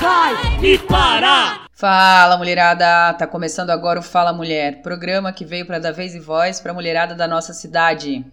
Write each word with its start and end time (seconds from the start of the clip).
vai 0.00 0.60
me 0.60 0.78
parar. 0.78 1.66
Fala 1.72 2.36
mulherada, 2.36 3.12
tá 3.14 3.26
começando 3.26 3.70
agora 3.70 3.98
o 3.98 4.02
Fala 4.02 4.32
Mulher, 4.32 4.80
programa 4.80 5.32
que 5.32 5.44
veio 5.44 5.66
para 5.66 5.80
dar 5.80 5.90
vez 5.90 6.14
e 6.14 6.20
voz 6.20 6.60
para 6.60 6.72
mulherada 6.72 7.16
da 7.16 7.26
nossa 7.26 7.52
cidade. 7.52 8.24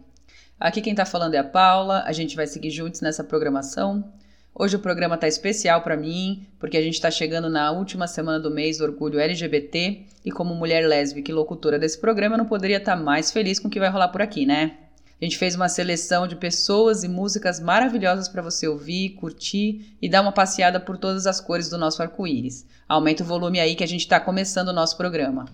Aqui 0.60 0.80
quem 0.80 0.94
tá 0.94 1.06
falando 1.06 1.34
é 1.34 1.40
a 1.40 1.44
Paula, 1.44 2.04
a 2.06 2.12
gente 2.12 2.36
vai 2.36 2.46
seguir 2.46 2.70
juntos 2.70 3.02
nessa 3.02 3.24
programação. 3.24 4.14
Hoje 4.54 4.76
o 4.76 4.80
programa 4.80 5.18
tá 5.18 5.28
especial 5.28 5.82
para 5.82 5.98
mim, 5.98 6.46
porque 6.60 6.78
a 6.78 6.82
gente 6.84 7.02
tá 7.02 7.10
chegando 7.10 7.50
na 7.50 7.72
última 7.72 8.06
semana 8.06 8.40
do 8.40 8.52
mês 8.52 8.78
do 8.78 8.84
orgulho 8.84 9.20
LGBT 9.20 10.06
e 10.24 10.32
como 10.32 10.54
mulher 10.54 10.86
lésbica 10.88 11.32
e 11.32 11.34
locutora 11.34 11.80
desse 11.80 12.00
programa 12.00 12.36
eu 12.36 12.40
não 12.40 12.46
poderia 12.46 12.78
estar 12.78 12.96
mais 12.96 13.32
feliz 13.32 13.58
com 13.58 13.70
o 13.70 13.72
que 13.72 13.80
vai 13.80 13.90
rolar 13.90 14.10
por 14.10 14.22
aqui, 14.22 14.46
né? 14.46 14.78
A 15.22 15.26
gente 15.26 15.38
fez 15.38 15.54
uma 15.54 15.68
seleção 15.68 16.26
de 16.26 16.36
pessoas 16.36 17.04
e 17.04 17.08
músicas 17.08 17.60
maravilhosas 17.60 18.30
para 18.30 18.42
você 18.42 18.68
ouvir, 18.68 19.16
curtir 19.16 19.98
e 20.02 20.10
dar 20.10 20.22
uma 20.22 20.32
passeada 20.32 20.80
por 20.80 20.98
todas 20.98 21.28
as 21.28 21.42
cores 21.42 21.70
do 21.70 21.78
nosso 21.78 22.02
arco-íris. 22.02 22.66
Aumenta 22.88 23.24
o 23.24 23.28
volume 23.28 23.60
aí 23.60 23.76
que 23.76 23.84
a 23.84 23.88
gente 23.88 24.02
está 24.02 24.20
começando 24.20 24.70
o 24.70 24.74
nosso 24.74 24.96
programa. 24.96 25.46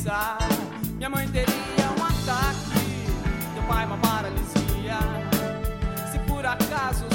Pensar. 0.00 0.38
Minha 0.96 1.10
mãe 1.10 1.28
teria 1.28 1.86
um 1.98 2.04
ataque, 2.04 2.56
teu 3.54 3.62
pai 3.68 3.84
uma 3.86 3.98
paralisia. 3.98 4.98
Se 6.10 6.18
por 6.20 6.44
acaso 6.44 7.06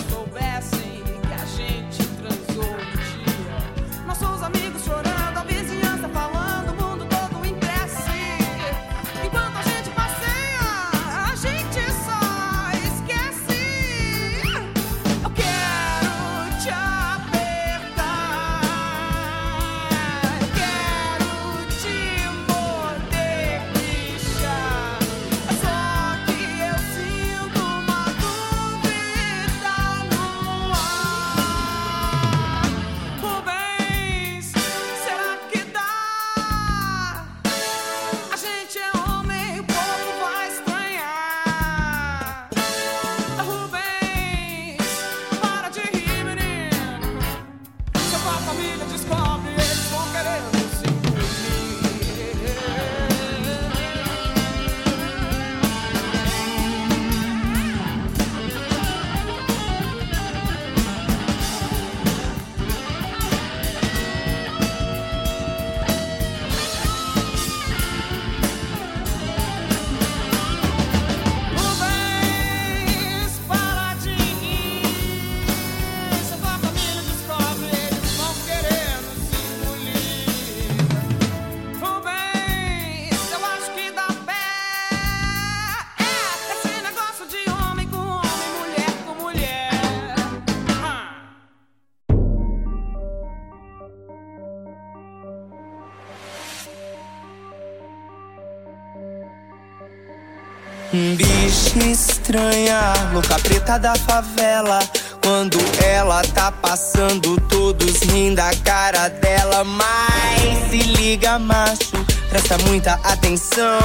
estranha, 102.35 102.93
louca 103.13 103.39
preta 103.39 103.79
da 103.79 103.95
favela. 103.95 104.79
Quando 105.23 105.57
ela 105.83 106.21
tá 106.21 106.51
passando, 106.51 107.39
todos 107.49 108.01
rindo 108.01 108.35
da 108.35 108.51
cara 108.63 109.07
dela. 109.07 109.63
Mas 109.63 110.69
se 110.69 110.77
liga, 110.77 111.39
macho, 111.39 112.05
presta 112.29 112.57
muita 112.59 112.99
atenção. 113.03 113.79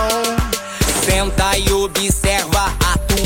Senta 1.04 1.56
e 1.56 1.72
observa 1.72 2.79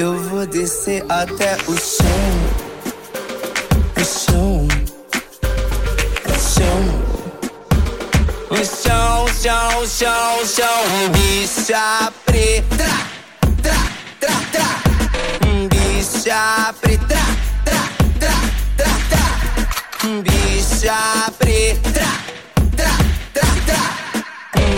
Eu 0.00 0.16
vou 0.16 0.46
descer 0.46 1.04
até 1.10 1.58
o 1.66 1.76
chão. 1.76 2.06
O 3.94 4.02
chão. 4.02 4.66
O 6.24 6.34
chão. 6.54 6.80
O 8.48 8.56
chão, 8.64 9.26
chão, 9.28 9.86
chão, 9.86 10.46
chão. 10.46 11.10
Bicha 11.12 12.10
preta. 12.24 12.88
Tra, 13.62 13.76
tra, 14.18 14.36
tra. 14.50 14.68
Bicha 15.68 16.74
preta. 16.80 17.20
Tra, 17.66 17.82
tra, 18.18 18.34
tra, 18.78 18.92
tra. 19.10 19.26
Bicha 20.22 21.30
preta. 21.38 22.08
Tra, 22.74 22.92
tra, 23.34 23.48
tra. 23.66 23.82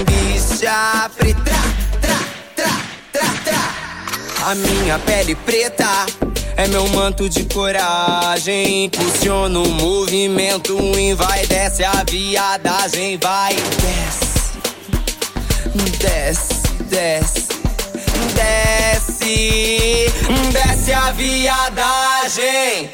Bicha 0.05 1.09
preta. 1.17 1.62
A 4.45 4.57
minha 4.57 4.99
pele 4.99 5.37
preta 5.37 6.05
é 6.57 6.67
meu 6.67 6.89
manto 6.89 7.29
de 7.29 7.45
coragem. 7.45 8.87
Impulsiono 8.87 9.63
o 9.63 9.69
movimento, 9.69 10.77
vai, 11.15 11.47
desce 11.47 11.85
a 11.85 12.03
viadagem, 12.11 13.17
vai, 13.19 13.55
desce, 13.55 14.59
desce, 15.99 16.63
desce, 16.91 17.49
desce, 18.35 20.13
desce 20.53 20.93
a 20.93 21.13
viadagem. 21.13 22.91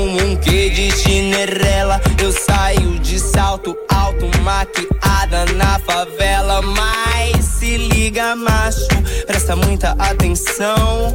Com 0.00 0.06
um 0.06 0.36
quê 0.36 0.70
de 0.70 0.90
chinerela. 0.92 2.00
Eu 2.22 2.32
saio 2.32 2.98
de 3.00 3.18
salto 3.18 3.76
alto, 3.90 4.30
maquiada 4.40 5.44
na 5.56 5.78
favela. 5.80 6.62
Mas 6.62 7.44
se 7.44 7.76
liga, 7.76 8.34
macho, 8.34 8.88
presta 9.26 9.54
muita 9.54 9.90
atenção. 9.98 11.14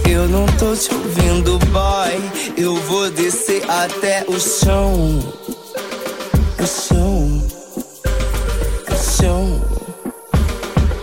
eu 0.21 0.27
não 0.29 0.45
tô 0.57 0.75
te 0.75 0.93
ouvindo, 0.93 1.57
boy. 1.67 2.53
Eu 2.55 2.75
vou 2.83 3.09
descer 3.09 3.63
até 3.67 4.23
o 4.27 4.39
chão. 4.39 5.19
O 6.59 6.67
chão. 6.67 7.47
O 8.87 8.95
chão. 9.17 9.61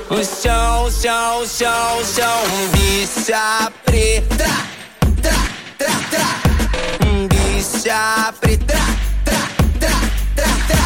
O 0.09 0.25
chão, 0.25 0.91
chão, 0.91 1.47
chão, 1.47 2.05
chão. 2.05 2.43
Bicha 2.73 3.73
preta. 3.85 4.45
Tra, 5.21 5.35
tra, 5.77 5.95
tra. 6.11 6.29
Bicha 7.29 8.33
preta. 8.41 8.79
Tra, 9.25 9.41
tra, 9.81 9.95
tra, 10.37 10.51
tra. 10.69 10.85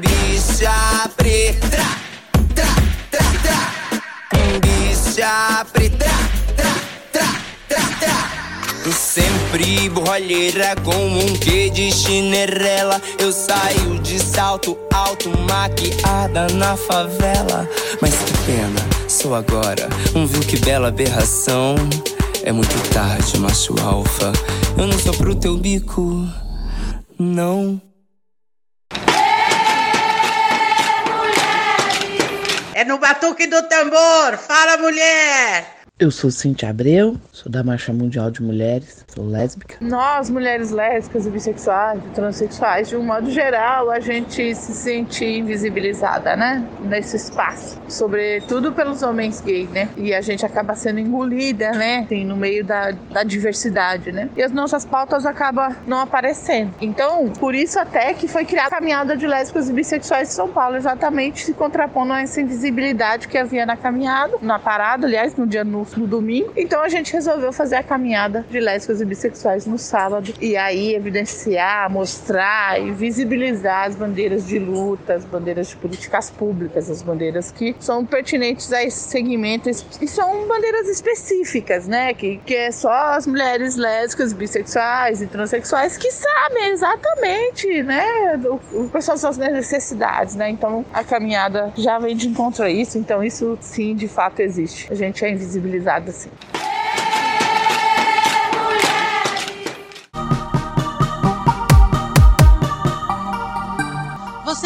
Bicha 0.00 1.10
preta. 1.16 1.84
Tra, 2.54 2.70
tra, 3.10 3.24
tra. 3.42 3.58
Bicha 4.60 5.66
preta. 5.72 6.35
Tra. 8.86 8.92
Sempre 8.92 9.88
borralheira 9.88 10.76
com 10.84 10.94
um 10.94 11.34
quê 11.38 11.68
de 11.70 11.90
chinerela. 11.90 13.00
Eu 13.18 13.32
saio 13.32 13.98
de 14.00 14.18
salto 14.18 14.78
alto, 14.92 15.30
maquiada 15.50 16.46
na 16.54 16.76
favela. 16.76 17.68
Mas 18.00 18.14
que 18.14 18.32
pena, 18.46 19.08
sou 19.08 19.34
agora 19.34 19.88
um 20.14 20.26
viu 20.26 20.40
que 20.40 20.58
bela 20.58 20.88
aberração. 20.88 21.74
É 22.44 22.52
muito 22.52 22.76
tarde, 22.90 23.38
macho 23.38 23.74
alfa. 23.82 24.32
Eu 24.78 24.86
não 24.86 24.98
sou 24.98 25.14
pro 25.14 25.34
teu 25.34 25.56
bico, 25.56 26.24
não. 27.18 27.80
É 32.74 32.84
no 32.84 32.98
batuque 32.98 33.46
do 33.46 33.62
tambor. 33.62 34.36
Fala, 34.36 34.76
mulher! 34.76 35.75
Eu 35.98 36.10
sou 36.10 36.30
Cintia 36.30 36.68
Abreu, 36.68 37.18
sou 37.32 37.50
da 37.50 37.64
Marcha 37.64 37.90
Mundial 37.90 38.30
de 38.30 38.42
Mulheres, 38.42 39.05
lésbica. 39.22 39.76
Nós, 39.80 40.30
mulheres 40.30 40.70
lésbicas 40.70 41.26
e 41.26 41.30
bissexuais, 41.30 42.00
transexuais, 42.14 42.88
de 42.88 42.96
um 42.96 43.02
modo 43.02 43.30
geral, 43.30 43.90
a 43.90 44.00
gente 44.00 44.54
se 44.54 44.72
sente 44.74 45.24
invisibilizada, 45.24 46.36
né? 46.36 46.64
Nesse 46.80 47.16
espaço. 47.16 47.80
Sobretudo 47.88 48.72
pelos 48.72 49.02
homens 49.02 49.40
gays, 49.40 49.70
né? 49.70 49.88
E 49.96 50.14
a 50.14 50.20
gente 50.20 50.44
acaba 50.44 50.74
sendo 50.74 51.00
engolida, 51.00 51.70
né? 51.72 52.00
Assim, 52.00 52.24
no 52.24 52.36
meio 52.36 52.64
da, 52.64 52.92
da 53.10 53.22
diversidade, 53.22 54.12
né? 54.12 54.28
E 54.36 54.42
as 54.42 54.52
nossas 54.52 54.84
pautas 54.84 55.24
acabam 55.24 55.74
não 55.86 56.00
aparecendo. 56.00 56.74
Então, 56.80 57.30
por 57.38 57.54
isso 57.54 57.78
até 57.78 58.12
que 58.14 58.28
foi 58.28 58.44
criada 58.44 58.66
a 58.66 58.70
caminhada 58.70 59.16
de 59.16 59.26
lésbicas 59.26 59.68
e 59.68 59.72
bissexuais 59.72 60.28
de 60.28 60.34
São 60.34 60.48
Paulo, 60.48 60.76
exatamente 60.76 61.44
se 61.44 61.54
contrapondo 61.54 62.12
a 62.12 62.20
essa 62.20 62.40
invisibilidade 62.40 63.28
que 63.28 63.38
havia 63.38 63.64
na 63.64 63.76
caminhada, 63.76 64.36
na 64.42 64.58
parada, 64.58 65.06
aliás, 65.06 65.36
no 65.36 65.46
dia 65.46 65.64
no, 65.64 65.86
no 65.96 66.06
domingo. 66.06 66.52
Então 66.56 66.82
a 66.82 66.88
gente 66.88 67.12
resolveu 67.12 67.52
fazer 67.52 67.76
a 67.76 67.82
caminhada 67.82 68.44
de 68.50 68.58
lésbicas 68.58 69.00
e 69.00 69.05
bissexuais 69.06 69.66
no 69.66 69.78
sábado. 69.78 70.32
E 70.40 70.56
aí 70.56 70.94
evidenciar, 70.94 71.90
mostrar 71.90 72.80
e 72.80 72.90
visibilizar 72.90 73.86
as 73.86 73.96
bandeiras 73.96 74.46
de 74.46 74.58
luta, 74.58 75.14
as 75.14 75.24
bandeiras 75.24 75.68
de 75.68 75.76
políticas 75.76 76.30
públicas, 76.30 76.90
as 76.90 77.02
bandeiras 77.02 77.50
que 77.50 77.74
são 77.78 78.04
pertinentes 78.04 78.72
a 78.72 78.82
esse 78.82 79.08
segmento 79.08 79.68
e 79.68 80.08
são 80.08 80.46
bandeiras 80.46 80.88
específicas, 80.88 81.86
né? 81.86 82.14
Que, 82.14 82.38
que 82.38 82.54
é 82.54 82.70
só 82.70 83.14
as 83.14 83.26
mulheres 83.26 83.76
lésbicas, 83.76 84.32
bissexuais 84.32 85.22
e 85.22 85.26
transexuais 85.26 85.96
que 85.96 86.10
sabem 86.10 86.68
exatamente, 86.70 87.82
né? 87.82 88.04
O, 88.72 88.88
quais 88.88 89.04
são 89.04 89.14
as 89.14 89.20
suas 89.20 89.36
necessidades, 89.36 90.34
né? 90.34 90.50
Então 90.50 90.84
a 90.92 91.04
caminhada 91.04 91.72
já 91.76 91.98
vem 91.98 92.16
de 92.16 92.28
encontro 92.28 92.64
a 92.64 92.70
isso. 92.70 92.98
Então 92.98 93.22
isso 93.22 93.56
sim, 93.60 93.94
de 93.94 94.08
fato 94.08 94.40
existe. 94.40 94.90
A 94.90 94.94
gente 94.94 95.24
é 95.24 95.30
invisibilizado 95.30 96.10
assim. 96.10 96.30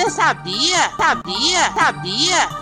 Você 0.00 0.10
sabia? 0.12 0.90
Sabia? 0.96 1.72
Sabia? 1.74 2.59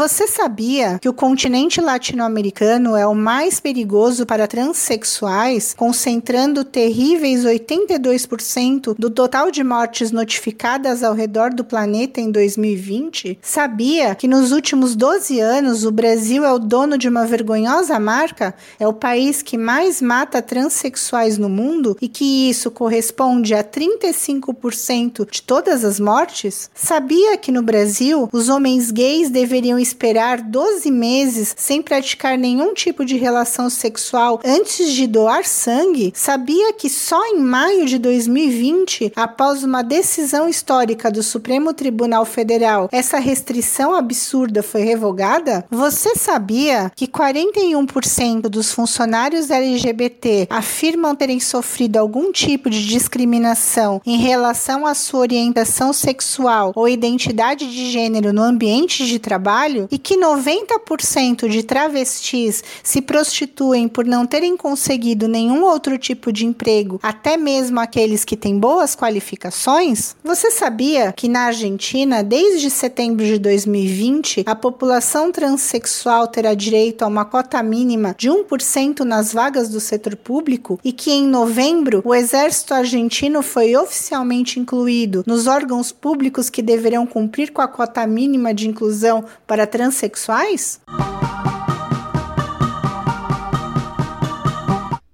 Você 0.00 0.26
sabia 0.26 0.98
que 0.98 1.10
o 1.10 1.12
continente 1.12 1.78
latino-americano 1.78 2.96
é 2.96 3.06
o 3.06 3.14
mais 3.14 3.60
perigoso 3.60 4.24
para 4.24 4.48
transexuais, 4.48 5.74
concentrando 5.76 6.64
terríveis 6.64 7.44
82% 7.44 8.94
do 8.98 9.10
total 9.10 9.50
de 9.50 9.62
mortes 9.62 10.10
notificadas 10.10 11.02
ao 11.02 11.12
redor 11.12 11.52
do 11.52 11.62
planeta 11.62 12.18
em 12.18 12.30
2020? 12.30 13.40
Sabia 13.42 14.14
que 14.14 14.26
nos 14.26 14.52
últimos 14.52 14.96
12 14.96 15.38
anos 15.38 15.84
o 15.84 15.90
Brasil 15.90 16.46
é 16.46 16.50
o 16.50 16.58
dono 16.58 16.96
de 16.96 17.06
uma 17.06 17.26
vergonhosa 17.26 18.00
marca? 18.00 18.54
É 18.78 18.88
o 18.88 18.94
país 18.94 19.42
que 19.42 19.58
mais 19.58 20.00
mata 20.00 20.40
transexuais 20.40 21.36
no 21.36 21.50
mundo 21.50 21.94
e 22.00 22.08
que 22.08 22.48
isso 22.48 22.70
corresponde 22.70 23.52
a 23.52 23.62
35% 23.62 25.30
de 25.30 25.42
todas 25.42 25.84
as 25.84 26.00
mortes? 26.00 26.70
Sabia 26.74 27.36
que 27.36 27.52
no 27.52 27.62
Brasil 27.62 28.30
os 28.32 28.48
homens 28.48 28.90
gays 28.90 29.28
deveriam 29.28 29.78
esperar 29.90 30.40
12 30.40 30.90
meses 30.90 31.54
sem 31.56 31.82
praticar 31.82 32.38
nenhum 32.38 32.72
tipo 32.72 33.04
de 33.04 33.16
relação 33.16 33.68
sexual 33.68 34.40
antes 34.44 34.92
de 34.92 35.06
doar 35.06 35.44
sangue? 35.44 36.12
Sabia 36.14 36.72
que 36.72 36.88
só 36.88 37.22
em 37.26 37.40
maio 37.40 37.86
de 37.86 37.98
2020, 37.98 39.12
após 39.16 39.64
uma 39.64 39.82
decisão 39.82 40.48
histórica 40.48 41.10
do 41.10 41.22
Supremo 41.22 41.74
Tribunal 41.74 42.24
Federal, 42.24 42.88
essa 42.92 43.18
restrição 43.18 43.94
absurda 43.94 44.62
foi 44.62 44.82
revogada? 44.82 45.64
Você 45.70 46.14
sabia 46.14 46.90
que 46.94 47.06
41% 47.06 48.42
dos 48.42 48.72
funcionários 48.72 49.50
LGBT 49.50 50.46
afirmam 50.48 51.14
terem 51.14 51.40
sofrido 51.40 51.96
algum 51.96 52.30
tipo 52.32 52.70
de 52.70 52.86
discriminação 52.86 54.00
em 54.06 54.18
relação 54.18 54.86
à 54.86 54.94
sua 54.94 55.20
orientação 55.20 55.92
sexual 55.92 56.72
ou 56.76 56.88
identidade 56.88 57.70
de 57.70 57.90
gênero 57.90 58.32
no 58.32 58.42
ambiente 58.42 59.06
de 59.06 59.18
trabalho 59.18 59.69
e 59.90 59.98
que 59.98 60.16
90% 60.16 61.48
de 61.48 61.62
travestis 61.62 62.62
se 62.82 63.00
prostituem 63.00 63.88
por 63.88 64.04
não 64.04 64.26
terem 64.26 64.56
conseguido 64.56 65.28
nenhum 65.28 65.64
outro 65.64 65.98
tipo 65.98 66.32
de 66.32 66.46
emprego, 66.46 66.98
até 67.02 67.36
mesmo 67.36 67.80
aqueles 67.80 68.24
que 68.24 68.36
têm 68.36 68.58
boas 68.58 68.96
qualificações? 68.96 70.16
Você 70.24 70.50
sabia 70.50 71.12
que 71.12 71.28
na 71.28 71.46
Argentina, 71.46 72.22
desde 72.22 72.70
setembro 72.70 73.24
de 73.24 73.38
2020, 73.38 74.44
a 74.46 74.54
população 74.54 75.32
transexual 75.32 76.26
terá 76.26 76.54
direito 76.54 77.02
a 77.02 77.06
uma 77.06 77.24
cota 77.24 77.62
mínima 77.62 78.14
de 78.18 78.28
1% 78.28 79.00
nas 79.00 79.32
vagas 79.32 79.68
do 79.68 79.80
setor 79.80 80.16
público 80.16 80.78
e 80.84 80.92
que 80.92 81.10
em 81.10 81.26
novembro 81.26 82.02
o 82.04 82.14
exército 82.14 82.74
argentino 82.74 83.42
foi 83.42 83.76
oficialmente 83.76 84.58
incluído 84.58 85.24
nos 85.26 85.46
órgãos 85.46 85.92
públicos 85.92 86.50
que 86.50 86.62
deverão 86.62 87.06
cumprir 87.06 87.52
com 87.52 87.62
a 87.62 87.68
cota 87.68 88.06
mínima 88.06 88.52
de 88.54 88.68
inclusão 88.68 89.24
para 89.46 89.59
transexuais? 89.66 90.80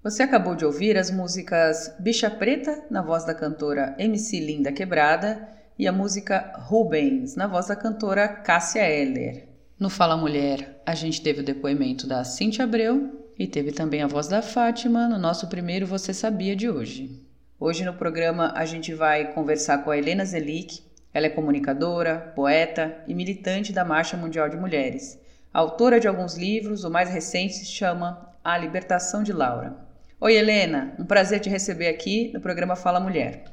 Você 0.03 0.23
acabou 0.23 0.55
de 0.55 0.65
ouvir 0.65 0.97
as 0.97 1.11
músicas 1.11 1.93
Bicha 1.99 2.31
Preta, 2.31 2.85
na 2.91 3.03
voz 3.03 3.25
da 3.25 3.35
cantora 3.35 3.95
MC 3.99 4.39
Linda 4.39 4.71
Quebrada, 4.71 5.49
e 5.79 5.87
a 5.87 5.93
música 5.93 6.53
Rubens, 6.57 7.37
na 7.37 7.47
voz 7.47 7.67
da 7.67 7.77
cantora 7.77 8.29
Cássia 8.29 8.89
Eller. 8.89 9.49
No 9.79 9.91
Fala 9.91 10.17
Mulher, 10.17 10.81
a 10.87 10.95
gente 10.95 11.21
teve 11.21 11.41
o 11.41 11.45
depoimento 11.45 12.07
da 12.07 12.25
Cintia 12.25 12.65
Abreu 12.65 13.27
e 13.39 13.47
teve 13.47 13.73
também 13.73 14.03
a 14.03 14.07
voz 14.07 14.27
da 14.29 14.41
Fátima 14.41 15.07
no 15.09 15.19
nosso 15.19 15.49
primeiro 15.49 15.87
Você 15.87 16.15
Sabia 16.15 16.57
de 16.57 16.71
hoje. 16.71 17.23
Hoje 17.61 17.85
no 17.85 17.93
programa 17.93 18.53
a 18.57 18.65
gente 18.65 18.95
vai 18.95 19.33
conversar 19.35 19.79
com 19.79 19.91
a 19.91 19.99
Helena 19.99 20.25
Zelic. 20.25 20.83
Ela 21.17 21.29
é 21.29 21.31
comunicadora, 21.31 22.31
poeta 22.37 22.95
e 23.09 23.15
militante 23.15 23.73
da 23.73 23.87
Marcha 23.87 24.19
Mundial 24.19 24.51
de 24.51 24.57
Mulheres. 24.59 25.19
Autora 25.51 25.99
de 25.99 26.07
alguns 26.07 26.37
livros, 26.37 26.85
o 26.85 26.91
mais 26.91 27.09
recente 27.09 27.55
se 27.55 27.65
chama 27.65 28.35
A 28.45 28.59
Libertação 28.59 29.23
de 29.23 29.33
Laura. 29.33 29.75
Oi, 30.21 30.35
Helena, 30.35 30.93
um 30.99 31.07
prazer 31.07 31.41
te 31.41 31.49
receber 31.49 31.89
aqui 31.89 32.31
no 32.35 32.41
programa 32.43 32.77
Fala 32.77 33.01
Mulher. 33.01 33.45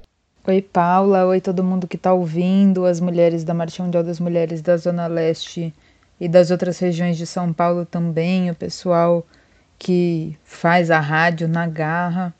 Oi, 0.46 0.62
Paula. 0.62 1.25
Oi, 1.25 1.39
todo 1.39 1.63
mundo 1.63 1.88
que 1.88 1.96
está 1.96 2.12
ouvindo, 2.12 2.86
as 2.86 3.00
mulheres 3.00 3.46
da 3.46 3.53
Marcha 3.53 3.82
Mundial 3.82 4.03
das 4.03 4.20
Mulheres 4.20 4.62
da 4.62 4.75
Zona 4.75 5.08
Leste 5.08 5.74
e 6.20 6.27
das 6.27 6.51
outras 6.51 6.77
regiões 6.79 7.15
de 7.15 7.25
São 7.25 7.53
Paulo 7.53 7.86
também, 7.86 8.51
o 8.51 8.55
pessoal 8.55 9.25
que 9.79 10.38
faz 10.43 10.91
a 10.91 11.00
rádio 11.00 11.48
na 11.48 11.65
garra. 11.65 12.34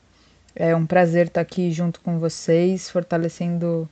É 0.54 0.76
um 0.76 0.84
prazer 0.84 1.28
estar 1.28 1.40
aqui 1.40 1.72
junto 1.72 1.98
com 2.02 2.18
vocês, 2.18 2.90
fortalecendo 2.90 3.88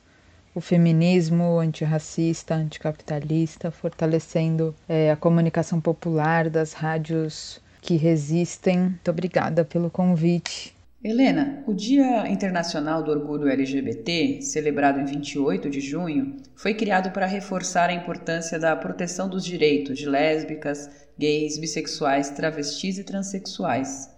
o 0.55 0.61
feminismo 0.61 1.59
antirracista, 1.59 2.55
anticapitalista, 2.55 3.71
fortalecendo 3.71 4.75
é, 4.89 5.11
a 5.11 5.17
comunicação 5.17 5.81
popular 5.81 6.51
das 6.51 6.73
rádios 6.73 7.61
que 7.81 7.97
resistem. 7.97 8.79
Muito 8.81 9.11
obrigada 9.11 9.65
pelo 9.65 9.91
convite. 9.91 10.75
Helena, 11.05 11.65
o 11.67 11.75
Dia 11.75 12.29
Internacional 12.29 13.03
do 13.03 13.11
Orgulho 13.11 13.49
LGBT, 13.49 14.41
celebrado 14.41 15.01
em 15.01 15.05
28 15.05 15.69
de 15.69 15.81
junho, 15.81 16.37
foi 16.55 16.75
criado 16.75 17.11
para 17.11 17.27
reforçar 17.27 17.91
a 17.91 17.93
importância 17.93 18.57
da 18.57 18.77
proteção 18.77 19.29
dos 19.29 19.45
direitos 19.45 19.99
de 19.99 20.09
lésbicas, 20.09 20.89
gays, 21.19 21.59
bissexuais, 21.59 22.31
travestis 22.31 22.99
e 22.99 23.05
transexuais. 23.05 24.12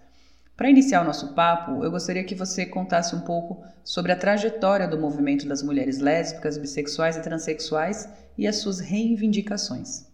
Para 0.55 0.69
iniciar 0.69 1.01
o 1.01 1.03
nosso 1.03 1.33
papo, 1.33 1.83
eu 1.83 1.91
gostaria 1.91 2.23
que 2.23 2.33
você 2.33 2.65
contasse 2.65 3.15
um 3.15 3.21
pouco 3.21 3.63
sobre 3.83 4.11
a 4.11 4.15
trajetória 4.15 4.87
do 4.87 4.97
movimento 4.97 5.47
das 5.47 5.61
mulheres 5.61 5.99
lésbicas, 5.99 6.57
bissexuais 6.57 7.17
e 7.17 7.21
transexuais 7.21 8.09
e 8.37 8.47
as 8.47 8.57
suas 8.57 8.79
reivindicações. 8.79 10.05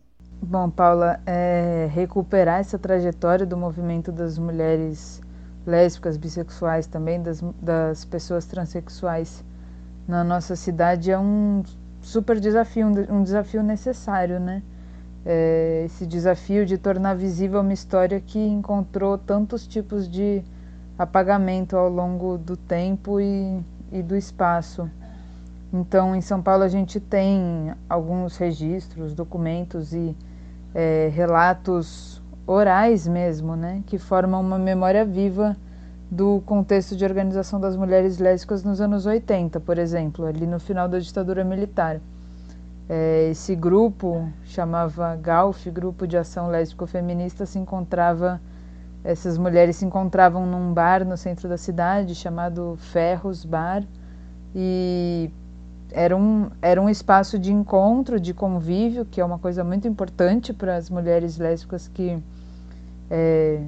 Bom, 0.41 0.69
Paula, 0.69 1.19
é, 1.25 1.87
recuperar 1.91 2.59
essa 2.59 2.79
trajetória 2.79 3.45
do 3.45 3.55
movimento 3.55 4.11
das 4.11 4.39
mulheres 4.39 5.21
lésbicas, 5.65 6.17
bissexuais, 6.17 6.87
também 6.87 7.21
das, 7.21 7.41
das 7.61 8.03
pessoas 8.03 8.45
transexuais 8.45 9.45
na 10.07 10.23
nossa 10.23 10.55
cidade 10.55 11.11
é 11.11 11.17
um 11.17 11.63
super 12.01 12.39
desafio, 12.39 12.87
um, 12.87 13.23
desafio 13.23 13.61
necessário, 13.61 14.39
né? 14.39 14.63
É, 15.25 15.83
esse 15.85 16.05
desafio 16.05 16.65
de 16.65 16.77
tornar 16.77 17.15
visível 17.15 17.61
uma 17.61 17.73
história 17.73 18.19
que 18.19 18.39
encontrou 18.39 19.17
tantos 19.17 19.67
tipos 19.67 20.09
de 20.09 20.43
apagamento 20.97 21.77
ao 21.77 21.89
longo 21.89 22.37
do 22.37 22.57
tempo 22.57 23.19
e, 23.19 23.59
e 23.91 24.01
do 24.01 24.15
espaço. 24.15 24.89
Então, 25.73 26.15
em 26.15 26.21
São 26.21 26.41
Paulo, 26.41 26.63
a 26.63 26.67
gente 26.67 26.99
tem 26.99 27.73
alguns 27.87 28.35
registros, 28.35 29.13
documentos 29.13 29.93
e 29.93 30.15
é, 30.73 31.09
relatos 31.13 32.21
orais 32.45 33.07
mesmo, 33.07 33.55
né, 33.55 33.83
que 33.85 33.97
formam 33.97 34.41
uma 34.41 34.59
memória 34.59 35.05
viva 35.05 35.55
do 36.09 36.41
contexto 36.45 36.95
de 36.95 37.05
organização 37.05 37.59
das 37.59 37.77
mulheres 37.77 38.17
lésbicas 38.17 38.63
nos 38.63 38.81
anos 38.81 39.05
80, 39.05 39.61
por 39.61 39.77
exemplo, 39.77 40.25
ali 40.25 40.45
no 40.45 40.59
final 40.59 40.89
da 40.89 40.99
ditadura 40.99 41.43
militar. 41.43 42.01
É, 42.93 43.29
esse 43.29 43.55
grupo 43.55 44.29
chamava 44.43 45.15
GALF, 45.15 45.71
Grupo 45.71 46.05
de 46.05 46.17
Ação 46.17 46.49
Lésbico-Feminista, 46.49 47.45
se 47.45 47.57
encontrava, 47.57 48.41
essas 49.01 49.37
mulheres 49.37 49.77
se 49.77 49.85
encontravam 49.85 50.45
num 50.45 50.73
bar 50.73 51.05
no 51.05 51.15
centro 51.15 51.47
da 51.47 51.57
cidade 51.57 52.13
chamado 52.13 52.75
Ferros 52.91 53.45
Bar 53.45 53.85
e 54.53 55.31
era 55.89 56.17
um, 56.17 56.49
era 56.61 56.81
um 56.81 56.89
espaço 56.89 57.39
de 57.39 57.53
encontro, 57.53 58.19
de 58.19 58.33
convívio, 58.33 59.05
que 59.05 59.21
é 59.21 59.23
uma 59.23 59.39
coisa 59.39 59.63
muito 59.63 59.87
importante 59.87 60.51
para 60.51 60.75
as 60.75 60.89
mulheres 60.89 61.37
lésbicas 61.37 61.87
que 61.87 62.21
é, 63.09 63.63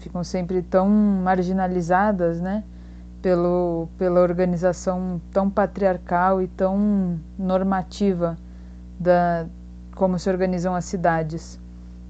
ficam 0.00 0.24
sempre 0.24 0.62
tão 0.62 0.88
marginalizadas, 0.88 2.40
né? 2.40 2.64
Pelo, 3.22 3.88
pela 3.96 4.20
organização 4.20 5.20
tão 5.30 5.48
patriarcal 5.48 6.42
e 6.42 6.48
tão 6.48 7.20
normativa 7.38 8.36
da 8.98 9.46
como 9.94 10.18
se 10.18 10.28
organizam 10.28 10.74
as 10.74 10.84
cidades. 10.84 11.60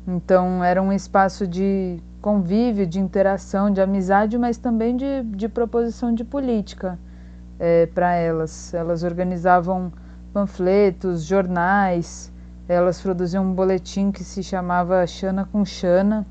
Então 0.06 0.62
era 0.64 0.82
um 0.82 0.92
espaço 0.92 1.46
de 1.46 1.98
convívio, 2.20 2.86
de 2.86 2.98
interação, 2.98 3.70
de 3.70 3.80
amizade, 3.80 4.38
mas 4.38 4.56
também 4.56 4.96
de, 4.96 5.22
de 5.24 5.48
proposição 5.48 6.14
de 6.14 6.24
política 6.24 6.98
é, 7.58 7.86
para 7.86 8.14
elas. 8.14 8.72
Elas 8.72 9.02
organizavam 9.02 9.92
panfletos, 10.32 11.24
jornais, 11.24 12.32
elas 12.68 13.00
produziam 13.00 13.44
um 13.44 13.52
boletim 13.52 14.10
que 14.10 14.24
se 14.24 14.42
chamava 14.42 15.06
Xana 15.06 15.48
com 15.50 15.64
Xana 15.64 16.26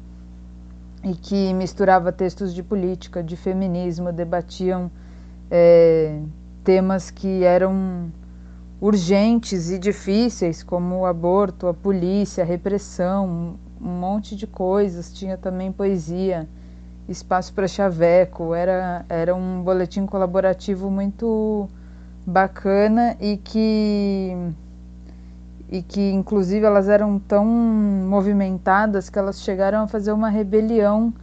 e 1.04 1.14
que 1.14 1.54
misturava 1.54 2.12
textos 2.12 2.54
de 2.54 2.64
política, 2.64 3.22
de 3.22 3.36
feminismo, 3.36 4.12
debatiam 4.12 4.90
é, 5.52 6.20
temas 6.64 7.12
que 7.12 7.44
eram 7.44 8.12
urgentes 8.84 9.72
e 9.72 9.80
difíceis, 9.80 10.62
como 10.62 11.00
o 11.00 11.06
aborto, 11.06 11.68
a 11.68 11.74
polícia, 11.74 12.44
a 12.44 12.46
repressão, 12.46 13.56
um 13.80 13.88
monte 13.88 14.36
de 14.36 14.46
coisas. 14.46 15.14
Tinha 15.14 15.38
também 15.38 15.72
poesia 15.72 16.50
espaço 17.08 17.54
para 17.54 17.66
chaveco. 17.66 18.54
Era, 18.54 19.06
era 19.08 19.34
um 19.34 19.64
boletim 19.64 20.06
colaborativo 20.06 20.92
muito 20.92 21.70
bacana 22.28 23.16
e 23.22 23.38
que, 23.38 24.36
e 25.70 25.82
que 25.82 26.12
inclusive 26.12 26.66
elas 26.66 26.90
eram 26.90 27.18
tão 27.20 27.46
movimentadas 27.46 29.10
que 29.10 29.18
elas 29.18 29.42
chegaram 29.42 29.84
a 29.84 29.88
fazer 29.88 30.12
uma 30.12 30.28
rebelião 30.28 31.14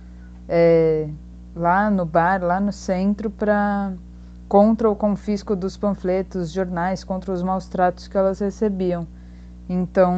é, 0.49 1.11
lá 1.55 1.91
no 1.91 2.07
bar, 2.07 2.43
lá 2.43 2.59
no 2.59 2.73
centro, 2.73 3.29
para 3.29 3.93
contra 4.51 4.91
o 4.91 4.97
confisco 4.97 5.55
dos 5.55 5.77
panfletos, 5.77 6.51
jornais, 6.51 7.05
contra 7.05 7.33
os 7.33 7.41
maus 7.41 7.69
tratos 7.69 8.09
que 8.09 8.19
elas 8.19 8.41
recebiam. 8.41 9.07
Então, 9.69 10.13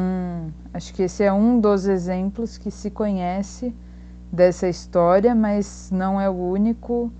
acho 0.73 0.91
que 0.91 1.03
esse 1.03 1.23
é 1.23 1.31
um 1.31 1.59
dos 1.59 1.85
exemplos 1.85 2.57
que 2.57 2.71
se 2.71 2.89
conhece 2.89 3.75
dessa 4.31 4.67
história, 4.67 5.35
mas 5.35 5.91
não 5.91 6.19
é 6.19 6.27
o 6.27 6.33
único. 6.33 7.13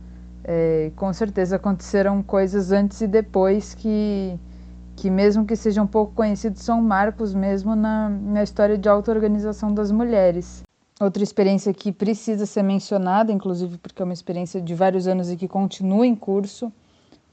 É, 0.43 0.91
com 0.95 1.13
certeza 1.13 1.57
aconteceram 1.57 2.23
coisas 2.23 2.71
antes 2.71 2.99
e 3.01 3.07
depois 3.07 3.75
que 3.75 4.39
que 4.95 5.09
mesmo 5.09 5.45
que 5.45 5.55
sejam 5.55 5.85
pouco 5.85 6.13
conhecidos, 6.13 6.63
são 6.63 6.81
marcos 6.81 7.33
mesmo 7.33 7.75
na, 7.75 8.09
na 8.09 8.41
história 8.41 8.77
de 8.77 8.89
auto-organização 8.89 9.71
das 9.71 9.91
mulheres. 9.91 10.63
Outra 10.99 11.21
experiência 11.21 11.71
que 11.73 11.91
precisa 11.91 12.47
ser 12.47 12.63
mencionada, 12.63 13.31
inclusive 13.31 13.77
porque 13.77 14.01
é 14.01 14.05
uma 14.05 14.13
experiência 14.13 14.59
de 14.59 14.73
vários 14.73 15.07
anos 15.07 15.29
e 15.31 15.35
que 15.35 15.47
continua 15.47 16.07
em 16.07 16.15
curso, 16.15 16.71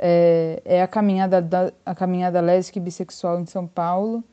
é, 0.03 0.63
é 0.65 0.83
a, 0.83 0.89
caminhada 0.89 1.43
da, 1.43 1.71
a 1.85 1.95
caminhada 1.95 2.41
lésbica 2.41 2.79
e 2.79 2.83
bissexual 2.83 3.39
em 3.39 3.45
São 3.45 3.67
Paulo, 3.67 4.25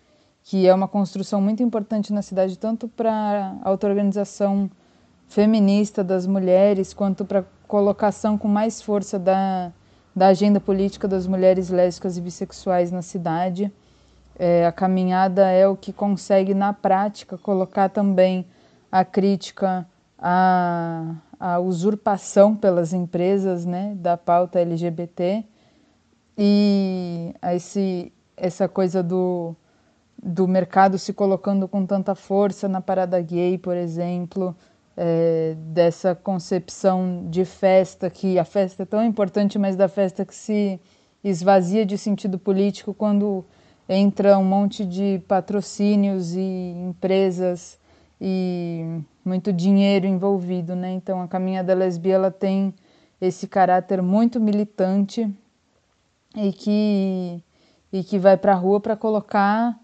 que 0.41 0.65
é 0.65 0.73
uma 0.73 0.87
construção 0.87 1.41
muito 1.41 1.61
importante 1.61 2.13
na 2.13 2.21
cidade, 2.21 2.57
tanto 2.57 2.87
para 2.87 3.11
a 3.11 3.69
auto-organização 3.69 4.71
feminista 5.27 6.05
das 6.05 6.25
mulheres, 6.25 6.93
quanto 6.93 7.25
para 7.25 7.39
a 7.41 7.43
colocação 7.67 8.37
com 8.37 8.47
mais 8.47 8.81
força 8.81 9.19
da, 9.19 9.73
da 10.15 10.27
agenda 10.27 10.57
política 10.61 11.05
das 11.05 11.27
mulheres 11.27 11.69
lésbicas 11.69 12.17
e 12.17 12.21
bissexuais 12.21 12.89
na 12.89 13.01
cidade. 13.01 13.69
É, 14.39 14.65
a 14.65 14.71
caminhada 14.71 15.49
é 15.49 15.67
o 15.67 15.75
que 15.75 15.91
consegue, 15.91 16.53
na 16.53 16.71
prática, 16.71 17.37
colocar 17.37 17.89
também 17.89 18.45
a 18.89 19.03
crítica 19.03 19.85
à, 20.17 21.13
à 21.37 21.59
usurpação 21.59 22.55
pelas 22.55 22.93
empresas 22.93 23.65
né, 23.65 23.93
da 23.97 24.15
pauta 24.15 24.61
LGBT 24.61 25.43
e 26.37 27.33
esse, 27.53 28.13
essa 28.35 28.67
coisa 28.67 29.01
do, 29.01 29.55
do 30.21 30.47
mercado 30.47 30.99
se 30.99 31.11
colocando 31.11 31.67
com 31.67 31.85
tanta 31.85 32.13
força 32.13 32.67
na 32.67 32.79
parada 32.79 33.19
gay, 33.19 33.57
por 33.57 33.75
exemplo, 33.75 34.55
é, 34.95 35.55
dessa 35.57 36.13
concepção 36.13 37.25
de 37.29 37.43
festa, 37.43 38.09
que 38.09 38.37
a 38.37 38.45
festa 38.45 38.83
é 38.83 38.85
tão 38.85 39.03
importante, 39.03 39.57
mas 39.57 39.75
da 39.75 39.87
festa 39.87 40.23
que 40.23 40.35
se 40.35 40.79
esvazia 41.23 41.85
de 41.85 41.97
sentido 41.97 42.37
político 42.37 42.93
quando 42.93 43.43
entra 43.89 44.37
um 44.37 44.43
monte 44.43 44.85
de 44.85 45.21
patrocínios 45.27 46.33
e 46.35 46.73
empresas 46.87 47.79
e 48.19 49.01
muito 49.25 49.51
dinheiro 49.51 50.05
envolvido, 50.05 50.75
né? 50.75 50.91
Então 50.91 51.21
a 51.21 51.27
caminhada 51.27 51.73
lesbia 51.73 52.15
ela 52.15 52.31
tem 52.31 52.73
esse 53.19 53.47
caráter 53.47 54.01
muito 54.01 54.39
militante 54.39 55.31
e 56.35 56.51
que 56.51 57.43
e 57.91 58.03
que 58.03 58.19
vai 58.19 58.37
para 58.37 58.53
a 58.53 58.55
rua 58.55 58.79
para 58.79 58.95
colocar 58.95 59.79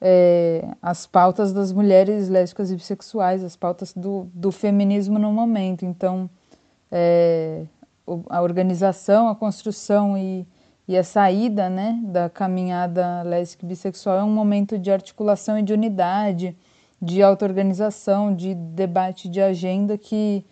é, 0.00 0.64
as 0.80 1.06
pautas 1.06 1.52
das 1.52 1.72
mulheres 1.72 2.28
lésbicas 2.28 2.70
e 2.70 2.76
bissexuais, 2.76 3.42
as 3.42 3.56
pautas 3.56 3.92
do, 3.92 4.28
do 4.32 4.52
feminismo 4.52 5.18
no 5.18 5.32
momento. 5.32 5.84
Então, 5.84 6.30
é, 6.90 7.64
a 8.28 8.40
organização, 8.40 9.28
a 9.28 9.34
construção 9.34 10.16
e, 10.16 10.46
e 10.86 10.96
a 10.96 11.04
saída 11.04 11.68
né, 11.68 12.00
da 12.04 12.30
caminhada 12.30 13.22
lésbica 13.22 13.66
e 13.66 13.68
bissexual 13.68 14.18
é 14.18 14.24
um 14.24 14.30
momento 14.30 14.78
de 14.78 14.90
articulação 14.90 15.58
e 15.58 15.62
de 15.62 15.72
unidade, 15.72 16.56
de 17.00 17.22
auto-organização, 17.22 18.34
de 18.34 18.54
debate 18.54 19.28
de 19.28 19.40
agenda 19.40 19.98
que, 19.98 20.44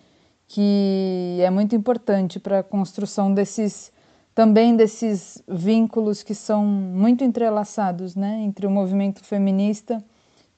que 0.46 1.38
é 1.40 1.50
muito 1.50 1.74
importante 1.74 2.38
para 2.38 2.60
a 2.60 2.62
construção 2.62 3.32
desses 3.32 3.92
também 4.36 4.76
desses 4.76 5.42
vínculos 5.48 6.22
que 6.22 6.34
são 6.34 6.62
muito 6.62 7.24
entrelaçados 7.24 8.14
né, 8.14 8.42
entre 8.42 8.66
o 8.66 8.70
movimento 8.70 9.24
feminista 9.24 10.04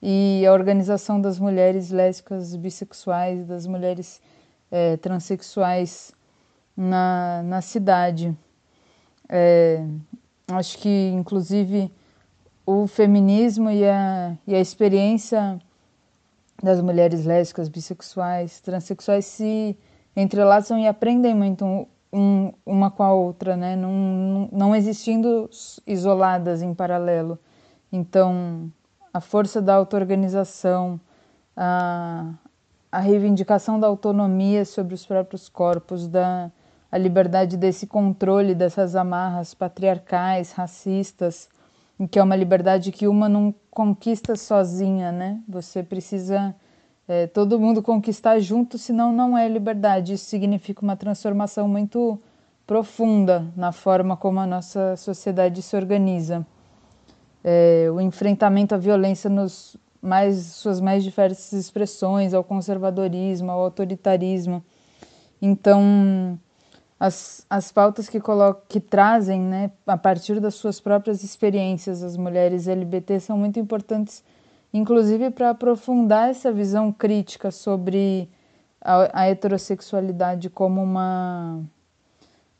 e 0.01 0.45
a 0.45 0.51
organização 0.51 1.21
das 1.21 1.39
mulheres 1.39 1.89
lésbicas, 1.89 2.57
bissexuais, 2.57 3.47
das 3.47 3.65
mulheres 3.65 4.21
é, 4.69 4.97
transexuais 4.97 6.11
na, 6.75 7.41
na 7.43 7.61
cidade. 7.61 8.35
É, 9.29 9.81
acho 10.51 10.77
que, 10.79 11.11
inclusive, 11.15 11.89
o 12.65 12.85
feminismo 12.85 13.69
e 13.69 13.85
a, 13.87 14.35
e 14.45 14.55
a 14.55 14.59
experiência 14.59 15.57
das 16.61 16.81
mulheres 16.81 17.23
lésbicas, 17.23 17.69
bissexuais, 17.69 18.59
transexuais 18.59 19.23
se 19.23 19.77
entrelaçam 20.17 20.77
e 20.77 20.85
aprendem 20.85 21.33
muito 21.33 21.87
um, 22.11 22.51
uma 22.65 22.89
com 22.89 23.03
a 23.03 23.13
outra, 23.13 23.55
né? 23.55 23.75
não, 23.75 24.49
não 24.51 24.75
existindo 24.75 25.49
isoladas 25.85 26.61
em 26.61 26.73
paralelo. 26.73 27.37
Então, 27.91 28.71
a 29.13 29.21
força 29.21 29.61
da 29.61 29.75
auto-organização, 29.75 30.99
a, 31.55 32.33
a 32.91 32.99
reivindicação 32.99 33.79
da 33.79 33.87
autonomia 33.87 34.65
sobre 34.65 34.93
os 34.93 35.05
próprios 35.05 35.49
corpos, 35.49 36.07
da 36.07 36.51
a 36.91 36.97
liberdade 36.97 37.55
desse 37.55 37.85
controle 37.85 38.55
dessas 38.55 38.95
amarras 38.95 39.53
patriarcais, 39.53 40.51
racistas, 40.51 41.47
que 42.09 42.17
é 42.17 42.23
uma 42.23 42.35
liberdade 42.35 42.91
que 42.91 43.07
uma 43.07 43.29
não 43.29 43.53
conquista 43.69 44.35
sozinha, 44.35 45.11
né? 45.11 45.39
Você 45.47 45.83
precisa 45.83 46.55
é, 47.09 47.25
todo 47.25 47.59
mundo 47.59 47.81
conquistar 47.81 48.39
junto, 48.39 48.77
senão 48.77 49.11
não 49.11 49.35
é 49.35 49.49
liberdade. 49.49 50.13
Isso 50.13 50.25
significa 50.25 50.83
uma 50.83 50.95
transformação 50.95 51.67
muito 51.67 52.19
profunda 52.67 53.51
na 53.57 53.71
forma 53.71 54.15
como 54.15 54.39
a 54.39 54.45
nossa 54.45 54.95
sociedade 54.95 55.59
se 55.63 55.75
organiza. 55.75 56.45
É, 57.43 57.87
o 57.91 57.99
enfrentamento 57.99 58.75
à 58.75 58.77
violência 58.77 59.27
nos 59.27 59.75
mais 59.99 60.37
suas 60.37 60.79
mais 60.79 61.03
diversas 61.03 61.51
expressões, 61.53 62.31
ao 62.31 62.43
conservadorismo, 62.43 63.49
ao 63.49 63.59
autoritarismo. 63.61 64.63
Então, 65.41 66.39
as, 66.99 67.43
as 67.49 67.71
pautas 67.71 68.07
que, 68.07 68.19
colocam, 68.19 68.61
que 68.69 68.79
trazem, 68.79 69.41
né, 69.41 69.71
a 69.87 69.97
partir 69.97 70.39
das 70.39 70.53
suas 70.53 70.79
próprias 70.79 71.23
experiências, 71.23 72.03
as 72.03 72.15
mulheres 72.15 72.67
LGBT 72.67 73.19
são 73.19 73.35
muito 73.35 73.59
importantes 73.59 74.23
inclusive 74.73 75.31
para 75.31 75.51
aprofundar 75.51 76.29
essa 76.29 76.51
visão 76.51 76.91
crítica 76.91 77.51
sobre 77.51 78.29
a, 78.81 79.21
a 79.21 79.27
heterossexualidade 79.27 80.49
como 80.49 80.81
uma, 80.81 81.61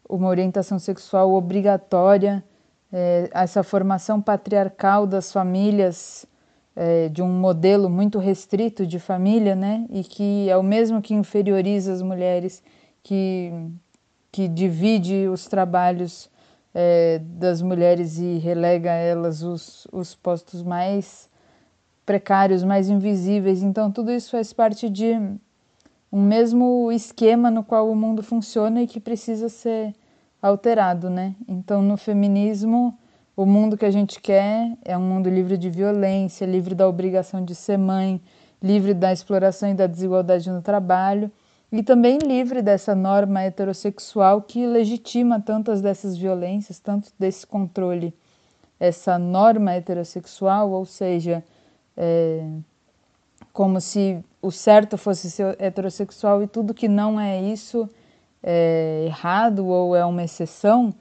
uma 0.08 0.28
orientação 0.28 0.80
sexual 0.80 1.34
obrigatória, 1.34 2.44
é, 2.92 3.30
essa 3.32 3.64
formação 3.64 4.22
patriarcal 4.22 5.06
das 5.06 5.32
famílias, 5.32 6.26
é, 6.76 7.10
de 7.10 7.22
um 7.22 7.30
modelo 7.30 7.90
muito 7.90 8.20
restrito 8.20 8.86
de 8.86 9.00
família, 9.00 9.56
né, 9.56 9.86
e 9.90 10.04
que 10.04 10.50
é 10.50 10.58
o 10.58 10.64
mesmo 10.64 11.02
que 11.02 11.14
inferioriza 11.14 11.94
as 11.94 12.02
mulheres, 12.02 12.64
que, 13.04 13.52
que 14.32 14.48
divide 14.48 15.28
os 15.28 15.46
trabalhos 15.48 16.30
é, 16.74 17.20
das 17.20 17.62
mulheres 17.62 18.18
e 18.18 18.38
relega 18.38 18.92
a 18.92 18.96
elas 18.96 19.44
os, 19.44 19.88
os 19.92 20.16
postos 20.16 20.64
mais 20.64 21.29
precários, 22.10 22.64
mais 22.64 22.90
invisíveis. 22.90 23.62
Então, 23.62 23.92
tudo 23.92 24.12
isso 24.12 24.32
faz 24.32 24.52
parte 24.52 24.90
de 24.90 25.14
um 26.12 26.20
mesmo 26.24 26.92
esquema 26.92 27.52
no 27.52 27.64
qual 27.64 27.88
o 27.88 27.96
mundo 27.96 28.24
funciona 28.24 28.82
e 28.82 28.88
que 28.88 29.00
precisa 29.00 29.48
ser 29.48 29.94
alterado, 30.42 31.08
né? 31.08 31.36
Então, 31.48 31.84
no 31.84 31.98
feminismo, 31.98 32.98
o 33.38 33.46
mundo 33.46 33.78
que 33.78 33.86
a 33.86 33.92
gente 33.92 34.20
quer 34.20 34.76
é 34.84 34.98
um 34.98 35.02
mundo 35.02 35.30
livre 35.30 35.56
de 35.56 35.70
violência, 35.70 36.48
livre 36.48 36.74
da 36.74 36.90
obrigação 36.90 37.46
de 37.46 37.54
ser 37.54 37.78
mãe, 37.78 38.20
livre 38.60 38.96
da 38.96 39.14
exploração 39.14 39.70
e 39.70 39.76
da 39.76 39.86
desigualdade 39.86 40.50
no 40.50 40.64
trabalho 40.64 41.32
e 41.72 41.84
também 41.84 42.18
livre 42.18 42.64
dessa 42.64 42.96
norma 42.96 43.44
heterossexual 43.44 44.42
que 44.42 44.66
legitima 44.66 45.40
tantas 45.40 45.80
dessas 45.80 46.18
violências, 46.18 46.80
tanto 46.80 47.12
desse 47.20 47.46
controle. 47.46 48.16
Essa 48.80 49.20
norma 49.20 49.74
heterossexual, 49.74 50.72
ou 50.72 50.88
seja, 50.88 51.44
é, 52.00 52.48
como 53.52 53.82
se 53.82 54.24
o 54.42 54.50
certo 54.50 54.98
fosse 54.98 55.30
ser 55.30 55.58
heterossexual 55.60 56.42
e 56.42 56.48
tudo 56.48 56.74
que 56.74 56.88
não 56.88 57.20
é 57.20 57.42
isso 57.42 57.90
é 58.42 59.04
errado 59.06 59.68
ou 59.68 59.94
é 59.94 60.06
uma 60.06 60.24
exceção, 60.24 60.94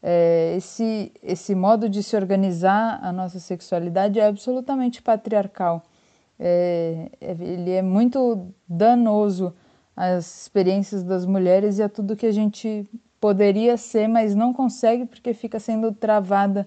é, 0.00 0.54
esse, 0.56 1.10
esse 1.20 1.56
modo 1.56 1.88
de 1.88 2.04
se 2.04 2.14
organizar 2.14 3.00
a 3.02 3.12
nossa 3.12 3.40
sexualidade 3.40 4.20
é 4.20 4.26
absolutamente 4.26 5.02
patriarcal. 5.02 5.82
É, 6.38 7.10
é 7.20 7.30
ele 7.32 7.72
é 7.72 7.82
muito 7.82 8.46
danoso 8.68 9.52
às 9.96 10.42
experiências 10.42 11.02
das 11.02 11.26
mulheres 11.26 11.78
e 11.78 11.82
a 11.82 11.88
tudo 11.88 12.16
que 12.16 12.26
a 12.26 12.32
gente 12.32 12.88
poderia 13.20 13.76
ser, 13.76 14.06
mas 14.06 14.36
não 14.36 14.52
consegue 14.52 15.04
porque 15.04 15.34
fica 15.34 15.58
sendo 15.58 15.90
travada 15.90 16.64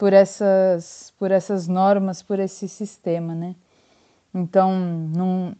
por 0.00 0.14
essas, 0.14 1.12
por 1.18 1.30
essas 1.30 1.68
normas, 1.68 2.22
por 2.22 2.38
esse 2.38 2.66
sistema, 2.66 3.34
né? 3.34 3.54
Então, 4.32 4.74
num, 4.74 5.54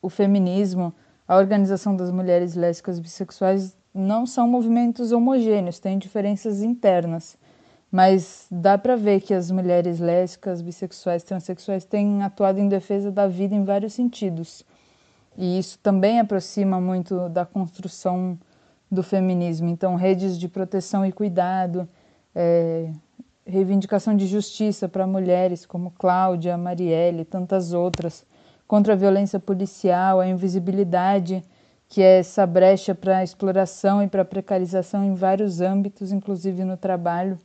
o 0.00 0.08
feminismo, 0.08 0.94
a 1.26 1.36
organização 1.36 1.96
das 1.96 2.12
mulheres 2.12 2.54
lésbicas 2.54 3.00
bissexuais 3.00 3.76
não 3.92 4.24
são 4.24 4.46
movimentos 4.46 5.10
homogêneos, 5.10 5.80
têm 5.80 5.98
diferenças 5.98 6.62
internas. 6.62 7.36
Mas 7.90 8.46
dá 8.48 8.78
para 8.78 8.94
ver 8.94 9.20
que 9.20 9.34
as 9.34 9.50
mulheres 9.50 9.98
lésbicas, 9.98 10.62
bissexuais, 10.62 11.24
transexuais 11.24 11.84
têm 11.84 12.22
atuado 12.22 12.60
em 12.60 12.68
defesa 12.68 13.10
da 13.10 13.26
vida 13.26 13.52
em 13.52 13.64
vários 13.64 13.94
sentidos. 13.94 14.64
E 15.36 15.58
isso 15.58 15.76
também 15.80 16.20
aproxima 16.20 16.80
muito 16.80 17.28
da 17.30 17.44
construção 17.44 18.38
do 18.88 19.02
feminismo. 19.02 19.68
Então, 19.68 19.96
redes 19.96 20.38
de 20.38 20.48
proteção 20.48 21.04
e 21.04 21.10
cuidado, 21.10 21.88
é, 22.32 22.92
reivindicação 23.46 24.16
de 24.16 24.26
justiça 24.26 24.88
para 24.88 25.06
mulheres 25.06 25.66
como 25.66 25.90
Cláudia, 25.90 26.56
Marielle 26.56 27.22
e 27.22 27.24
tantas 27.24 27.72
outras, 27.72 28.24
contra 28.66 28.94
a 28.94 28.96
violência 28.96 29.38
policial, 29.38 30.20
a 30.20 30.26
invisibilidade, 30.26 31.42
que 31.88 32.00
é 32.00 32.20
essa 32.20 32.46
brecha 32.46 32.94
para 32.94 33.18
a 33.18 33.24
exploração 33.24 34.02
e 34.02 34.08
para 34.08 34.22
a 34.22 34.24
precarização 34.24 35.04
em 35.04 35.14
vários 35.14 35.60
âmbitos, 35.60 36.10
inclusive 36.10 36.64
no 36.64 36.76
trabalho. 36.76 37.38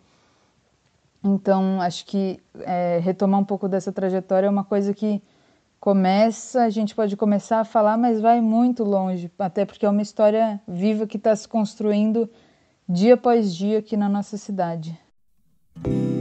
Então, 1.24 1.82
acho 1.82 2.06
que 2.06 2.40
é, 2.62 3.00
retomar 3.00 3.42
um 3.42 3.44
pouco 3.44 3.68
dessa 3.68 3.92
trajetória 3.92 4.48
é 4.48 4.50
uma 4.50 4.64
coisa 4.64 4.94
que 4.94 5.22
começa, 5.80 6.64
a 6.64 6.70
gente 6.70 6.96
pode 6.96 7.18
começar 7.18 7.60
a 7.60 7.66
falar, 7.66 7.98
mas 7.98 8.22
vai 8.22 8.40
muito 8.40 8.84
longe, 8.84 9.30
até 9.38 9.66
porque 9.66 9.86
é 9.86 9.90
uma 9.90 10.02
história 10.02 10.62
viva 10.68 11.06
que 11.06 11.18
está 11.18 11.36
se 11.36 11.48
construindo 11.48 12.30
dia 12.88 13.16
após 13.16 13.54
dia 13.54 13.80
aqui 13.80 13.98
na 13.98 14.08
nossa 14.08 14.38
cidade. 14.38 14.98
Do 15.84 16.17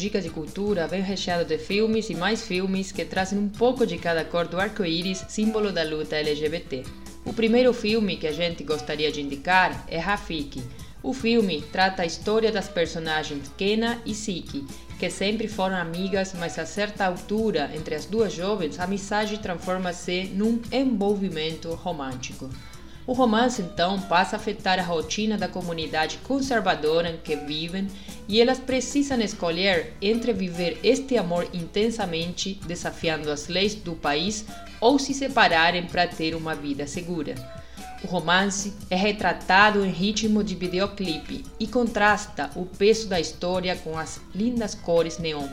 Hoje 0.00 0.08
o 0.08 0.12
nosso 0.12 0.18
Dica 0.18 0.20
de 0.22 0.30
Cultura 0.30 0.86
vem 0.86 1.02
recheado 1.02 1.44
de 1.44 1.58
filmes 1.58 2.08
e 2.08 2.14
mais 2.14 2.46
filmes 2.46 2.90
que 2.90 3.04
trazem 3.04 3.38
um 3.38 3.50
pouco 3.50 3.86
de 3.86 3.98
cada 3.98 4.24
cor 4.24 4.48
do 4.48 4.58
arco-íris, 4.58 5.26
símbolo 5.28 5.70
da 5.70 5.82
luta 5.82 6.16
LGBT. 6.16 6.84
O 7.26 7.34
primeiro 7.34 7.74
filme 7.74 8.16
que 8.16 8.26
a 8.26 8.32
gente 8.32 8.64
gostaria 8.64 9.12
de 9.12 9.20
indicar 9.20 9.84
é 9.88 9.98
Rafiki. 9.98 10.62
O 11.02 11.12
filme 11.12 11.62
trata 11.70 12.02
a 12.02 12.06
história 12.06 12.50
das 12.50 12.66
personagens 12.66 13.50
Kena 13.58 14.00
e 14.06 14.14
Siki, 14.14 14.64
que 14.98 15.10
sempre 15.10 15.48
foram 15.48 15.76
amigas, 15.76 16.34
mas 16.38 16.58
a 16.58 16.64
certa 16.64 17.04
altura 17.04 17.70
entre 17.74 17.94
as 17.94 18.06
duas 18.06 18.32
jovens 18.32 18.80
a 18.80 18.84
amizade 18.84 19.38
transforma-se 19.38 20.30
num 20.34 20.62
envolvimento 20.72 21.74
romântico. 21.74 22.48
O 23.10 23.12
romance 23.12 23.60
então 23.60 24.00
passa 24.02 24.36
a 24.36 24.38
afetar 24.38 24.78
a 24.78 24.84
rotina 24.84 25.36
da 25.36 25.48
comunidade 25.48 26.18
conservadora 26.18 27.10
em 27.10 27.16
que 27.16 27.34
vivem 27.34 27.88
e 28.28 28.40
elas 28.40 28.60
precisam 28.60 29.20
escolher 29.20 29.94
entre 30.00 30.32
viver 30.32 30.78
este 30.84 31.16
amor 31.16 31.48
intensamente, 31.52 32.54
desafiando 32.68 33.28
as 33.28 33.48
leis 33.48 33.74
do 33.74 33.96
país, 33.96 34.44
ou 34.80 34.96
se 34.96 35.12
separarem 35.12 35.88
para 35.88 36.06
ter 36.06 36.36
uma 36.36 36.54
vida 36.54 36.86
segura. 36.86 37.34
O 38.04 38.06
romance 38.06 38.72
é 38.88 38.94
retratado 38.94 39.84
em 39.84 39.90
ritmo 39.90 40.44
de 40.44 40.54
videoclipe 40.54 41.44
e 41.58 41.66
contrasta 41.66 42.48
o 42.54 42.64
peso 42.64 43.08
da 43.08 43.18
história 43.18 43.74
com 43.74 43.98
as 43.98 44.20
lindas 44.32 44.76
cores 44.76 45.18
neon. 45.18 45.48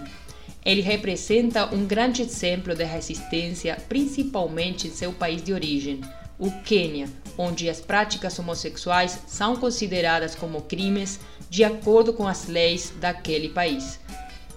Ele 0.63 0.81
representa 0.81 1.73
um 1.73 1.87
grande 1.87 2.21
exemplo 2.21 2.75
de 2.75 2.83
resistência, 2.83 3.77
principalmente 3.89 4.87
em 4.87 4.91
seu 4.91 5.11
país 5.11 5.41
de 5.41 5.53
origem, 5.53 6.01
o 6.39 6.51
Quênia, 6.63 7.09
onde 7.37 7.69
as 7.69 7.79
práticas 7.81 8.37
homossexuais 8.37 9.19
são 9.27 9.55
consideradas 9.55 10.35
como 10.35 10.61
crimes 10.61 11.19
de 11.49 11.63
acordo 11.63 12.13
com 12.13 12.27
as 12.27 12.47
leis 12.47 12.93
daquele 12.99 13.49
país. 13.49 13.99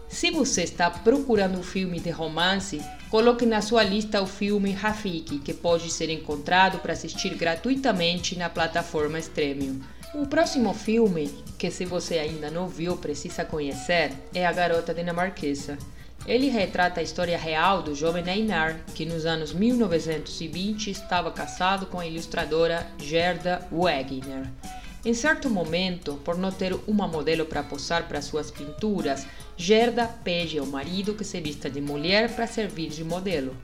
Se 0.08 0.30
você 0.30 0.64
está 0.64 0.90
procurando 0.90 1.58
um 1.58 1.62
filme 1.62 2.00
de 2.00 2.10
romance, 2.10 2.82
coloque 3.10 3.46
na 3.46 3.62
sua 3.62 3.84
lista 3.84 4.20
o 4.20 4.26
filme 4.26 4.72
Rafiki, 4.72 5.38
que 5.38 5.54
pode 5.54 5.88
ser 5.90 6.10
encontrado 6.10 6.80
para 6.80 6.92
assistir 6.92 7.34
gratuitamente 7.36 8.36
na 8.36 8.50
plataforma 8.50 9.20
Stremio. 9.20 9.80
O 10.12 10.26
próximo 10.26 10.74
filme, 10.74 11.30
que 11.56 11.70
se 11.70 11.84
você 11.84 12.18
ainda 12.18 12.50
não 12.50 12.66
viu 12.66 12.96
precisa 12.96 13.44
conhecer, 13.44 14.12
é 14.34 14.44
A 14.44 14.52
Garota 14.52 14.92
Dinamarquesa. 14.92 15.78
Ele 16.26 16.48
retrata 16.48 17.00
a 17.00 17.02
história 17.02 17.36
real 17.36 17.82
do 17.82 17.94
jovem 17.94 18.28
Einar, 18.28 18.80
que 18.94 19.06
nos 19.06 19.24
anos 19.24 19.52
1920 19.52 20.90
estava 20.90 21.30
casado 21.30 21.86
com 21.86 21.98
a 21.98 22.06
ilustradora 22.06 22.86
Gerda 22.98 23.66
Wegner. 23.72 24.46
Em 25.02 25.14
certo 25.14 25.48
momento, 25.48 26.20
por 26.22 26.36
não 26.36 26.52
ter 26.52 26.78
uma 26.86 27.08
modelo 27.08 27.46
para 27.46 27.62
posar 27.62 28.06
para 28.06 28.20
suas 28.20 28.50
pinturas, 28.50 29.26
Gerda 29.56 30.06
pede 30.06 30.58
ao 30.58 30.66
marido 30.66 31.14
que 31.14 31.24
se 31.24 31.40
vista 31.40 31.70
de 31.70 31.80
mulher 31.80 32.34
para 32.34 32.46
servir 32.46 32.90
de 32.90 33.02
modelo. 33.02 33.56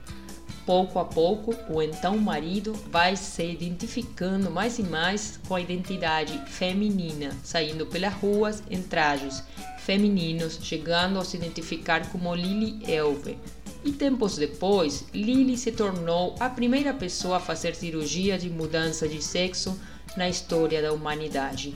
Pouco 0.65 0.99
a 0.99 1.05
pouco, 1.05 1.55
o 1.69 1.81
então 1.81 2.17
marido 2.17 2.73
vai 2.89 3.15
se 3.15 3.45
identificando 3.45 4.49
mais 4.49 4.79
e 4.79 4.83
mais 4.83 5.39
com 5.47 5.55
a 5.55 5.61
identidade 5.61 6.37
feminina, 6.47 7.31
saindo 7.43 7.85
pelas 7.85 8.13
ruas 8.15 8.63
em 8.69 8.81
trajes 8.81 9.43
femininos, 9.87 10.59
chegando 10.61 11.17
a 11.17 11.23
se 11.23 11.37
identificar 11.37 12.11
como 12.11 12.35
Lily 12.35 12.91
Elve. 12.91 13.37
E 13.85 13.93
tempos 13.93 14.35
depois, 14.35 15.05
Lily 15.13 15.57
se 15.57 15.71
tornou 15.71 16.35
a 16.41 16.49
primeira 16.49 16.93
pessoa 16.93 17.37
a 17.37 17.39
fazer 17.39 17.73
cirurgia 17.73 18.37
de 18.37 18.49
mudança 18.49 19.07
de 19.07 19.23
sexo 19.23 19.79
na 20.17 20.27
história 20.27 20.81
da 20.81 20.91
humanidade. 20.91 21.73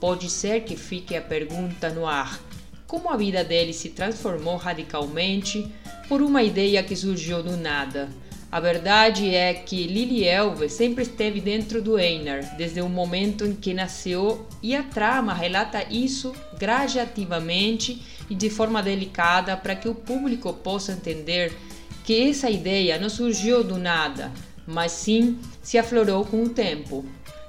Pode 0.00 0.30
ser 0.30 0.64
que 0.64 0.74
fique 0.74 1.14
a 1.14 1.20
pergunta 1.20 1.90
no 1.90 2.06
ar: 2.06 2.40
como 2.86 3.10
a 3.10 3.16
vida 3.18 3.44
dele 3.44 3.74
se 3.74 3.90
transformou 3.90 4.56
radicalmente 4.56 5.70
por 6.08 6.22
uma 6.22 6.42
ideia 6.42 6.82
que 6.82 6.96
surgiu 6.96 7.42
do 7.42 7.58
nada? 7.58 8.08
A 8.52 8.58
verdade 8.58 9.32
é 9.32 9.54
que 9.54 9.86
Lily 9.86 10.24
Elve 10.24 10.68
sempre 10.68 11.04
esteve 11.04 11.40
dentro 11.40 11.80
do 11.80 11.96
Einar, 11.96 12.56
desde 12.56 12.80
o 12.80 12.88
momento 12.88 13.46
em 13.46 13.54
que 13.54 13.72
nasceu, 13.72 14.44
e 14.60 14.74
a 14.74 14.82
trama 14.82 15.32
relata 15.32 15.86
isso 15.88 16.34
gradativamente 16.58 18.02
e 18.28 18.34
de 18.34 18.50
forma 18.50 18.82
delicada 18.82 19.56
para 19.56 19.76
que 19.76 19.88
o 19.88 19.94
público 19.94 20.52
possa 20.52 20.90
entender 20.90 21.56
que 22.02 22.28
essa 22.28 22.50
ideia 22.50 22.98
não 22.98 23.08
surgiu 23.08 23.62
do 23.62 23.78
nada, 23.78 24.32
mas 24.66 24.90
sim 24.90 25.38
se 25.62 25.78
aflorou 25.78 26.24
com 26.24 26.42
o 26.42 26.48
tempo. 26.48 27.04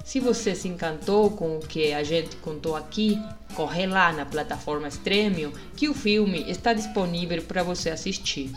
Se 0.05 0.19
você 0.19 0.53
se 0.53 0.67
encantou 0.67 1.31
com 1.31 1.57
o 1.57 1.61
que 1.61 1.93
a 1.93 2.03
gente 2.03 2.35
contou 2.37 2.75
aqui, 2.75 3.19
corre 3.55 3.87
lá 3.87 4.13
na 4.13 4.25
plataforma 4.25 4.87
Stremio 4.87 5.51
que 5.75 5.89
o 5.89 5.95
filme 5.95 6.45
está 6.47 6.73
disponível 6.73 7.41
para 7.41 7.63
você 7.63 7.89
assistir. 7.89 8.51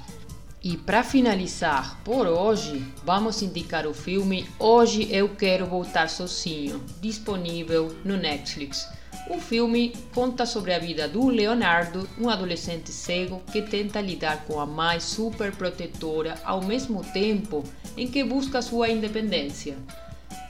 E 0.64 0.78
para 0.78 1.04
finalizar 1.04 2.00
por 2.02 2.26
hoje, 2.26 2.82
vamos 3.04 3.42
indicar 3.42 3.86
o 3.86 3.92
filme 3.92 4.48
Hoje 4.58 5.06
Eu 5.14 5.28
Quero 5.28 5.66
Voltar 5.66 6.08
Sozinho, 6.08 6.82
disponível 7.02 7.94
no 8.02 8.16
Netflix. 8.16 8.88
O 9.28 9.38
filme 9.38 9.92
conta 10.14 10.46
sobre 10.46 10.72
a 10.72 10.78
vida 10.78 11.06
do 11.06 11.28
Leonardo, 11.28 12.08
um 12.18 12.30
adolescente 12.30 12.90
cego 12.90 13.42
que 13.52 13.60
tenta 13.60 14.00
lidar 14.00 14.46
com 14.46 14.58
a 14.58 14.64
mãe 14.64 15.00
super 15.00 15.52
protetora 15.52 16.40
ao 16.42 16.62
mesmo 16.62 17.04
tempo 17.12 17.62
em 17.94 18.08
que 18.08 18.24
busca 18.24 18.62
sua 18.62 18.88
independência. 18.88 19.76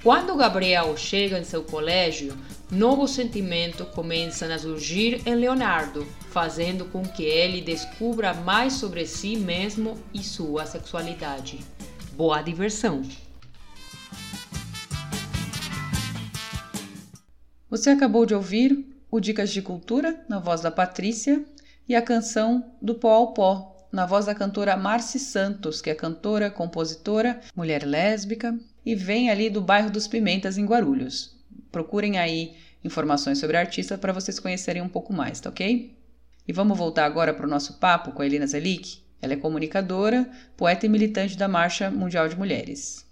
Quando 0.00 0.37
Gabriel 0.37 0.96
chega 0.96 1.40
em 1.40 1.44
seu 1.44 1.64
colégio, 1.64 2.37
novos 2.75 3.13
sentimentos 3.13 3.87
começam 3.91 4.53
a 4.53 4.59
surgir 4.59 5.23
em 5.25 5.35
Leonardo, 5.37 6.05
fazendo 6.31 6.85
com 6.87 7.03
que 7.03 7.23
ele 7.23 7.61
descubra 7.61 8.35
mais 8.35 8.73
sobre 8.73 9.07
si 9.07 9.37
mesmo 9.37 9.97
e 10.13 10.23
sua 10.23 10.67
sexualidade. 10.67 11.61
Boa 12.15 12.43
diversão! 12.43 13.03
Você 17.71 17.91
acabou 17.91 18.27
de 18.27 18.35
ouvir 18.35 18.85
o 19.09 19.21
Dicas 19.21 19.51
de 19.51 19.63
Cultura, 19.63 20.25
na 20.29 20.41
voz 20.41 20.61
da 20.61 20.71
Patrícia, 20.71 21.45
e 21.89 21.95
a 21.95 22.03
canção 22.03 22.73
do 22.83 22.97
Pó 22.97 23.13
ao 23.13 23.33
Pó, 23.33 23.89
na 23.93 24.05
voz 24.05 24.27
da 24.27 24.35
cantora 24.35 24.77
Marci 24.77 25.21
Santos, 25.21 25.81
que 25.81 25.91
é 25.91 25.95
cantora, 25.95 26.51
compositora, 26.51 27.41
mulher 27.55 27.87
lésbica, 27.87 28.59
e 28.85 28.97
vem 28.97 29.31
ali 29.31 29.49
do 29.49 29.61
bairro 29.61 29.91
dos 29.91 30.09
Pimentas, 30.09 30.59
em 30.59 30.67
Guarulhos. 30.67 31.34
Procurem 31.75 32.21
aí 32.21 32.55
informações 32.85 33.39
sobre 33.39 33.57
a 33.57 33.61
artista 33.61 33.99
para 33.99 34.13
vocês 34.13 34.39
conhecerem 34.39 34.81
um 34.81 34.89
pouco 34.89 35.13
mais, 35.13 35.41
tá 35.41 35.51
ok? 35.51 35.93
E 36.47 36.53
vamos 36.53 36.79
voltar 36.79 37.05
agora 37.05 37.35
para 37.35 37.47
o 37.47 37.51
nosso 37.51 37.81
papo 37.81 38.13
com 38.13 38.23
a 38.23 38.27
Elina 38.27 38.47
Zelik. 38.47 39.03
Ela 39.21 39.33
é 39.33 39.37
comunicadora, 39.37 40.31
poeta 40.57 40.87
e 40.87 40.89
militante 40.89 41.37
da 41.37 41.49
Marcha 41.49 41.91
Mundial 41.91 42.29
de 42.29 42.39
Mulheres. 42.39 43.05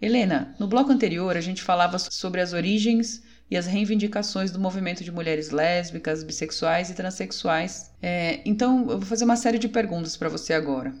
Helena, 0.00 0.54
no 0.56 0.68
bloco 0.68 0.92
anterior 0.92 1.36
a 1.36 1.40
gente 1.40 1.64
falava 1.64 1.98
sobre 1.98 2.40
as 2.40 2.52
origens 2.52 3.24
e 3.50 3.56
as 3.56 3.66
reivindicações 3.66 4.52
do 4.52 4.60
movimento 4.60 5.02
de 5.02 5.10
mulheres 5.10 5.50
lésbicas, 5.50 6.22
bissexuais 6.22 6.90
e 6.90 6.94
transexuais. 6.94 7.90
É, 8.00 8.40
então, 8.44 8.82
eu 8.88 9.00
vou 9.00 9.08
fazer 9.08 9.24
uma 9.24 9.34
série 9.34 9.58
de 9.58 9.68
perguntas 9.68 10.16
para 10.16 10.28
você 10.28 10.52
agora. 10.52 10.94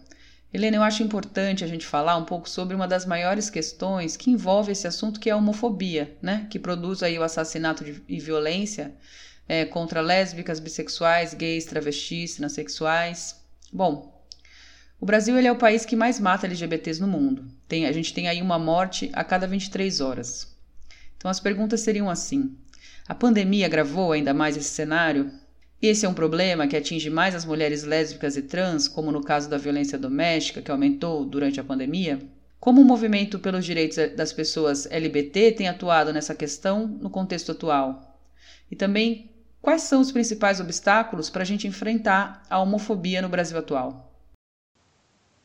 Helena, 0.54 0.76
eu 0.76 0.84
acho 0.84 1.02
importante 1.02 1.64
a 1.64 1.66
gente 1.66 1.84
falar 1.84 2.16
um 2.16 2.24
pouco 2.24 2.48
sobre 2.48 2.76
uma 2.76 2.86
das 2.86 3.04
maiores 3.04 3.50
questões 3.50 4.16
que 4.16 4.30
envolve 4.30 4.70
esse 4.70 4.86
assunto, 4.86 5.18
que 5.18 5.28
é 5.28 5.32
a 5.32 5.36
homofobia, 5.36 6.16
né? 6.22 6.46
Que 6.48 6.60
produz 6.60 7.02
aí 7.02 7.18
o 7.18 7.24
assassinato 7.24 7.82
de, 7.84 8.00
e 8.08 8.20
violência 8.20 8.94
é, 9.48 9.64
contra 9.64 10.00
lésbicas, 10.00 10.60
bissexuais, 10.60 11.34
gays, 11.34 11.64
travestis, 11.64 12.36
transexuais. 12.36 13.34
Bom, 13.72 14.24
o 15.00 15.04
Brasil 15.04 15.36
ele 15.36 15.48
é 15.48 15.50
o 15.50 15.58
país 15.58 15.84
que 15.84 15.96
mais 15.96 16.20
mata 16.20 16.46
LGBTs 16.46 17.00
no 17.00 17.08
mundo. 17.08 17.44
Tem, 17.66 17.86
a 17.86 17.90
gente 17.90 18.14
tem 18.14 18.28
aí 18.28 18.40
uma 18.40 18.56
morte 18.56 19.10
a 19.12 19.24
cada 19.24 19.48
23 19.48 20.00
horas. 20.00 20.56
Então 21.16 21.28
as 21.28 21.40
perguntas 21.40 21.80
seriam 21.80 22.08
assim: 22.08 22.56
a 23.08 23.14
pandemia 23.14 23.66
agravou 23.66 24.12
ainda 24.12 24.32
mais 24.32 24.56
esse 24.56 24.70
cenário? 24.70 25.32
Esse 25.86 26.06
é 26.06 26.08
um 26.08 26.14
problema 26.14 26.66
que 26.66 26.78
atinge 26.78 27.10
mais 27.10 27.34
as 27.34 27.44
mulheres 27.44 27.84
lésbicas 27.84 28.38
e 28.38 28.42
trans, 28.42 28.88
como 28.88 29.12
no 29.12 29.22
caso 29.22 29.50
da 29.50 29.58
violência 29.58 29.98
doméstica, 29.98 30.62
que 30.62 30.70
aumentou 30.70 31.26
durante 31.26 31.60
a 31.60 31.64
pandemia? 31.64 32.20
Como 32.58 32.80
o 32.80 32.84
movimento 32.86 33.38
pelos 33.38 33.66
direitos 33.66 33.98
das 34.16 34.32
pessoas 34.32 34.90
LGBT 34.90 35.52
tem 35.52 35.68
atuado 35.68 36.10
nessa 36.10 36.34
questão 36.34 36.86
no 36.86 37.10
contexto 37.10 37.52
atual? 37.52 38.18
E 38.70 38.74
também, 38.74 39.30
quais 39.60 39.82
são 39.82 40.00
os 40.00 40.10
principais 40.10 40.58
obstáculos 40.58 41.28
para 41.28 41.42
a 41.42 41.44
gente 41.44 41.68
enfrentar 41.68 42.42
a 42.48 42.58
homofobia 42.58 43.20
no 43.20 43.28
Brasil 43.28 43.58
atual? 43.58 44.10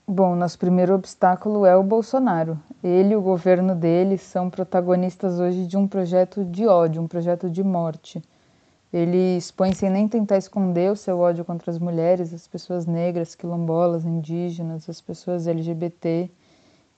Bom, 0.08 0.38
nosso 0.38 0.58
primeiro 0.58 0.96
obstáculo 0.96 1.66
é 1.66 1.76
o 1.76 1.84
Bolsonaro. 1.84 2.58
Ele 2.82 3.12
e 3.12 3.18
o 3.18 3.22
governo 3.22 3.76
dele 3.76 4.18
são 4.18 4.50
protagonistas 4.50 5.38
hoje 5.38 5.68
de 5.68 5.76
um 5.76 5.86
projeto 5.86 6.46
de 6.46 6.66
ódio, 6.66 7.02
um 7.02 7.10
projeto 7.10 7.50
de 7.50 7.62
morte. 7.62 8.24
Ele 8.92 9.38
expõe 9.38 9.74
sem 9.74 9.90
nem 9.90 10.08
tentar 10.08 10.38
esconder 10.38 10.92
o 10.92 10.96
seu 10.96 11.20
ódio 11.20 11.46
contra 11.46 11.70
as 11.70 11.78
mulheres, 11.78 12.34
as 12.34 12.48
pessoas 12.48 12.86
negras, 12.88 13.36
quilombolas, 13.36 14.04
indígenas, 14.04 14.90
as 14.90 15.00
pessoas 15.00 15.48
LGBT. 15.48 16.30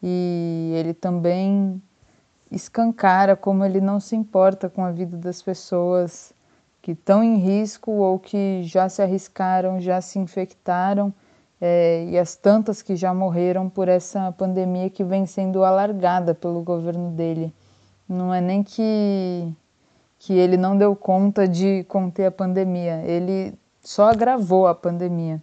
E 0.01 0.73
ele 0.75 0.93
também 0.93 1.82
escancara 2.49 3.36
como 3.36 3.65
ele 3.65 3.82
não 3.82 3.99
se 3.99 4.15
importa 4.15 4.69
com 4.69 4.84
a 4.84 4.91
vida 4.91 5.17
das 5.17 5.41
pessoas 5.41 6.34
que 6.82 6.91
estão 6.91 7.23
em 7.23 7.38
risco 7.38 7.91
ou 7.91 8.17
que 8.17 8.63
já 8.63 8.89
se 8.89 9.01
arriscaram, 9.01 9.80
já 9.80 10.01
se 10.01 10.17
infectaram 10.17 11.13
é, 11.62 12.06
e 12.06 12.17
as 12.17 12.36
tantas 12.36 12.82
que 12.82 12.95
já 12.95 13.13
morreram 13.13 13.69
por 13.69 13.88
essa 13.88 14.32
pandemia 14.32 14.89
que 14.89 15.04
vem 15.04 15.25
sendo 15.27 15.63
alargada 15.63 16.34
pelo 16.34 16.62
governo 16.63 17.12
dele. 17.12 17.54
Não 18.10 18.34
é 18.34 18.41
nem 18.41 18.63
que 18.63 19.54
que 20.23 20.34
ele 20.34 20.55
não 20.55 20.77
deu 20.77 20.95
conta 20.95 21.47
de 21.47 21.84
conter 21.86 22.27
a 22.27 22.31
pandemia, 22.31 23.01
ele 23.05 23.55
só 23.81 24.12
agravou 24.12 24.67
a 24.67 24.75
pandemia. 24.75 25.41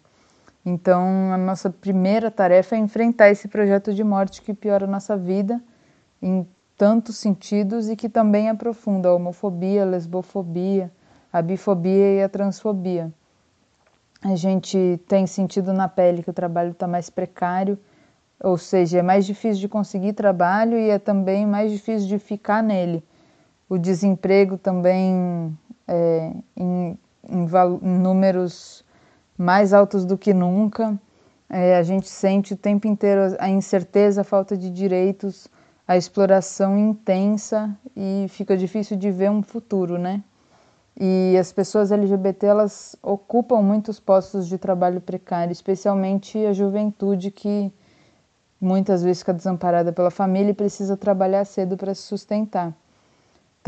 Então, 0.64 1.32
a 1.32 1.36
nossa 1.36 1.68
primeira 1.68 2.30
tarefa 2.30 2.76
é 2.76 2.78
enfrentar 2.78 3.28
esse 3.28 3.48
projeto 3.48 3.92
de 3.92 4.04
morte 4.04 4.40
que 4.40 4.54
piora 4.54 4.84
a 4.84 4.88
nossa 4.88 5.16
vida 5.16 5.60
em 6.22 6.46
tantos 6.76 7.16
sentidos 7.16 7.88
e 7.88 7.96
que 7.96 8.08
também 8.08 8.48
aprofunda 8.48 9.08
a 9.08 9.14
homofobia, 9.16 9.82
a 9.82 9.84
lesbofobia, 9.84 10.92
a 11.32 11.42
bifobia 11.42 12.14
e 12.14 12.22
a 12.22 12.28
transfobia. 12.28 13.12
A 14.22 14.36
gente 14.36 15.00
tem 15.08 15.26
sentido 15.26 15.72
na 15.72 15.88
pele 15.88 16.22
que 16.22 16.30
o 16.30 16.34
trabalho 16.34 16.70
está 16.70 16.86
mais 16.86 17.10
precário, 17.10 17.76
ou 18.40 18.56
seja, 18.56 19.00
é 19.00 19.02
mais 19.02 19.26
difícil 19.26 19.60
de 19.60 19.68
conseguir 19.68 20.12
trabalho 20.12 20.78
e 20.78 20.88
é 20.88 21.00
também 21.00 21.44
mais 21.44 21.72
difícil 21.72 22.06
de 22.06 22.20
ficar 22.20 22.62
nele. 22.62 23.02
O 23.68 23.76
desemprego 23.76 24.57
também 24.57 25.57
é, 25.87 26.33
em, 26.57 26.98
em, 27.28 27.46
números 27.83 28.85
mais 29.37 29.74
altos 29.74 30.04
do 30.04 30.16
que 30.16 30.33
nunca. 30.33 30.98
É, 31.50 31.76
a 31.76 31.83
gente 31.83 32.09
sente 32.09 32.54
o 32.54 32.57
tempo 32.57 32.87
inteiro 32.87 33.37
a 33.38 33.48
incerteza, 33.48 34.22
a 34.22 34.24
falta 34.24 34.57
de 34.57 34.70
direitos, 34.70 35.48
a 35.87 35.96
exploração 35.96 36.78
intensa 36.78 37.74
e 37.96 38.26
fica 38.28 38.57
difícil 38.57 38.96
de 38.96 39.11
ver 39.11 39.31
um 39.31 39.42
futuro, 39.42 39.98
né? 39.98 40.22
E 41.00 41.37
as 41.38 41.52
pessoas 41.52 41.92
LGBT 41.92 42.46
elas 42.46 42.96
ocupam 43.02 43.62
muitos 43.62 44.00
postos 44.00 44.48
de 44.48 44.59
trabalho 44.59 45.00
precário, 45.00 45.52
especialmente 45.52 46.44
a 46.44 46.52
juventude 46.52 47.31
que 47.31 47.72
muitas 48.61 49.02
vezes 49.02 49.20
fica 49.20 49.33
desamparada 49.33 49.92
pela 49.92 50.11
família 50.11 50.50
e 50.50 50.54
precisa 50.54 50.96
trabalhar 50.96 51.44
cedo 51.44 51.76
para 51.76 51.94
se 51.94 52.02
sustentar. 52.02 52.74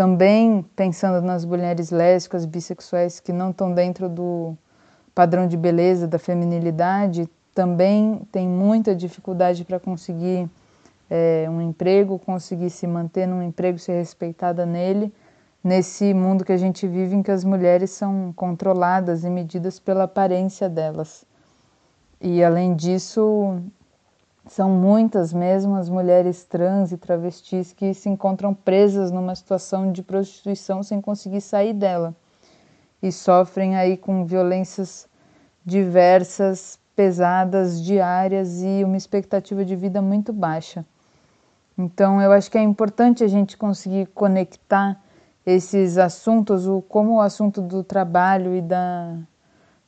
Também 0.01 0.65
pensando 0.75 1.21
nas 1.21 1.45
mulheres 1.45 1.91
lésbicas, 1.91 2.47
bissexuais 2.47 3.21
que 3.21 3.35
não 3.35 3.51
estão 3.51 3.71
dentro 3.75 4.09
do 4.09 4.57
padrão 5.15 5.47
de 5.47 5.59
beleza 5.59 6.09
da 6.09 6.19
feminilidade, 6.19 7.29
também 7.55 8.23
tem 8.33 8.49
muita 8.49 8.97
dificuldade 8.97 9.63
para 9.63 9.79
conseguir 9.79 10.49
é, 11.11 11.47
um 11.51 11.61
emprego, 11.61 12.19
conseguir 12.19 12.71
se 12.71 12.87
manter 12.87 13.27
num 13.27 13.43
emprego, 13.43 13.79
ser 13.79 13.93
respeitada 13.93 14.65
nele, 14.65 15.13
nesse 15.63 16.15
mundo 16.15 16.47
que 16.47 16.53
a 16.53 16.57
gente 16.57 16.89
vive 16.89 17.17
em 17.17 17.23
que 17.23 17.31
as 17.31 17.45
mulheres 17.45 17.91
são 17.91 18.33
controladas 18.35 19.23
e 19.23 19.29
medidas 19.29 19.79
pela 19.79 20.05
aparência 20.05 20.67
delas. 20.67 21.27
E 22.19 22.43
além 22.43 22.75
disso, 22.75 23.61
são 24.47 24.71
muitas 24.71 25.33
mesmo 25.33 25.77
as 25.77 25.89
mulheres 25.89 26.45
trans 26.45 26.93
e 26.93 26.97
travestis 26.97 27.73
que 27.73 27.93
se 27.95 28.09
encontram 28.09 28.55
presas 28.55 29.11
numa 29.11 29.35
situação 29.35 29.93
de 29.93 30.03
prostituição 30.03 30.83
sem 30.83 31.01
conseguir 31.01 31.41
sair 31.41 31.73
dela 31.73 32.15
e 33.03 33.11
sofrem 33.11 33.77
aí 33.77 33.97
com 33.97 34.25
violências 34.25 35.09
diversas 35.65 36.79
pesadas, 36.95 37.83
diárias 37.83 38.63
e 38.63 38.85
uma 38.85 38.97
expectativa 38.97 39.65
de 39.65 39.77
vida 39.77 40.03
muito 40.03 40.33
baixa. 40.33 40.85
Então, 41.79 42.21
eu 42.21 42.31
acho 42.33 42.51
que 42.51 42.59
é 42.59 42.63
importante 42.63 43.25
a 43.25 43.29
gente 43.29 43.57
conseguir 43.57 44.07
conectar 44.07 45.01
esses 45.47 45.97
assuntos, 45.97 46.67
o, 46.67 46.83
como 46.83 47.15
o 47.15 47.21
assunto 47.21 47.63
do 47.63 47.83
trabalho 47.83 48.55
e 48.55 48.61
da, 48.61 49.17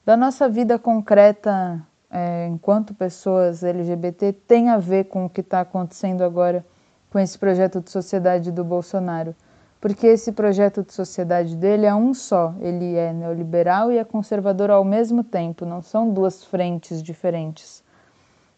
da 0.05 0.17
nossa 0.17 0.49
vida 0.49 0.79
concreta 0.79 1.87
é, 2.13 2.47
enquanto 2.47 2.95
pessoas 2.95 3.65
LGBT 3.65 4.33
tem 4.47 4.69
a 4.69 4.79
ver 4.79 5.05
com 5.05 5.25
o 5.25 5.31
que 5.31 5.41
está 5.41 5.63
acontecendo 5.63 6.23
agora 6.23 6.65
com 7.11 7.19
esse 7.19 7.39
projeto 7.39 7.81
de 7.81 7.91
sociedade 7.91 8.53
do 8.53 8.63
Bolsonaro 8.63 9.35
porque 9.83 10.07
esse 10.07 10.31
projeto 10.31 10.85
de 10.85 10.95
sociedade 10.95 11.57
dele 11.57 11.87
é 11.87 11.93
um 11.93 12.15
só. 12.15 12.55
Ele 12.61 12.95
é 12.95 13.13
neoliberal 13.13 13.91
e 13.91 13.99
é 13.99 14.05
conservador 14.05 14.71
ao 14.71 14.85
mesmo 14.85 15.25
tempo, 15.25 15.67
não 15.67 15.83
são 15.83 16.09
duas 16.09 16.45
frentes 16.45 17.03
diferentes. 17.03 17.83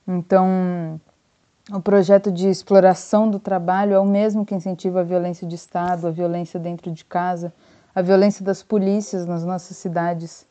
Então, 0.07 1.01
o 1.73 1.81
projeto 1.81 2.31
de 2.31 2.47
exploração 2.47 3.31
do 3.31 3.39
trabalho 3.39 3.95
é 3.95 3.99
o 3.99 4.05
mesmo 4.05 4.45
que 4.45 4.55
incentiva 4.55 5.01
a 5.01 5.03
violência 5.03 5.49
de 5.49 5.55
Estado, 5.55 6.07
a 6.07 6.11
violência 6.11 6.61
dentro 6.61 6.93
de 6.93 7.03
casa, 7.07 7.55
a 7.95 8.03
violência 8.03 8.45
das 8.45 8.63
polícias 8.63 9.25
nas 9.25 9.47
nossas 9.47 9.79
cidades 9.79 10.47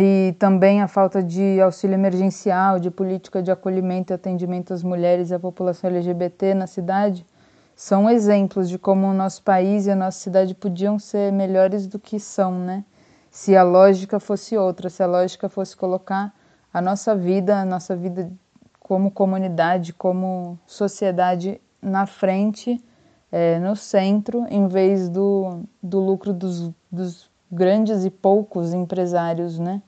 e 0.00 0.32
também 0.38 0.80
a 0.80 0.86
falta 0.86 1.22
de 1.22 1.60
auxílio 1.60 1.94
emergencial, 1.94 2.78
de 2.78 2.90
política 2.90 3.42
de 3.42 3.50
acolhimento 3.50 4.12
e 4.12 4.14
atendimento 4.14 4.72
às 4.72 4.82
mulheres 4.82 5.30
e 5.30 5.34
à 5.34 5.40
população 5.40 5.90
LGBT 5.90 6.54
na 6.54 6.66
cidade 6.66 7.26
são 7.74 8.10
exemplos 8.10 8.68
de 8.68 8.76
como 8.76 9.06
o 9.06 9.14
nosso 9.14 9.40
país 9.42 9.86
e 9.86 9.90
a 9.90 9.96
nossa 9.96 10.18
cidade 10.18 10.52
podiam 10.52 10.98
ser 10.98 11.32
melhores 11.32 11.86
do 11.86 11.98
que 11.98 12.18
são, 12.18 12.58
né? 12.58 12.84
Se 13.30 13.56
a 13.56 13.62
lógica 13.62 14.18
fosse 14.18 14.56
outra, 14.56 14.90
se 14.90 15.00
a 15.00 15.06
lógica 15.06 15.48
fosse 15.48 15.76
colocar 15.76 16.34
a 16.74 16.80
nossa 16.80 17.14
vida, 17.14 17.60
a 17.60 17.64
nossa 17.64 17.94
vida 17.94 18.32
como 18.80 19.10
comunidade, 19.10 19.92
como 19.92 20.58
sociedade 20.66 21.60
na 21.80 22.04
frente, 22.04 22.84
é, 23.30 23.60
no 23.60 23.76
centro, 23.76 24.44
em 24.50 24.66
vez 24.66 25.08
do, 25.08 25.62
do 25.80 26.00
lucro 26.00 26.32
dos, 26.32 26.72
dos 26.90 27.30
grandes 27.50 28.04
e 28.04 28.10
poucos 28.10 28.74
empresários, 28.74 29.58
né? 29.58 29.80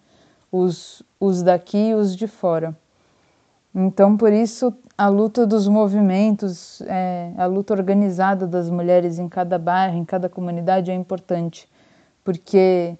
Os, 0.50 1.02
os 1.18 1.42
daqui 1.42 1.90
e 1.90 1.94
os 1.94 2.16
de 2.16 2.26
fora. 2.26 2.76
Então, 3.74 4.16
por 4.16 4.32
isso, 4.32 4.74
a 4.98 5.08
luta 5.08 5.46
dos 5.46 5.68
movimentos, 5.68 6.80
é, 6.82 7.32
a 7.38 7.46
luta 7.46 7.72
organizada 7.72 8.46
das 8.46 8.68
mulheres 8.68 9.18
em 9.18 9.28
cada 9.28 9.58
bairro, 9.58 9.96
em 9.96 10.04
cada 10.04 10.28
comunidade 10.28 10.90
é 10.90 10.94
importante, 10.94 11.68
porque 12.24 12.96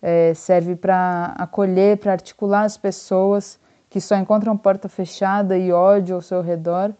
é, 0.00 0.32
serve 0.34 0.76
para 0.76 1.34
acolher, 1.38 1.98
para 1.98 2.12
articular 2.12 2.64
as 2.64 2.76
pessoas 2.76 3.58
que 3.90 4.00
só 4.00 4.16
encontram 4.16 4.56
porta 4.56 4.88
fechada 4.88 5.56
e 5.56 5.70
ódio 5.70 6.16
ao 6.16 6.22
seu 6.22 6.40
redor, 6.40 6.92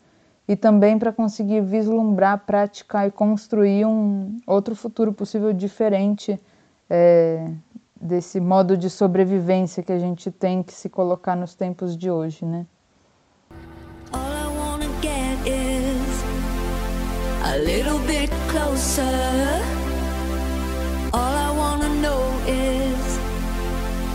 e 0.47 0.55
também 0.55 0.99
para 0.99 1.13
conseguir 1.13 1.63
vislumbrar, 1.63 2.45
praticar 2.47 3.09
e 3.09 3.11
construir 3.11 3.87
um 3.87 4.39
outro 4.47 4.77
futuro 4.77 5.13
possível 5.13 5.53
diferente 5.53 6.39
é, 6.89 7.51
desse 8.01 8.41
modo 8.41 8.77
de 8.77 8.91
sobrevivência 8.91 9.83
que 9.83 9.93
a 9.93 9.99
gente 9.99 10.31
tem 10.31 10.63
que 10.63 10.73
se 10.73 10.89
colocar 10.89 11.37
nos 11.37 11.55
tempos 11.55 11.97
de 11.97 12.11
hoje, 12.11 12.45
né? 12.45 12.67
a 17.55 17.59
little 17.59 18.01
bit 18.01 18.31
closer. 18.49 19.03
All 21.13 21.35
I 21.47 21.51
wanna 21.57 21.89
know 22.03 22.23
is, 22.49 23.19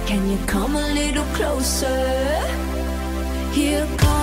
can 0.08 0.30
you 0.30 0.38
come 0.46 0.76
a 0.76 0.88
little 0.94 1.24
closer? 1.36 1.96
Here 3.54 3.88
comes 3.98 4.19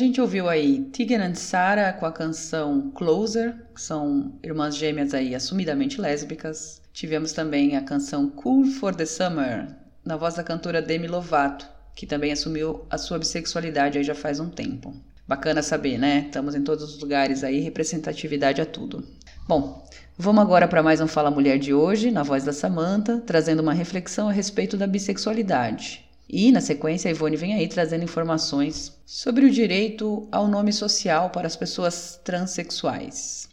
gente 0.00 0.18
ouviu 0.18 0.48
aí 0.48 0.80
Tegan 0.92 1.30
e 1.30 1.36
Sarah 1.36 1.92
com 1.92 2.06
a 2.06 2.12
canção 2.12 2.90
Closer, 2.92 3.54
que 3.74 3.82
são 3.82 4.32
irmãs 4.42 4.74
gêmeas 4.74 5.12
aí 5.12 5.34
assumidamente 5.34 6.00
lésbicas. 6.00 6.80
Tivemos 6.90 7.32
também 7.32 7.76
a 7.76 7.82
canção 7.82 8.30
Cool 8.30 8.64
for 8.64 8.94
the 8.94 9.04
Summer, 9.04 9.68
na 10.02 10.16
voz 10.16 10.36
da 10.36 10.42
cantora 10.42 10.80
Demi 10.80 11.06
Lovato, 11.06 11.68
que 11.94 12.06
também 12.06 12.32
assumiu 12.32 12.86
a 12.88 12.96
sua 12.96 13.18
bissexualidade 13.18 13.98
aí 13.98 14.04
já 14.04 14.14
faz 14.14 14.40
um 14.40 14.48
tempo. 14.48 14.94
Bacana 15.28 15.62
saber, 15.62 15.98
né? 15.98 16.24
Estamos 16.26 16.54
em 16.54 16.64
todos 16.64 16.94
os 16.94 16.98
lugares 16.98 17.44
aí, 17.44 17.60
representatividade 17.60 18.62
a 18.62 18.66
tudo. 18.66 19.06
Bom, 19.46 19.86
vamos 20.16 20.40
agora 20.40 20.66
para 20.66 20.82
mais 20.82 21.02
um 21.02 21.06
Fala 21.06 21.30
Mulher 21.30 21.58
de 21.58 21.74
hoje, 21.74 22.10
na 22.10 22.22
voz 22.22 22.42
da 22.42 22.54
Samanta, 22.54 23.22
trazendo 23.26 23.60
uma 23.60 23.74
reflexão 23.74 24.30
a 24.30 24.32
respeito 24.32 24.78
da 24.78 24.86
bissexualidade. 24.86 26.09
E, 26.32 26.52
na 26.52 26.60
sequência, 26.60 27.08
a 27.08 27.10
Ivone 27.10 27.36
vem 27.36 27.54
aí 27.54 27.66
trazendo 27.66 28.04
informações 28.04 28.96
sobre 29.04 29.44
o 29.44 29.50
direito 29.50 30.28
ao 30.30 30.46
nome 30.46 30.72
social 30.72 31.30
para 31.30 31.48
as 31.48 31.56
pessoas 31.56 32.20
transexuais. 32.22 33.48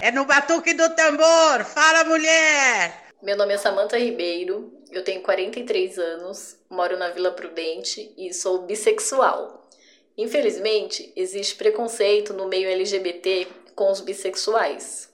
É 0.00 0.10
no 0.10 0.24
batuque 0.24 0.72
do 0.72 0.88
tambor! 0.94 1.64
Fala, 1.66 2.04
mulher! 2.04 3.08
Meu 3.22 3.36
nome 3.36 3.52
é 3.52 3.58
Samanta 3.58 3.98
Ribeiro, 3.98 4.72
eu 4.90 5.04
tenho 5.04 5.20
43 5.20 5.98
anos, 5.98 6.56
moro 6.70 6.98
na 6.98 7.10
Vila 7.10 7.30
Prudente 7.30 8.10
e 8.16 8.32
sou 8.32 8.62
bissexual. 8.62 9.68
Infelizmente, 10.16 11.12
existe 11.14 11.56
preconceito 11.56 12.32
no 12.32 12.48
meio 12.48 12.70
LGBT 12.70 13.48
com 13.74 13.92
os 13.92 14.00
bissexuais, 14.00 15.11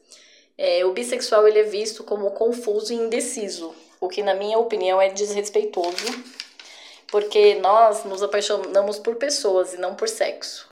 é, 0.61 0.85
o 0.85 0.93
bissexual 0.93 1.47
ele 1.47 1.61
é 1.61 1.63
visto 1.63 2.03
como 2.03 2.33
confuso 2.33 2.93
e 2.93 2.97
indeciso, 2.97 3.73
o 4.01 4.09
que 4.09 4.25
na 4.25 4.35
minha 4.35 4.59
opinião 4.59 5.01
é 5.01 5.09
desrespeitoso, 5.09 6.05
porque 7.07 7.55
nós 7.63 8.05
nos 8.05 8.25
apaixonamos 8.25 8.99
por 8.99 9.15
pessoas 9.15 9.75
e 9.75 9.77
não 9.77 9.95
por 9.95 10.09
sexo. 10.09 10.69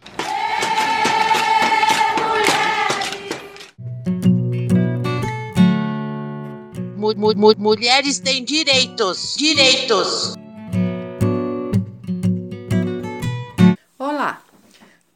Mulheres 7.57 8.19
têm 8.19 8.43
direitos, 8.43 9.37
direitos. 9.37 10.35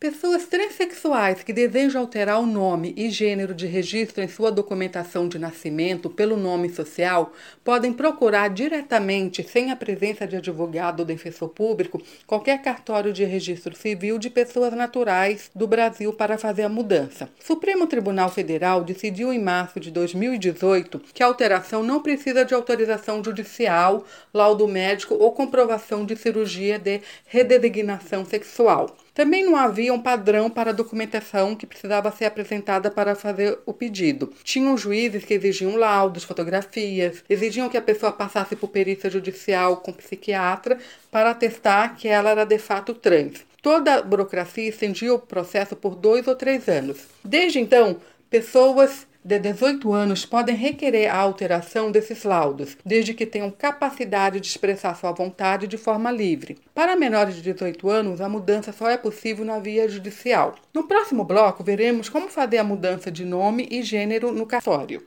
Pessoas 0.00 0.46
transexuais 0.46 1.42
que 1.42 1.52
desejam 1.52 2.00
alterar 2.00 2.40
o 2.40 2.46
nome 2.46 2.94
e 2.96 3.10
gênero 3.10 3.52
de 3.52 3.66
registro 3.66 4.24
em 4.24 4.28
sua 4.28 4.50
documentação 4.50 5.28
de 5.28 5.38
nascimento 5.38 6.08
pelo 6.08 6.38
nome 6.38 6.70
social 6.70 7.34
podem 7.62 7.92
procurar 7.92 8.48
diretamente, 8.48 9.42
sem 9.42 9.70
a 9.70 9.76
presença 9.76 10.26
de 10.26 10.36
advogado 10.36 11.00
ou 11.00 11.04
defensor 11.04 11.50
público, 11.50 12.00
qualquer 12.26 12.62
cartório 12.62 13.12
de 13.12 13.24
registro 13.24 13.76
civil 13.76 14.16
de 14.16 14.30
pessoas 14.30 14.72
naturais 14.72 15.50
do 15.54 15.66
Brasil 15.66 16.14
para 16.14 16.38
fazer 16.38 16.62
a 16.62 16.68
mudança. 16.70 17.28
O 17.38 17.46
Supremo 17.46 17.86
Tribunal 17.86 18.30
Federal 18.30 18.82
decidiu 18.82 19.30
em 19.30 19.38
março 19.38 19.78
de 19.78 19.90
2018 19.90 20.98
que 21.12 21.22
a 21.22 21.26
alteração 21.26 21.82
não 21.82 22.00
precisa 22.00 22.42
de 22.42 22.54
autorização 22.54 23.22
judicial, 23.22 24.06
laudo 24.32 24.66
médico 24.66 25.14
ou 25.14 25.32
comprovação 25.32 26.06
de 26.06 26.16
cirurgia 26.16 26.78
de 26.78 27.02
redesignação 27.26 28.24
sexual. 28.24 28.96
Também 29.14 29.44
não 29.44 29.56
havia 29.56 29.92
um 29.92 30.00
padrão 30.00 30.48
para 30.48 30.70
a 30.70 30.74
documentação 30.74 31.54
que 31.54 31.66
precisava 31.66 32.10
ser 32.12 32.26
apresentada 32.26 32.90
para 32.90 33.14
fazer 33.14 33.58
o 33.66 33.72
pedido. 33.72 34.32
Tinham 34.42 34.76
juízes 34.76 35.24
que 35.24 35.34
exigiam 35.34 35.76
laudos, 35.76 36.24
fotografias, 36.24 37.24
exigiam 37.28 37.68
que 37.68 37.76
a 37.76 37.82
pessoa 37.82 38.12
passasse 38.12 38.56
por 38.56 38.68
perícia 38.68 39.10
judicial 39.10 39.78
com 39.78 39.92
psiquiatra 39.92 40.78
para 41.10 41.30
atestar 41.30 41.96
que 41.96 42.08
ela 42.08 42.30
era 42.30 42.44
de 42.44 42.58
fato 42.58 42.94
trans. 42.94 43.44
Toda 43.62 43.96
a 43.96 44.02
burocracia 44.02 44.68
estendia 44.68 45.12
o 45.12 45.18
processo 45.18 45.76
por 45.76 45.94
dois 45.94 46.26
ou 46.26 46.34
três 46.34 46.66
anos. 46.68 46.98
Desde 47.22 47.58
então, 47.58 47.96
pessoas 48.30 49.06
de 49.24 49.38
18 49.38 49.92
anos 49.92 50.24
podem 50.24 50.54
requerer 50.54 51.08
a 51.08 51.18
alteração 51.18 51.90
desses 51.90 52.24
laudos, 52.24 52.76
desde 52.84 53.14
que 53.14 53.26
tenham 53.26 53.50
capacidade 53.50 54.40
de 54.40 54.46
expressar 54.46 54.96
sua 54.96 55.12
vontade 55.12 55.66
de 55.66 55.76
forma 55.76 56.10
livre. 56.10 56.58
Para 56.74 56.96
menores 56.96 57.36
de 57.36 57.42
18 57.42 57.88
anos, 57.88 58.20
a 58.20 58.28
mudança 58.28 58.72
só 58.72 58.88
é 58.88 58.96
possível 58.96 59.44
na 59.44 59.58
via 59.58 59.88
judicial. 59.88 60.54
No 60.72 60.88
próximo 60.88 61.24
bloco, 61.24 61.62
veremos 61.62 62.08
como 62.08 62.28
fazer 62.28 62.58
a 62.58 62.64
mudança 62.64 63.10
de 63.10 63.24
nome 63.24 63.68
e 63.70 63.82
gênero 63.82 64.32
no 64.32 64.46
cartório. 64.46 65.02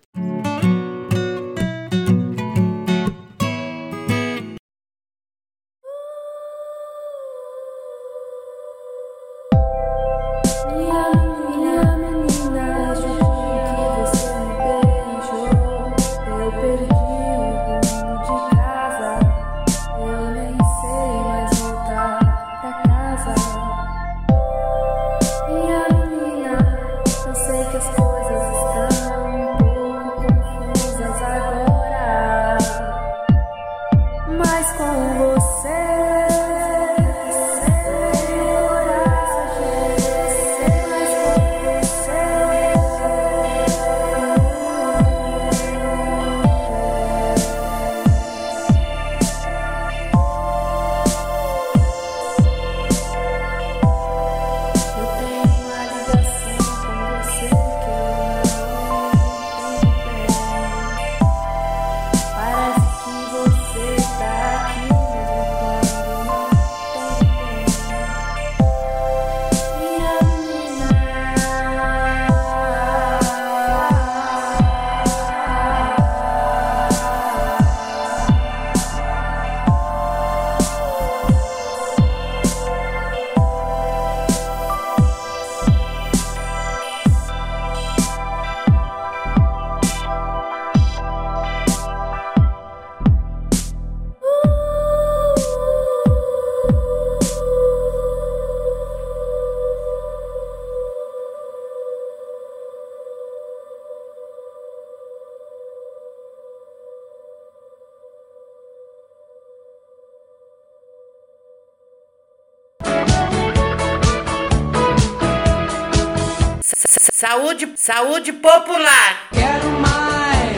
Saúde, 117.84 118.32
saúde 118.32 118.34
popular. 118.34 119.28
Quero 119.34 119.70
mais 119.82 120.58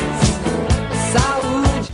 saúde. 1.12 1.92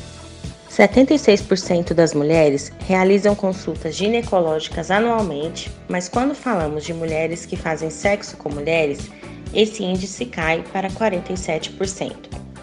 76% 0.69 1.93
das 1.93 2.13
mulheres 2.13 2.69
realizam 2.85 3.33
consultas 3.33 3.95
ginecológicas 3.95 4.91
anualmente, 4.91 5.71
mas 5.87 6.09
quando 6.09 6.35
falamos 6.35 6.83
de 6.83 6.93
mulheres 6.93 7.45
que 7.45 7.55
fazem 7.55 7.89
sexo 7.89 8.35
com 8.35 8.49
mulheres, 8.49 9.09
esse 9.53 9.81
índice 9.85 10.25
cai 10.25 10.65
para 10.73 10.89
47%. 10.89 12.13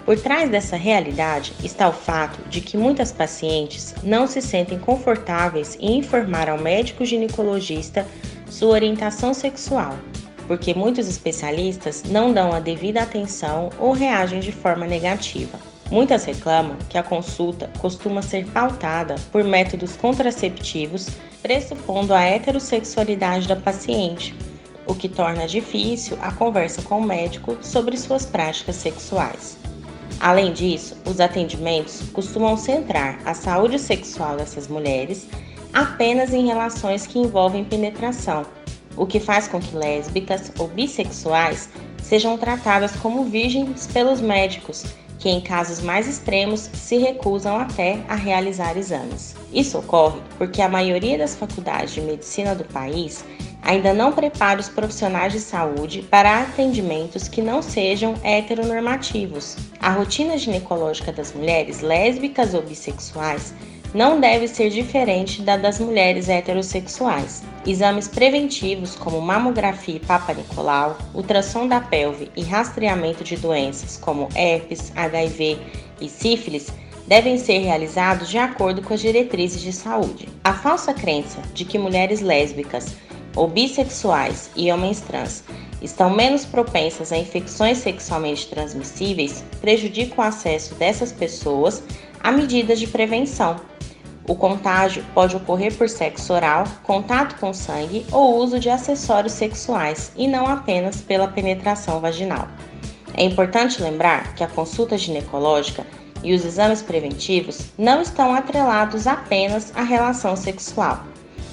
Por 0.04 0.20
trás 0.20 0.50
dessa 0.50 0.76
realidade 0.76 1.54
está 1.64 1.88
o 1.88 1.92
fato 1.92 2.46
de 2.50 2.60
que 2.60 2.76
muitas 2.76 3.10
pacientes 3.10 3.94
não 4.02 4.26
se 4.26 4.42
sentem 4.42 4.78
confortáveis 4.78 5.74
em 5.80 5.96
informar 5.96 6.50
ao 6.50 6.58
médico 6.58 7.02
ginecologista 7.02 8.06
sua 8.46 8.70
orientação 8.70 9.32
sexual, 9.32 9.96
porque 10.48 10.74
muitos 10.74 11.06
especialistas 11.06 12.02
não 12.04 12.32
dão 12.32 12.52
a 12.52 12.58
devida 12.58 13.02
atenção 13.02 13.68
ou 13.78 13.92
reagem 13.92 14.40
de 14.40 14.50
forma 14.50 14.86
negativa. 14.86 15.58
Muitas 15.90 16.24
reclamam 16.24 16.76
que 16.88 16.98
a 16.98 17.02
consulta 17.02 17.70
costuma 17.78 18.22
ser 18.22 18.46
pautada 18.46 19.14
por 19.30 19.44
métodos 19.44 19.94
contraceptivos, 19.96 21.08
pressupondo 21.42 22.12
a 22.12 22.22
heterossexualidade 22.22 23.46
da 23.46 23.56
paciente, 23.56 24.34
o 24.86 24.94
que 24.94 25.08
torna 25.08 25.46
difícil 25.46 26.18
a 26.20 26.32
conversa 26.32 26.82
com 26.82 26.98
o 26.98 27.04
médico 27.04 27.56
sobre 27.62 27.96
suas 27.96 28.24
práticas 28.26 28.76
sexuais. 28.76 29.58
Além 30.20 30.52
disso, 30.52 30.96
os 31.06 31.20
atendimentos 31.20 32.02
costumam 32.12 32.56
centrar 32.56 33.18
a 33.24 33.34
saúde 33.34 33.78
sexual 33.78 34.36
dessas 34.36 34.66
mulheres 34.66 35.28
apenas 35.72 36.32
em 36.32 36.46
relações 36.46 37.06
que 37.06 37.18
envolvem 37.18 37.64
penetração, 37.64 38.44
o 38.98 39.06
que 39.06 39.20
faz 39.20 39.48
com 39.48 39.60
que 39.60 39.74
lésbicas 39.74 40.52
ou 40.58 40.68
bissexuais 40.68 41.68
sejam 42.02 42.36
tratadas 42.36 42.92
como 42.96 43.24
virgens 43.24 43.86
pelos 43.86 44.20
médicos, 44.20 44.84
que 45.18 45.28
em 45.28 45.40
casos 45.40 45.80
mais 45.80 46.06
extremos 46.06 46.68
se 46.72 46.96
recusam 46.98 47.58
até 47.58 48.00
a 48.08 48.14
realizar 48.14 48.76
exames. 48.76 49.34
Isso 49.52 49.78
ocorre 49.78 50.20
porque 50.36 50.60
a 50.60 50.68
maioria 50.68 51.18
das 51.18 51.34
faculdades 51.34 51.94
de 51.94 52.00
medicina 52.00 52.54
do 52.54 52.64
país 52.64 53.24
ainda 53.62 53.92
não 53.92 54.12
prepara 54.12 54.60
os 54.60 54.68
profissionais 54.68 55.32
de 55.32 55.40
saúde 55.40 56.02
para 56.02 56.40
atendimentos 56.40 57.28
que 57.28 57.42
não 57.42 57.60
sejam 57.60 58.14
heteronormativos. 58.22 59.56
A 59.80 59.90
rotina 59.90 60.38
ginecológica 60.38 61.12
das 61.12 61.32
mulheres 61.32 61.80
lésbicas 61.80 62.54
ou 62.54 62.62
bissexuais 62.62 63.52
não 63.94 64.20
deve 64.20 64.46
ser 64.46 64.70
diferente 64.70 65.42
da 65.42 65.56
das 65.56 65.78
mulheres 65.78 66.28
heterossexuais. 66.28 67.42
Exames 67.66 68.06
preventivos 68.06 68.94
como 68.94 69.20
mamografia 69.20 69.96
e 69.96 70.00
Papa 70.00 70.34
Nicolau, 70.34 70.98
ultrassom 71.14 71.66
da 71.66 71.80
pelve 71.80 72.30
e 72.36 72.42
rastreamento 72.42 73.24
de 73.24 73.36
doenças 73.36 73.96
como 73.96 74.28
herpes, 74.34 74.92
HIV 74.94 75.58
e 76.00 76.08
sífilis 76.08 76.68
devem 77.06 77.38
ser 77.38 77.58
realizados 77.60 78.28
de 78.28 78.36
acordo 78.36 78.82
com 78.82 78.92
as 78.92 79.00
diretrizes 79.00 79.62
de 79.62 79.72
saúde. 79.72 80.28
A 80.44 80.52
falsa 80.52 80.92
crença 80.92 81.40
de 81.54 81.64
que 81.64 81.78
mulheres 81.78 82.20
lésbicas 82.20 82.94
ou 83.34 83.48
bissexuais 83.48 84.50
e 84.54 84.70
homens 84.70 85.00
trans 85.00 85.42
estão 85.80 86.10
menos 86.10 86.44
propensas 86.44 87.12
a 87.12 87.16
infecções 87.16 87.78
sexualmente 87.78 88.48
transmissíveis, 88.48 89.44
prejudica 89.60 90.20
o 90.20 90.24
acesso 90.24 90.74
dessas 90.74 91.12
pessoas 91.12 91.82
a 92.20 92.30
medidas 92.30 92.78
de 92.78 92.86
prevenção. 92.86 93.56
O 94.28 94.36
contágio 94.36 95.02
pode 95.14 95.34
ocorrer 95.34 95.74
por 95.74 95.88
sexo 95.88 96.34
oral, 96.34 96.64
contato 96.82 97.40
com 97.40 97.54
sangue 97.54 98.04
ou 98.12 98.36
uso 98.36 98.60
de 98.60 98.68
acessórios 98.68 99.32
sexuais 99.32 100.12
e 100.14 100.28
não 100.28 100.46
apenas 100.46 101.00
pela 101.00 101.28
penetração 101.28 101.98
vaginal. 101.98 102.46
É 103.14 103.24
importante 103.24 103.82
lembrar 103.82 104.34
que 104.34 104.44
a 104.44 104.46
consulta 104.46 104.98
ginecológica 104.98 105.86
e 106.22 106.34
os 106.34 106.44
exames 106.44 106.82
preventivos 106.82 107.70
não 107.78 108.02
estão 108.02 108.34
atrelados 108.34 109.06
apenas 109.06 109.72
à 109.74 109.82
relação 109.82 110.36
sexual. 110.36 111.04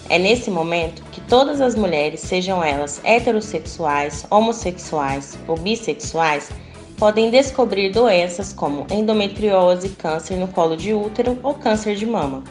É 0.10 0.20
nesse 0.20 0.52
momento 0.52 1.02
que 1.14 1.22
todas 1.22 1.62
as 1.62 1.76
mulheres, 1.76 2.20
sejam 2.20 2.62
elas 2.62 3.00
heterossexuais, 3.06 4.28
homossexuais 4.30 5.38
ou 5.48 5.56
bissexuais, 5.58 6.50
podem 6.98 7.30
descobrir 7.30 7.92
doenças 7.92 8.54
como 8.54 8.88
endometriose, 8.90 9.90
câncer 9.90 10.38
no 10.38 10.48
colo 10.48 10.78
de 10.78 10.94
útero 10.94 11.38
ou 11.44 11.54
câncer 11.54 11.96
de 11.96 12.06
mama. 12.06 12.44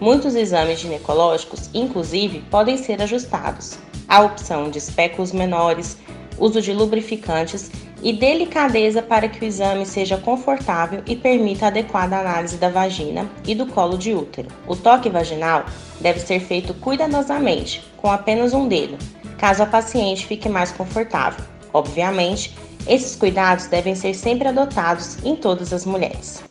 Muitos 0.00 0.34
exames 0.34 0.80
ginecológicos, 0.80 1.70
inclusive, 1.72 2.40
podem 2.50 2.76
ser 2.76 3.00
ajustados. 3.02 3.78
A 4.08 4.22
opção 4.22 4.70
de 4.70 4.78
espéculos 4.78 5.32
menores, 5.32 5.98
uso 6.38 6.60
de 6.60 6.72
lubrificantes 6.72 7.70
e 8.02 8.12
delicadeza 8.12 9.00
para 9.00 9.28
que 9.28 9.44
o 9.44 9.46
exame 9.46 9.86
seja 9.86 10.16
confortável 10.16 11.02
e 11.06 11.14
permita 11.14 11.68
adequada 11.68 12.18
análise 12.18 12.56
da 12.56 12.68
vagina 12.68 13.30
e 13.46 13.54
do 13.54 13.66
colo 13.66 13.96
de 13.96 14.12
útero. 14.12 14.48
O 14.66 14.74
toque 14.74 15.08
vaginal 15.08 15.64
deve 16.00 16.18
ser 16.18 16.40
feito 16.40 16.74
cuidadosamente, 16.74 17.84
com 17.96 18.10
apenas 18.10 18.52
um 18.52 18.66
dedo, 18.66 18.98
caso 19.38 19.62
a 19.62 19.66
paciente 19.66 20.26
fique 20.26 20.48
mais 20.48 20.72
confortável. 20.72 21.44
Obviamente, 21.72 22.54
esses 22.86 23.16
cuidados 23.16 23.66
devem 23.66 23.94
ser 23.94 24.14
sempre 24.14 24.48
adotados 24.48 25.22
em 25.24 25.36
todas 25.36 25.72
as 25.72 25.84
mulheres. 25.84 26.42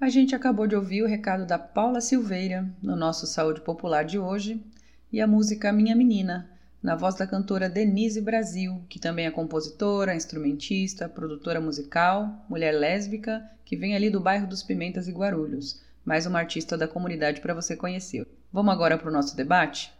A 0.00 0.08
gente 0.10 0.34
acabou 0.34 0.66
de 0.66 0.76
ouvir 0.76 1.02
o 1.02 1.06
recado 1.08 1.46
da 1.46 1.58
Paula 1.58 2.00
Silveira 2.00 2.68
no 2.82 2.94
nosso 2.94 3.26
Saúde 3.26 3.62
Popular 3.62 4.04
de 4.04 4.18
hoje 4.18 4.62
e 5.10 5.20
a 5.20 5.26
música 5.26 5.72
Minha 5.72 5.96
Menina, 5.96 6.50
na 6.82 6.94
voz 6.94 7.14
da 7.14 7.26
cantora 7.26 7.70
Denise 7.70 8.20
Brasil, 8.20 8.82
que 8.90 8.98
também 8.98 9.24
é 9.24 9.30
compositora, 9.30 10.14
instrumentista, 10.14 11.08
produtora 11.08 11.58
musical, 11.58 12.44
mulher 12.50 12.72
lésbica, 12.72 13.42
que 13.64 13.76
vem 13.76 13.96
ali 13.96 14.10
do 14.10 14.20
bairro 14.20 14.46
dos 14.46 14.62
Pimentas 14.62 15.08
e 15.08 15.12
Guarulhos. 15.12 15.80
Mais 16.04 16.26
uma 16.26 16.38
artista 16.38 16.76
da 16.76 16.86
comunidade 16.86 17.40
para 17.40 17.54
você 17.54 17.74
conhecer. 17.74 18.26
Vamos 18.54 18.72
agora 18.72 18.96
para 18.96 19.08
o 19.08 19.12
nosso 19.12 19.36
debate? 19.36 19.92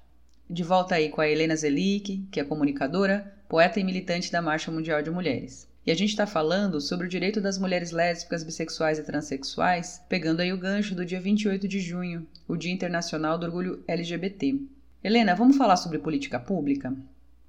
De 0.49 0.63
volta 0.63 0.95
aí 0.95 1.09
com 1.09 1.21
a 1.21 1.29
Helena 1.29 1.57
Zelic, 1.57 2.25
que 2.31 2.39
é 2.39 2.45
comunicadora, 2.45 3.35
poeta 3.49 3.81
e 3.81 3.83
militante 3.83 4.31
da 4.31 4.41
Marcha 4.41 4.71
Mundial 4.71 5.03
de 5.03 5.11
Mulheres. 5.11 5.67
E 5.85 5.91
a 5.91 5.95
gente 5.97 6.11
está 6.11 6.25
falando 6.25 6.81
sobre 6.81 7.05
o 7.05 7.11
direito 7.11 7.41
das 7.41 7.59
mulheres 7.59 7.91
lésbicas, 7.91 8.45
bissexuais 8.45 8.97
e 8.97 9.03
transexuais, 9.03 10.01
pegando 10.09 10.39
aí 10.39 10.53
o 10.53 10.57
gancho 10.57 10.95
do 10.95 11.05
dia 11.05 11.21
28 11.21 11.67
de 11.67 11.81
junho, 11.81 12.29
o 12.47 12.55
Dia 12.55 12.73
Internacional 12.73 13.37
do 13.37 13.45
Orgulho 13.45 13.83
LGBT. 13.89 14.61
Helena, 15.03 15.35
vamos 15.35 15.57
falar 15.57 15.77
sobre 15.77 15.99
política 15.99 16.39
pública? 16.39 16.95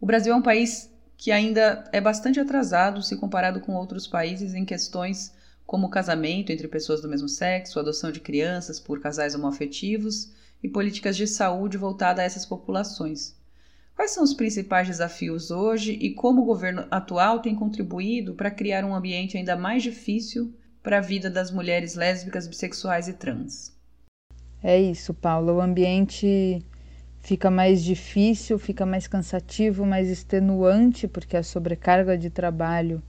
O 0.02 0.08
Brasil 0.08 0.34
é 0.34 0.36
um 0.36 0.42
país 0.42 0.90
que 1.18 1.32
ainda 1.32 1.84
é 1.92 2.02
bastante 2.02 2.40
atrasado 2.40 3.04
se 3.04 3.16
comparado 3.16 3.60
com 3.60 3.76
outros 3.76 4.08
países 4.08 4.56
em 4.56 4.66
questões 4.66 5.36
como 5.68 5.88
casamento 5.88 6.52
entre 6.52 6.68
pessoas 6.68 7.00
do 7.00 7.08
mesmo 7.08 7.30
sexo, 7.30 7.80
adoção 7.80 8.12
de 8.12 8.20
crianças 8.20 8.80
por 8.80 9.00
casais 9.00 9.36
homoafetivos 9.36 10.34
e 10.66 10.68
políticas 10.68 11.16
de 11.16 11.28
saúde 11.28 11.78
voltada 11.78 12.24
a 12.24 12.26
essas 12.26 12.44
populações. 12.44 13.36
Quais 13.96 14.12
são 14.12 14.24
os 14.24 14.34
principais 14.34 14.88
desafios 14.88 15.52
hoje 15.52 15.94
e 15.94 16.16
como 16.16 16.42
o 16.42 16.46
governo 16.46 16.88
atual 16.90 17.40
tem 17.40 17.56
contribuído 17.56 18.34
para 18.34 18.50
criar 18.50 18.84
um 18.84 18.96
ambiente 18.96 19.38
ainda 19.38 19.56
mais 19.56 19.84
difícil 19.84 20.54
para 20.82 20.98
a 20.98 21.02
vida 21.02 21.30
das 21.30 21.52
mulheres 21.52 21.94
lésbicas, 21.94 22.48
bissexuais 22.48 23.08
e 23.08 23.14
trans? 23.14 23.78
É 24.64 24.82
isso, 24.82 25.14
Paula. 25.14 25.54
O 25.54 25.62
ambiente 25.62 26.66
fica 27.22 27.52
mais 27.52 27.84
difícil, 27.84 28.58
fica 28.58 28.88
mais 28.88 29.08
cansativo, 29.08 29.86
mais 29.86 30.10
extenuante, 30.10 31.08
porque 31.08 31.38
a 31.38 31.44
sobrecarga 31.44 32.18
de 32.18 32.32
trabalho 32.32 33.04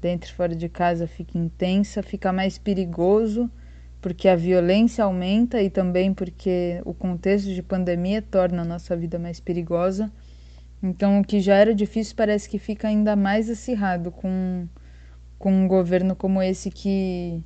dentro 0.00 0.28
e 0.28 0.34
fora 0.34 0.56
de 0.56 0.68
casa 0.68 1.06
fica 1.06 1.38
intensa, 1.38 2.02
fica 2.02 2.32
mais 2.32 2.58
perigoso, 2.58 3.48
porque 4.06 4.28
a 4.28 4.36
violência 4.36 5.02
aumenta 5.02 5.60
e 5.60 5.68
também 5.68 6.14
porque 6.14 6.80
o 6.84 6.94
contexto 6.94 7.52
de 7.52 7.60
pandemia 7.60 8.22
torna 8.22 8.62
a 8.62 8.64
nossa 8.64 8.96
vida 8.96 9.18
mais 9.18 9.40
perigosa. 9.40 10.12
Então, 10.80 11.18
o 11.18 11.24
que 11.24 11.40
já 11.40 11.56
era 11.56 11.74
difícil 11.74 12.14
parece 12.14 12.48
que 12.48 12.56
fica 12.56 12.86
ainda 12.86 13.16
mais 13.16 13.50
acirrado 13.50 14.12
com, 14.12 14.68
com 15.36 15.52
um 15.52 15.66
governo 15.66 16.14
como 16.14 16.40
esse 16.40 16.70
que, 16.70 17.42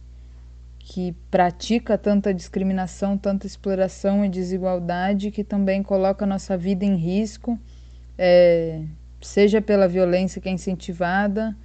que 0.78 1.16
pratica 1.30 1.96
tanta 1.96 2.34
discriminação, 2.34 3.16
tanta 3.16 3.46
exploração 3.46 4.22
e 4.22 4.28
desigualdade, 4.28 5.30
que 5.30 5.42
também 5.42 5.82
coloca 5.82 6.26
a 6.26 6.28
nossa 6.28 6.58
vida 6.58 6.84
em 6.84 6.94
risco, 6.94 7.58
é, 8.18 8.82
seja 9.18 9.62
pela 9.62 9.88
violência 9.88 10.42
que 10.42 10.48
é 10.50 10.52
incentivada, 10.52 11.56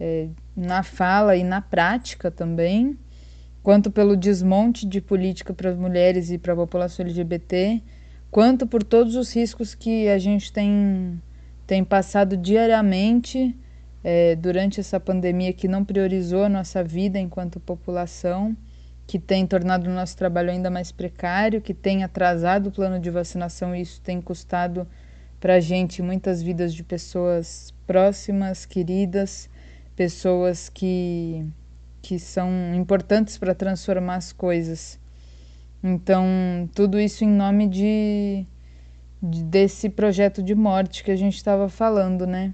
é, 0.00 0.26
na 0.56 0.82
fala 0.82 1.36
e 1.36 1.44
na 1.44 1.60
prática 1.60 2.28
também, 2.28 2.98
quanto 3.62 3.90
pelo 3.90 4.16
desmonte 4.16 4.86
de 4.86 5.00
política 5.00 5.52
para 5.52 5.70
as 5.70 5.76
mulheres 5.76 6.30
e 6.30 6.38
para 6.38 6.52
a 6.52 6.56
população 6.56 7.04
LGBT 7.04 7.82
quanto 8.32 8.66
por 8.66 8.82
todos 8.82 9.14
os 9.14 9.30
riscos 9.36 9.74
que 9.74 10.08
a 10.08 10.18
gente 10.18 10.50
tem, 10.50 11.20
tem 11.66 11.84
passado 11.84 12.34
diariamente 12.34 13.54
é, 14.02 14.34
durante 14.34 14.80
essa 14.80 14.98
pandemia 14.98 15.52
que 15.52 15.68
não 15.68 15.84
priorizou 15.84 16.42
a 16.44 16.48
nossa 16.48 16.82
vida 16.82 17.18
enquanto 17.18 17.60
população, 17.60 18.56
que 19.06 19.18
tem 19.18 19.46
tornado 19.46 19.86
o 19.86 19.92
nosso 19.92 20.16
trabalho 20.16 20.50
ainda 20.50 20.70
mais 20.70 20.90
precário, 20.90 21.60
que 21.60 21.74
tem 21.74 22.02
atrasado 22.02 22.68
o 22.68 22.72
plano 22.72 22.98
de 22.98 23.10
vacinação 23.10 23.76
e 23.76 23.82
isso 23.82 24.00
tem 24.00 24.18
custado 24.18 24.88
para 25.38 25.56
a 25.56 25.60
gente 25.60 26.00
muitas 26.00 26.42
vidas 26.42 26.72
de 26.72 26.82
pessoas 26.82 27.74
próximas, 27.86 28.64
queridas, 28.64 29.50
pessoas 29.94 30.70
que, 30.70 31.44
que 32.02 32.18
são 32.18 32.74
importantes 32.74 33.38
para 33.38 33.54
transformar 33.54 34.16
as 34.16 34.32
coisas. 34.32 34.98
Então, 35.82 36.26
tudo 36.74 37.00
isso 37.00 37.24
em 37.24 37.28
nome 37.28 37.68
de, 37.68 38.44
de 39.22 39.44
desse 39.44 39.88
projeto 39.88 40.42
de 40.42 40.54
morte 40.54 41.04
que 41.04 41.12
a 41.12 41.16
gente 41.16 41.36
estava 41.36 41.68
falando, 41.68 42.26
né? 42.26 42.52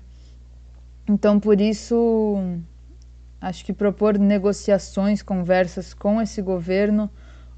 Então, 1.08 1.40
por 1.40 1.58
isso, 1.60 2.36
acho 3.40 3.64
que 3.64 3.72
propor 3.72 4.18
negociações, 4.18 5.22
conversas 5.22 5.94
com 5.94 6.20
esse 6.20 6.42
governo 6.42 7.10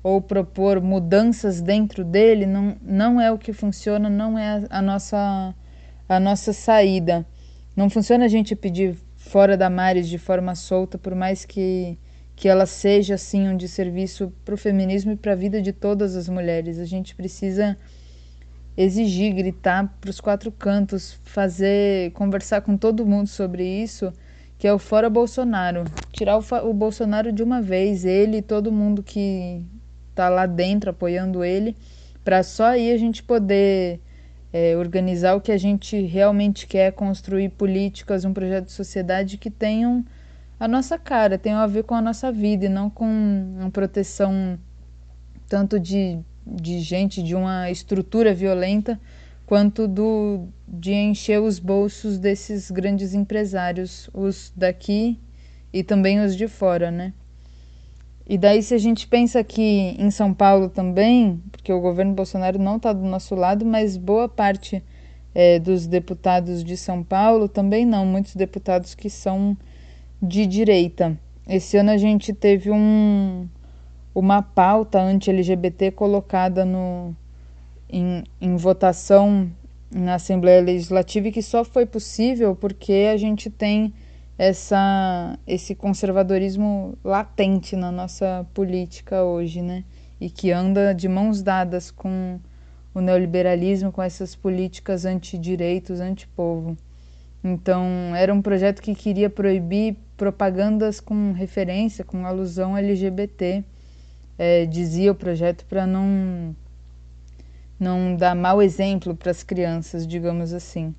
ou 0.03 0.23
propor 0.23 0.81
mudanças 0.81 1.61
dentro 1.61 2.05
dele 2.05 2.47
não, 2.47 2.77
não 2.81 3.21
é 3.21 3.31
o 3.31 3.37
que 3.37 3.53
funciona, 3.53 4.09
não 4.09 4.39
é 4.39 4.65
a 4.71 4.81
nossa, 4.81 5.55
a 6.09 6.21
nossa 6.21 6.53
saída. 6.53 7.27
Não 7.77 7.91
funciona 7.91 8.25
a 8.25 8.29
gente 8.29 8.57
pedir 8.57 8.97
fora 9.31 9.57
da 9.57 9.71
Mares 9.71 10.09
de 10.09 10.19
forma 10.19 10.57
solta, 10.57 10.99
por 10.99 11.15
mais 11.15 11.45
que 11.45 11.97
que 12.35 12.49
ela 12.49 12.65
seja 12.65 13.17
assim 13.17 13.47
um 13.49 13.57
desserviço 13.57 14.33
para 14.47 14.55
o 14.55 14.59
feminismo 14.59 15.13
e 15.13 15.17
para 15.17 15.33
a 15.33 15.37
vida 15.37 15.61
de 15.61 15.75
todas 15.75 16.17
as 16.17 16.27
mulheres. 16.27 16.79
A 16.79 16.87
gente 16.87 17.15
precisa 17.15 17.77
exigir, 18.75 19.35
gritar 19.35 19.95
para 20.01 20.09
os 20.09 20.23
quatro 20.23 20.51
cantos, 20.51 21.21
fazer, 21.23 22.13
conversar 22.13 22.63
com 22.63 22.79
todo 22.79 23.05
mundo 23.05 23.29
sobre 23.29 23.63
isso, 23.63 24.11
que 24.57 24.67
é 24.67 24.73
o 24.73 24.79
fora 24.79 25.11
Bolsonaro. 25.11 25.85
Tirar 26.13 26.39
o, 26.39 26.71
o 26.71 26.73
Bolsonaro 26.73 27.31
de 27.31 27.43
uma 27.43 27.61
vez, 27.61 28.07
ele 28.07 28.39
e 28.39 28.43
todo 28.43 28.73
mundo 28.73 29.03
que 29.03 29.63
está 30.09 30.31
lá 30.31 30.47
dentro 30.47 30.89
apoiando 30.89 31.45
ele, 31.45 31.77
para 32.25 32.43
só 32.43 32.69
aí 32.69 32.91
a 32.91 32.97
gente 32.97 33.23
poder 33.23 34.01
é, 34.53 34.77
organizar 34.77 35.35
o 35.35 35.41
que 35.41 35.53
a 35.53 35.59
gente 35.59 36.01
realmente 36.03 36.67
quer, 36.67 36.93
construir 36.93 37.51
políticas, 37.51 38.25
um 38.25 38.33
projeto 38.33 38.67
de 38.67 38.73
sociedade 38.73 39.37
que 39.37 39.51
tenham 39.51 40.05
a 40.59 40.69
nossa 40.69 40.99
cara, 40.99 41.39
tem 41.39 41.53
a 41.53 41.67
ver 41.67 41.85
com 41.85 41.95
a 41.95 42.03
nossa 42.03 42.31
vida 42.31 42.67
e 42.67 42.69
não 42.69 42.91
com 42.91 43.07
uma 43.07 43.71
proteção 43.71 44.59
tanto 45.49 45.81
de, 45.81 46.19
de 46.47 46.81
gente, 46.81 47.23
de 47.23 47.35
uma 47.35 47.71
estrutura 47.71 48.35
violenta, 48.35 49.01
quanto 49.47 49.89
do, 49.89 50.47
de 50.69 50.93
encher 50.93 51.41
os 51.41 51.59
bolsos 51.59 52.19
desses 52.19 52.71
grandes 52.71 53.15
empresários, 53.15 54.09
os 54.13 54.53
daqui 54.55 55.19
e 55.73 55.83
também 55.83 56.21
os 56.21 56.37
de 56.37 56.47
fora, 56.47 56.91
né? 56.91 57.13
E 58.31 58.39
daí, 58.39 58.63
se 58.63 58.73
a 58.73 58.79
gente 58.79 59.09
pensa 59.09 59.43
que 59.43 59.97
em 59.99 60.09
São 60.09 60.33
Paulo 60.33 60.69
também, 60.69 61.43
porque 61.51 61.73
o 61.73 61.81
governo 61.81 62.15
Bolsonaro 62.15 62.61
não 62.61 62.77
está 62.77 62.93
do 62.93 63.05
nosso 63.05 63.35
lado, 63.35 63.67
mas 63.67 63.97
boa 63.97 64.29
parte 64.29 64.85
é, 65.35 65.59
dos 65.59 65.89
deputados 65.89 66.63
de 66.63 66.77
São 66.77 67.03
Paulo 67.03 67.49
também 67.49 67.85
não, 67.85 68.07
muitos 68.07 68.37
deputados 68.37 68.95
que 68.95 69.11
são 69.11 69.57
de 70.23 70.47
direita. 70.47 71.19
Esse 71.45 71.77
ano 71.77 71.91
a 71.91 71.97
gente 71.97 72.33
teve 72.33 72.71
um, 72.71 73.49
uma 74.15 74.43
pauta 74.43 75.01
anti-LGBT 75.03 75.91
colocada 75.91 76.65
no, 76.65 77.13
em, 77.89 78.23
em 78.41 78.55
votação 78.55 79.51
na 79.91 80.15
Assembleia 80.15 80.63
Legislativa 80.63 81.27
e 81.27 81.33
que 81.33 81.43
só 81.43 81.65
foi 81.65 81.85
possível 81.85 82.55
porque 82.55 83.09
a 83.13 83.17
gente 83.17 83.51
tem 83.51 83.93
essa, 84.41 85.39
esse 85.47 85.75
conservadorismo 85.75 86.97
latente 87.05 87.77
na 87.77 87.93
nossa 87.93 88.47
política 88.55 89.23
hoje, 89.23 89.61
né? 89.61 89.85
E 90.19 90.31
que 90.31 90.51
anda 90.51 90.95
de 90.95 91.07
mãos 91.07 91.43
dadas 91.43 91.91
com 91.91 92.41
o 92.95 93.03
neoliberalismo, 93.03 93.93
com 93.93 94.03
essas 94.03 94.35
políticas 94.35 95.05
antidireitos, 95.05 96.01
antipovo. 96.01 96.75
Então, 97.45 97.85
era 98.17 98.33
um 98.33 98.41
projeto 98.41 98.81
que 98.81 98.95
queria 98.95 99.29
proibir 99.29 99.99
propagandas 100.17 101.01
com 101.01 101.33
referência, 101.33 102.03
com 102.03 102.25
alusão 102.25 102.75
LGBT. 102.75 103.63
É, 104.39 104.65
dizia 104.65 105.13
o 105.13 105.15
projeto 105.15 105.67
para 105.67 105.87
não 105.87 106.57
não 107.79 108.17
dar 108.17 108.35
mau 108.35 108.63
exemplo 108.63 109.15
para 109.15 109.33
as 109.33 109.43
crianças, 109.43 110.07
digamos 110.07 110.55
assim. 110.55 110.95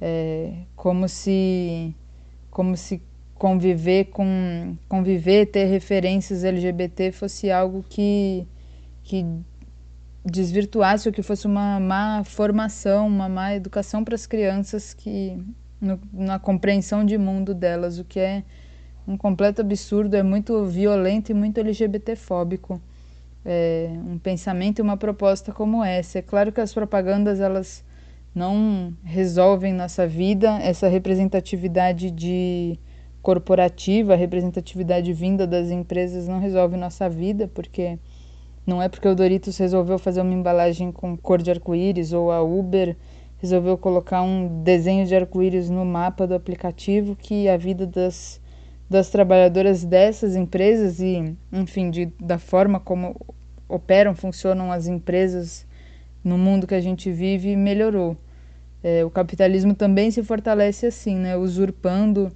É, 0.00 0.52
como 0.76 1.08
se 1.08 1.92
como 2.56 2.74
se 2.74 3.02
conviver 3.34 4.06
com 4.06 4.78
conviver, 4.88 5.44
ter 5.44 5.66
referências 5.66 6.42
LGBT 6.42 7.12
fosse 7.12 7.50
algo 7.50 7.84
que 7.86 8.48
que 9.04 9.26
desvirtuasse 10.24 11.06
ou 11.06 11.12
que 11.12 11.20
fosse 11.22 11.46
uma 11.46 11.78
má 11.78 12.24
formação, 12.24 13.08
uma 13.08 13.28
má 13.28 13.54
educação 13.54 14.02
para 14.02 14.14
as 14.14 14.26
crianças 14.26 14.94
que 14.94 15.38
no, 15.78 16.00
na 16.10 16.38
compreensão 16.38 17.04
de 17.04 17.18
mundo 17.18 17.54
delas, 17.54 17.98
o 17.98 18.04
que 18.04 18.18
é 18.18 18.42
um 19.06 19.18
completo 19.18 19.60
absurdo, 19.60 20.16
é 20.16 20.22
muito 20.22 20.64
violento 20.64 21.30
e 21.30 21.34
muito 21.34 21.60
LGBTfóbico 21.60 22.80
é, 23.44 23.90
um 24.02 24.18
pensamento 24.18 24.78
e 24.78 24.82
uma 24.82 24.96
proposta 24.96 25.52
como 25.52 25.84
essa. 25.84 26.20
É 26.20 26.22
claro 26.22 26.50
que 26.50 26.62
as 26.62 26.72
propagandas 26.72 27.38
elas 27.38 27.84
não 28.36 28.92
resolvem 29.02 29.72
nossa 29.72 30.06
vida, 30.06 30.58
essa 30.58 30.88
representatividade 30.88 32.10
de 32.10 32.78
corporativa, 33.22 34.12
a 34.12 34.16
representatividade 34.16 35.10
vinda 35.14 35.46
das 35.46 35.70
empresas 35.70 36.28
não 36.28 36.38
resolve 36.38 36.76
nossa 36.76 37.08
vida, 37.08 37.50
porque 37.54 37.98
não 38.66 38.82
é 38.82 38.90
porque 38.90 39.08
o 39.08 39.14
Doritos 39.14 39.56
resolveu 39.56 39.98
fazer 39.98 40.20
uma 40.20 40.34
embalagem 40.34 40.92
com 40.92 41.16
cor 41.16 41.40
de 41.40 41.50
arco-íris 41.50 42.12
ou 42.12 42.30
a 42.30 42.42
Uber 42.42 42.94
resolveu 43.38 43.78
colocar 43.78 44.20
um 44.20 44.62
desenho 44.62 45.06
de 45.06 45.16
arco-íris 45.16 45.70
no 45.70 45.86
mapa 45.86 46.26
do 46.26 46.34
aplicativo 46.34 47.16
que 47.16 47.48
a 47.48 47.56
vida 47.56 47.86
das, 47.86 48.38
das 48.88 49.08
trabalhadoras 49.08 49.82
dessas 49.82 50.36
empresas 50.36 51.00
e, 51.00 51.34
enfim, 51.50 51.90
de, 51.90 52.12
da 52.20 52.38
forma 52.38 52.78
como 52.78 53.16
operam, 53.66 54.14
funcionam 54.14 54.70
as 54.70 54.86
empresas 54.86 55.66
no 56.22 56.36
mundo 56.36 56.66
que 56.66 56.74
a 56.74 56.80
gente 56.80 57.10
vive 57.10 57.56
melhorou. 57.56 58.14
É, 58.82 59.04
o 59.04 59.10
capitalismo 59.10 59.74
também 59.74 60.10
se 60.10 60.22
fortalece 60.22 60.86
assim, 60.86 61.16
né? 61.16 61.36
usurpando, 61.36 62.32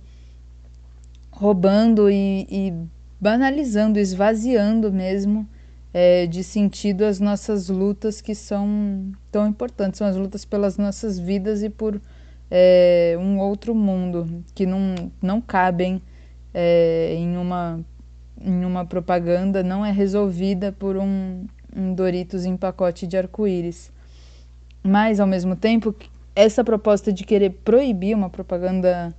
roubando 1.31 2.11
e, 2.11 2.47
e 2.51 2.75
banalizando, 3.21 3.99
esvaziando 3.99 4.93
mesmo 4.93 5.47
é, 5.93 6.27
de 6.27 6.43
sentido 6.43 7.05
as 7.05 7.21
nossas 7.21 7.69
lutas 7.69 8.21
que 8.21 8.35
são 8.35 9.13
tão 9.31 9.47
importantes, 9.47 9.99
são 9.99 10.07
as 10.07 10.17
lutas 10.17 10.45
pelas 10.45 10.77
nossas 10.79 11.19
vidas 11.19 11.63
e 11.63 11.69
por 11.69 12.01
é, 12.51 13.17
um 13.19 13.39
outro 13.39 13.75
mundo 13.75 14.45
que 14.55 14.67
não, 14.67 14.95
não 15.23 15.41
cabem 15.41 16.03
é, 16.53 17.15
em 17.17 17.37
uma 17.37 17.81
em 18.41 18.65
uma 18.65 18.87
propaganda 18.87 19.63
não 19.63 19.85
é 19.85 19.93
resolvida 19.93 20.73
por 20.73 20.97
um, 20.97 21.45
um 21.77 21.93
Doritos 21.95 22.47
em 22.47 22.57
pacote 22.57 23.07
de 23.07 23.17
arco-íris. 23.17 23.93
Mas, 24.83 25.21
ao 25.21 25.27
mesmo 25.27 25.55
tempo, 25.55 25.95
essa 26.35 26.65
proposta 26.65 27.13
de 27.13 27.25
querer 27.25 27.51
proibir 27.51 28.15
uma 28.15 28.31
propaganda 28.31 29.15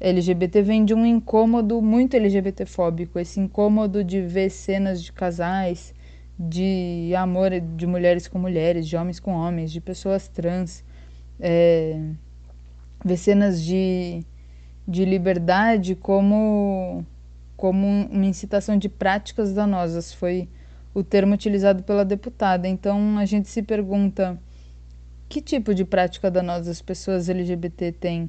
LGBT 0.00 0.62
vem 0.62 0.84
de 0.84 0.94
um 0.94 1.04
incômodo 1.04 1.82
muito 1.82 2.16
LGBTfóbico, 2.16 3.18
esse 3.18 3.38
incômodo 3.38 4.02
de 4.02 4.20
ver 4.22 4.50
cenas 4.50 5.02
de 5.02 5.12
casais, 5.12 5.94
de 6.38 7.12
amor 7.16 7.50
de 7.60 7.86
mulheres 7.86 8.26
com 8.26 8.38
mulheres, 8.38 8.88
de 8.88 8.96
homens 8.96 9.20
com 9.20 9.32
homens, 9.32 9.70
de 9.70 9.80
pessoas 9.80 10.26
trans, 10.26 10.82
é, 11.38 12.00
ver 13.04 13.16
cenas 13.18 13.62
de, 13.62 14.24
de 14.88 15.04
liberdade 15.04 15.94
como 15.94 17.04
como 17.60 17.86
uma 17.86 18.24
incitação 18.24 18.78
de 18.78 18.88
práticas 18.88 19.52
danosas, 19.52 20.14
foi 20.14 20.48
o 20.94 21.04
termo 21.04 21.34
utilizado 21.34 21.82
pela 21.82 22.06
deputada. 22.06 22.66
Então 22.66 23.18
a 23.18 23.26
gente 23.26 23.50
se 23.50 23.62
pergunta 23.62 24.40
que 25.30 25.40
tipo 25.40 25.72
de 25.72 25.84
prática 25.84 26.28
danosa 26.28 26.72
as 26.72 26.82
pessoas 26.82 27.28
LGBT 27.28 27.92
têm? 27.92 28.28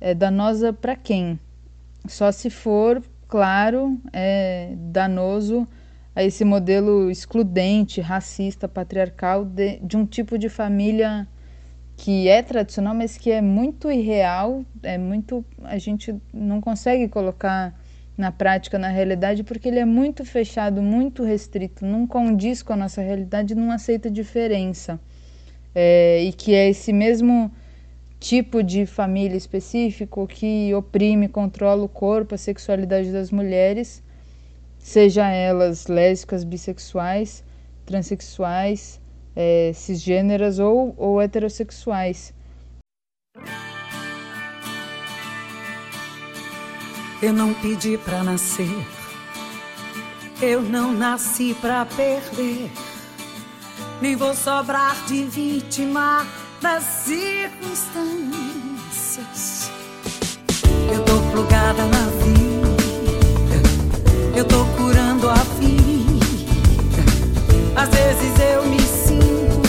É 0.00 0.14
danosa 0.14 0.72
para 0.72 0.94
quem? 0.94 1.40
Só 2.06 2.30
se 2.30 2.50
for, 2.50 3.02
claro, 3.26 4.00
é 4.12 4.72
danoso 4.76 5.66
a 6.14 6.22
esse 6.22 6.44
modelo 6.44 7.10
excludente, 7.10 8.00
racista, 8.00 8.68
patriarcal 8.68 9.44
de, 9.44 9.80
de 9.80 9.96
um 9.96 10.06
tipo 10.06 10.38
de 10.38 10.48
família 10.48 11.26
que 11.96 12.28
é 12.28 12.40
tradicional, 12.44 12.94
mas 12.94 13.18
que 13.18 13.32
é 13.32 13.40
muito 13.40 13.90
irreal, 13.90 14.64
é 14.84 14.96
muito 14.96 15.44
a 15.64 15.78
gente 15.78 16.14
não 16.32 16.60
consegue 16.60 17.08
colocar 17.08 17.74
na 18.16 18.30
prática, 18.30 18.78
na 18.78 18.88
realidade, 18.88 19.42
porque 19.42 19.66
ele 19.66 19.80
é 19.80 19.84
muito 19.84 20.24
fechado, 20.24 20.80
muito 20.80 21.24
restrito, 21.24 21.84
não 21.84 22.06
condiz 22.06 22.62
com 22.62 22.72
a 22.72 22.76
nossa 22.76 23.02
realidade, 23.02 23.52
não 23.56 23.72
aceita 23.72 24.08
diferença. 24.08 25.00
É, 25.78 26.24
e 26.24 26.32
que 26.32 26.54
é 26.54 26.70
esse 26.70 26.90
mesmo 26.90 27.52
tipo 28.18 28.62
de 28.62 28.86
família 28.86 29.36
específico 29.36 30.26
que 30.26 30.72
oprime, 30.74 31.28
controla 31.28 31.84
o 31.84 31.88
corpo, 31.88 32.34
a 32.34 32.38
sexualidade 32.38 33.12
das 33.12 33.30
mulheres, 33.30 34.02
seja 34.78 35.28
elas 35.28 35.86
lésbicas, 35.86 36.44
bissexuais, 36.44 37.44
transexuais, 37.84 38.98
é, 39.36 39.70
cisgêneras 39.74 40.58
ou, 40.58 40.94
ou 40.96 41.20
heterossexuais. 41.20 42.32
Eu 47.22 47.34
não 47.34 47.52
pedi 47.52 47.98
pra 47.98 48.24
nascer, 48.24 48.74
eu 50.40 50.62
não 50.62 50.92
nasci 50.92 51.54
pra 51.60 51.84
perder, 51.84 52.70
nem 54.00 54.16
vou 54.16 54.34
sobrar 54.34 54.96
de 55.06 55.24
vítima 55.24 56.26
das 56.60 56.82
circunstâncias. 56.82 59.70
Eu 60.92 61.04
tô 61.04 61.20
plugada 61.32 61.84
na 61.84 62.06
vida, 62.22 62.66
eu 64.36 64.44
tô 64.44 64.64
curando 64.76 65.28
a 65.28 65.36
vida. 65.58 65.76
Às 67.74 67.88
vezes 67.90 68.38
eu 68.40 68.64
me 68.66 68.80
sinto 68.80 69.62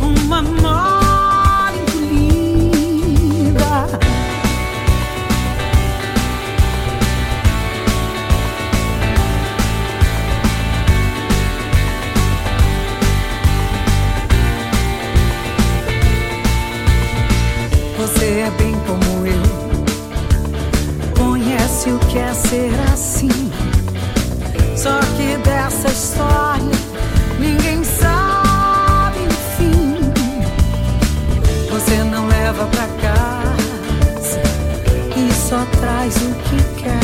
uma 0.00 0.42
mole 0.42 0.91
Você 18.22 18.38
é 18.38 18.50
bem 18.56 18.72
como 18.86 19.26
eu. 19.26 19.42
Conhece 21.18 21.90
o 21.90 21.98
que 21.98 22.18
é 22.20 22.32
ser 22.32 22.70
assim. 22.92 23.50
Só 24.76 25.00
que 25.16 25.36
dessa 25.38 25.88
história 25.88 26.78
ninguém 27.40 27.82
sabe 27.82 29.18
o 29.26 29.32
fim. 29.56 29.98
Você 31.68 31.96
não 32.04 32.28
leva 32.28 32.64
pra 32.66 32.86
casa 33.00 34.40
e 35.16 35.32
só 35.34 35.66
traz 35.80 36.14
o 36.14 36.32
que 36.44 36.80
quer. 36.80 37.01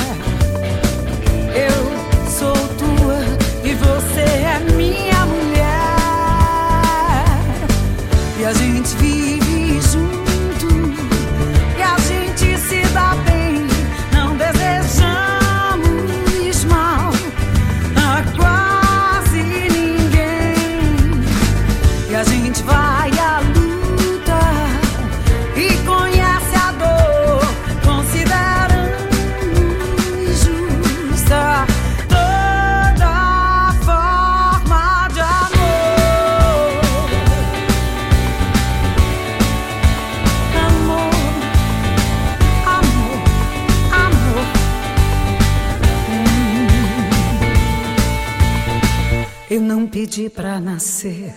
pedi 50.19 50.29
pra 50.29 50.59
nascer. 50.59 51.33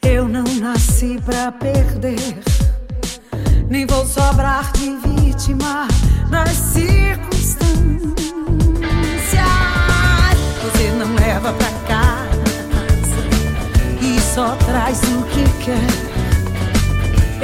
Eu 0.00 0.26
não 0.26 0.44
nasci 0.44 1.20
pra 1.22 1.52
perder. 1.52 2.38
Nem 3.68 3.84
vou 3.84 4.06
sobrar 4.06 4.72
de 4.72 4.96
vítima 4.96 5.86
nas 6.30 6.48
circunstâncias. 6.48 7.66
Você 10.62 10.90
não 10.92 11.14
leva 11.14 11.52
pra 11.52 11.70
casa 11.86 12.32
e 14.00 14.18
só 14.34 14.56
traz 14.56 15.00
o 15.02 15.22
que 15.24 15.44
quer. 15.62 15.90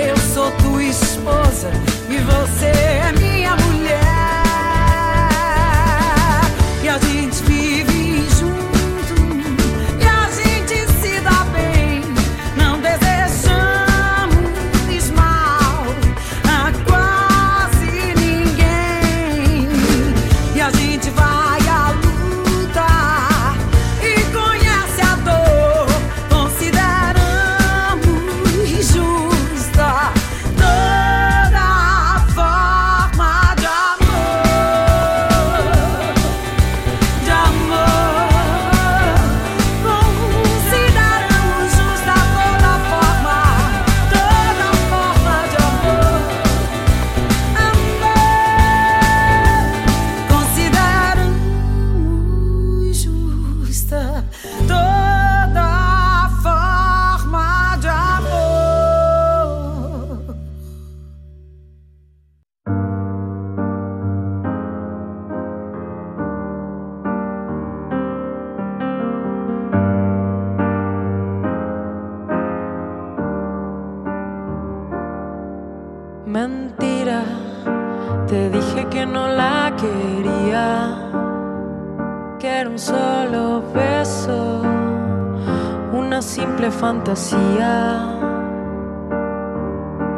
Eu 0.09 0.17
sou 0.17 0.51
tua 0.53 0.85
esposa 0.85 1.71
e 2.09 2.17
você 2.19 2.67
é 2.67 3.13
minha 3.19 3.55
mulher. 3.57 3.99
E 6.83 6.89
a 6.89 6.99
gente 6.99 7.28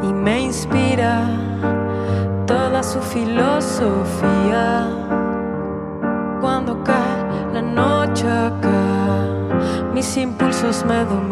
y 0.02 0.12
me 0.12 0.40
inspira 0.40 1.24
toda 2.46 2.82
su 2.82 3.00
filosofía. 3.00 4.88
Cuando 6.40 6.82
cae 6.82 7.52
la 7.54 7.62
noche 7.62 8.26
acá, 8.28 8.74
mis 9.94 10.16
impulsos 10.16 10.84
me 10.84 11.04
dominan. 11.04 11.29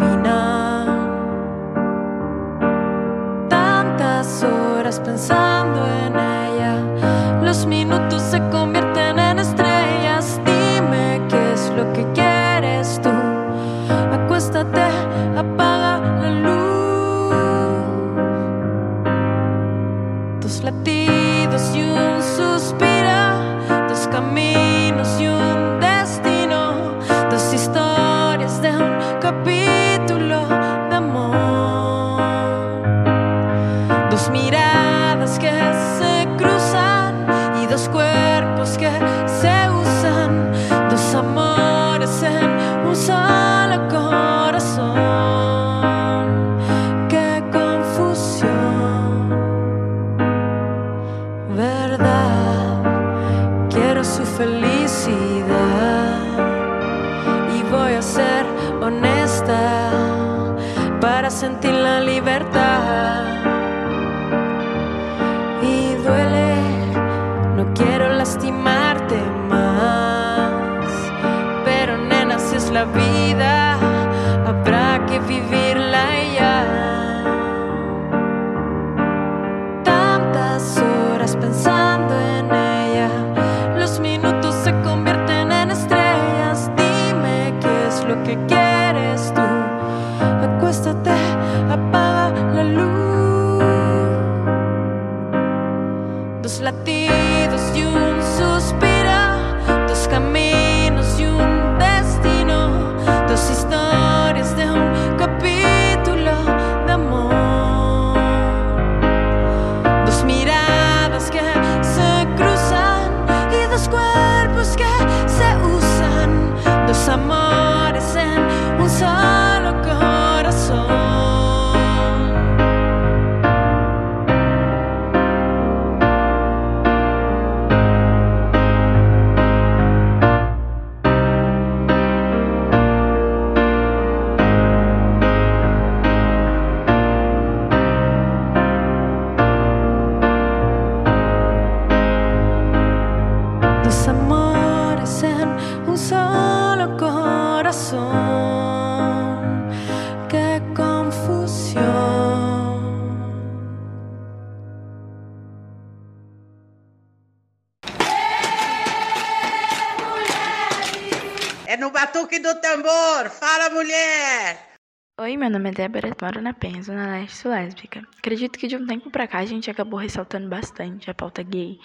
Meu 165.38 165.48
nome 165.48 165.68
é 165.68 165.72
Débora, 165.72 166.16
moro 166.20 166.42
na 166.42 166.52
Penha, 166.52 166.82
Zona 166.82 167.12
Leste, 167.12 167.46
lésbica. 167.46 168.02
Acredito 168.18 168.58
que 168.58 168.66
de 168.66 168.74
um 168.74 168.84
tempo 168.84 169.08
pra 169.08 169.28
cá 169.28 169.38
a 169.38 169.44
gente 169.44 169.70
acabou 169.70 169.96
ressaltando 169.96 170.48
bastante 170.48 171.08
a 171.08 171.14
pauta 171.14 171.44
gay 171.44 171.78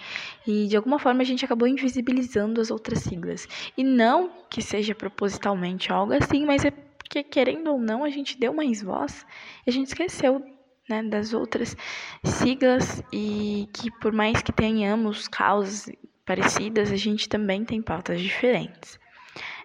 e 0.44 0.66
de 0.66 0.76
alguma 0.76 0.98
forma 0.98 1.22
a 1.22 1.24
gente 1.24 1.44
acabou 1.44 1.68
invisibilizando 1.68 2.60
as 2.60 2.72
outras 2.72 2.98
siglas. 2.98 3.46
E 3.76 3.84
não 3.84 4.28
que 4.50 4.60
seja 4.60 4.92
propositalmente 4.92 5.92
algo 5.92 6.12
assim, 6.14 6.44
mas 6.44 6.64
é 6.64 6.72
porque 6.72 7.22
querendo 7.22 7.70
ou 7.70 7.78
não 7.78 8.02
a 8.02 8.10
gente 8.10 8.36
deu 8.40 8.52
mais 8.52 8.82
voz 8.82 9.24
e 9.64 9.70
a 9.70 9.72
gente 9.72 9.86
esqueceu 9.86 10.44
né, 10.88 11.04
das 11.04 11.32
outras 11.32 11.76
siglas 12.24 13.04
e 13.12 13.68
que 13.72 13.88
por 14.00 14.12
mais 14.12 14.42
que 14.42 14.50
tenhamos 14.50 15.28
causas 15.28 15.88
parecidas, 16.26 16.90
a 16.90 16.96
gente 16.96 17.28
também 17.28 17.64
tem 17.64 17.80
pautas 17.80 18.20
diferentes. 18.20 18.98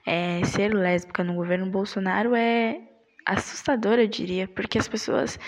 É, 0.05 0.43
ser 0.45 0.75
lésbica 0.75 1.23
no 1.23 1.33
governo 1.33 1.65
Bolsonaro 1.71 2.35
é 2.35 2.88
assustador, 3.33 3.99
eu 3.99 4.07
diria, 4.07 4.47
porque 4.47 4.77
as 4.77 4.87
pessoas 4.87 5.39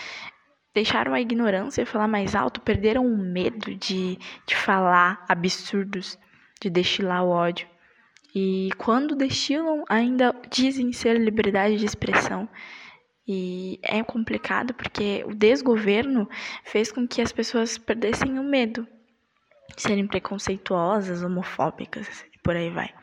deixaram 0.73 1.13
a 1.13 1.21
ignorância 1.21 1.85
falar 1.85 2.07
mais 2.07 2.35
alto, 2.35 2.61
perderam 2.61 3.05
o 3.05 3.17
medo 3.17 3.75
de, 3.75 4.17
de 4.45 4.55
falar 4.55 5.25
absurdos, 5.27 6.17
de 6.61 6.69
destilar 6.69 7.23
o 7.23 7.29
ódio. 7.29 7.67
E 8.33 8.69
quando 8.77 9.15
destilam, 9.15 9.83
ainda 9.89 10.33
dizem 10.49 10.93
ser 10.93 11.19
liberdade 11.19 11.77
de 11.77 11.85
expressão. 11.85 12.47
E 13.27 13.79
é 13.83 14.01
complicado 14.03 14.73
porque 14.73 15.23
o 15.27 15.35
desgoverno 15.35 16.29
fez 16.63 16.91
com 16.91 17.07
que 17.07 17.21
as 17.21 17.31
pessoas 17.31 17.77
perdessem 17.77 18.39
o 18.39 18.43
medo 18.43 18.87
de 19.75 19.81
serem 19.81 20.07
preconceituosas, 20.07 21.23
homofóbicas 21.23 22.25
e 22.33 22.39
por 22.39 22.55
aí 22.55 22.69
vai. 22.69 22.93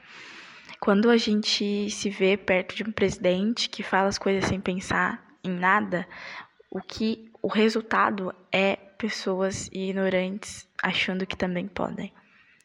Quando 0.89 1.11
a 1.11 1.18
gente 1.18 1.91
se 1.91 2.09
vê 2.09 2.34
perto 2.34 2.74
de 2.74 2.82
um 2.82 2.91
presidente 2.91 3.68
que 3.68 3.82
fala 3.82 4.09
as 4.09 4.16
coisas 4.16 4.47
sem 4.49 4.59
pensar 4.59 5.22
em 5.45 5.51
nada, 5.51 6.09
o 6.70 6.80
que 6.80 7.30
o 7.43 7.49
resultado 7.49 8.34
é 8.51 8.76
pessoas 8.97 9.68
ignorantes 9.70 10.66
achando 10.82 11.26
que 11.26 11.36
também 11.36 11.68
podem, 11.68 12.11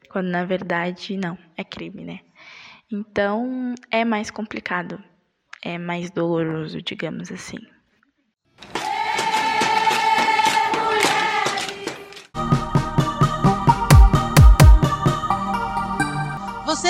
quando 0.07 0.27
na 0.27 0.45
verdade 0.45 1.17
não, 1.17 1.37
é 1.57 1.65
crime, 1.65 2.05
né? 2.05 2.21
Então 2.89 3.75
é 3.91 4.05
mais 4.05 4.31
complicado, 4.31 5.03
é 5.61 5.77
mais 5.77 6.09
doloroso, 6.09 6.81
digamos 6.81 7.29
assim. 7.29 7.59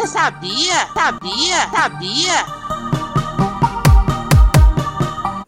Você 0.04 0.12
sabia? 0.12 0.88
Sabia? 0.94 1.70
Sabia? 1.72 2.46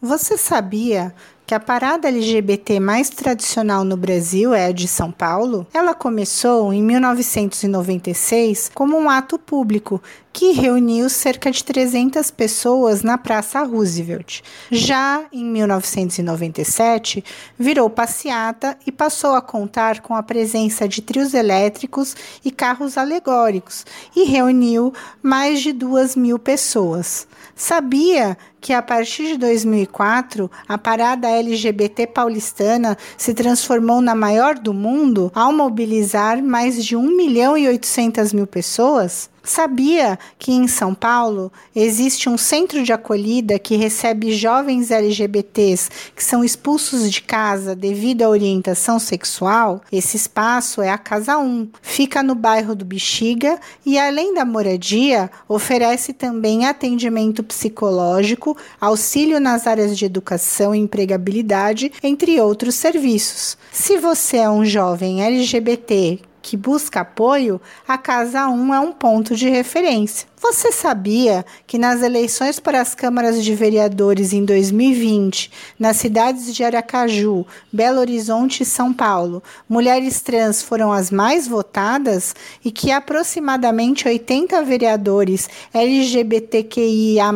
Você 0.02 0.38
sabia 0.38 1.14
que 1.46 1.54
a 1.54 1.60
parada 1.60 2.08
LGBT 2.08 2.80
mais 2.80 3.10
tradicional 3.10 3.84
no 3.84 3.98
Brasil 3.98 4.54
é 4.54 4.68
a 4.68 4.72
de 4.72 4.88
São 4.88 5.12
Paulo? 5.12 5.68
Ela 5.74 5.94
começou 5.94 6.72
em 6.72 6.82
1996 6.82 8.72
como 8.74 8.98
um 8.98 9.10
ato 9.10 9.38
público 9.38 10.02
que 10.36 10.52
reuniu 10.52 11.10
cerca 11.10 11.50
de 11.50 11.64
300 11.64 12.30
pessoas 12.30 13.02
na 13.04 13.18
Praça 13.18 13.64
Roosevelt. 13.64 14.42
Já 14.70 15.24
em 15.32 15.46
1997, 15.46 17.24
virou 17.58 17.90
passeata 17.90 18.78
e 18.86 18.92
passou 18.92 19.34
a 19.34 19.42
contar 19.42 20.02
com 20.02 20.14
a 20.14 20.22
presença 20.22 20.90
de 20.90 21.02
trios 21.02 21.34
elétricos 21.34 22.18
e 22.44 22.52
carros 22.52 22.98
alegóricos 22.98 23.86
e 24.14 24.26
reuniu 24.26 24.94
mais 25.24 25.62
de 25.62 25.72
duas 25.72 26.18
mil 26.18 26.38
pessoas. 26.38 27.26
Sabia 27.56 28.38
que 28.60 28.74
a 28.74 28.82
partir 28.82 29.28
de 29.28 29.38
2004 29.38 30.52
a 30.68 30.78
parada 30.78 31.30
LGBT 31.30 32.08
paulistana 32.08 32.98
se 33.18 33.34
transformou 33.34 34.02
na 34.02 34.14
maior 34.14 34.56
do 34.56 34.74
mundo 34.74 35.32
ao 35.34 35.54
mobilizar 35.54 36.44
mais 36.44 36.84
de 36.84 36.98
1 36.98 37.16
milhão 37.16 37.58
e 37.58 37.70
800 37.70 38.34
mil 38.34 38.46
pessoas? 38.46 39.34
Sabia 39.46 40.18
que 40.40 40.52
em 40.52 40.68
São 40.68 40.96
Paulo 40.96 41.54
existe 41.76 42.28
um 42.28 42.36
centro 42.36 42.84
de 42.84 42.92
acolhida 42.92 43.60
que 43.60 43.76
recebe 43.76 44.34
jovens 44.34 44.90
LGBTs 44.90 45.90
que 46.16 46.24
são 46.24 46.44
expulsos 46.44 47.12
de 47.12 47.22
casa 47.22 47.76
devido 47.76 48.24
à 48.24 48.30
orientação 48.30 48.98
sexual? 48.98 49.82
Esse 49.92 50.18
espaço 50.18 50.82
é 50.82 50.90
a 50.90 50.98
Casa 50.98 51.38
1. 51.38 51.70
Fica 51.80 52.24
no 52.24 52.34
bairro 52.34 52.74
do 52.74 52.84
Bexiga 52.84 53.60
e, 53.86 54.00
além 54.00 54.34
da 54.34 54.44
moradia, 54.44 55.30
oferece 55.48 56.12
também 56.12 56.66
atendimento 56.66 57.44
psicológico, 57.44 58.58
auxílio 58.82 59.40
nas 59.40 59.68
áreas 59.68 59.96
de 59.96 60.06
educação 60.06 60.74
e 60.74 60.80
empregabilidade, 60.80 61.92
entre 62.02 62.42
outros 62.42 62.74
serviços. 62.74 63.58
Se 63.72 63.98
você 63.98 64.38
é 64.38 64.50
um 64.50 64.66
jovem 64.66 65.24
LGBT 65.24 66.20
que 66.46 66.56
busca 66.56 67.00
apoio, 67.00 67.60
a 67.88 67.98
Casa 67.98 68.48
1 68.48 68.74
é 68.76 68.80
um 68.80 68.92
ponto 68.92 69.36
de 69.36 69.50
referência. 69.50 70.28
Você 70.42 70.70
sabia 70.72 71.46
que 71.66 71.78
nas 71.78 72.02
eleições 72.02 72.60
para 72.60 72.82
as 72.82 72.94
câmaras 72.94 73.42
de 73.44 73.56
vereadores 73.56 74.34
em 74.34 74.44
2020, 74.44 75.50
nas 75.80 75.96
cidades 75.96 76.54
de 76.54 76.64
Aracaju, 76.64 77.46
Belo 77.72 78.00
Horizonte 78.00 78.62
e 78.62 78.66
São 78.66 78.94
Paulo, 78.94 79.42
mulheres 79.68 80.22
trans 80.22 80.62
foram 80.62 80.92
as 80.92 81.10
mais 81.10 81.48
votadas 81.48 82.36
e 82.64 82.70
que 82.70 82.92
aproximadamente 82.92 84.08
80 84.08 84.62
vereadores 84.64 85.50
LGBTQIA+ 85.74 87.32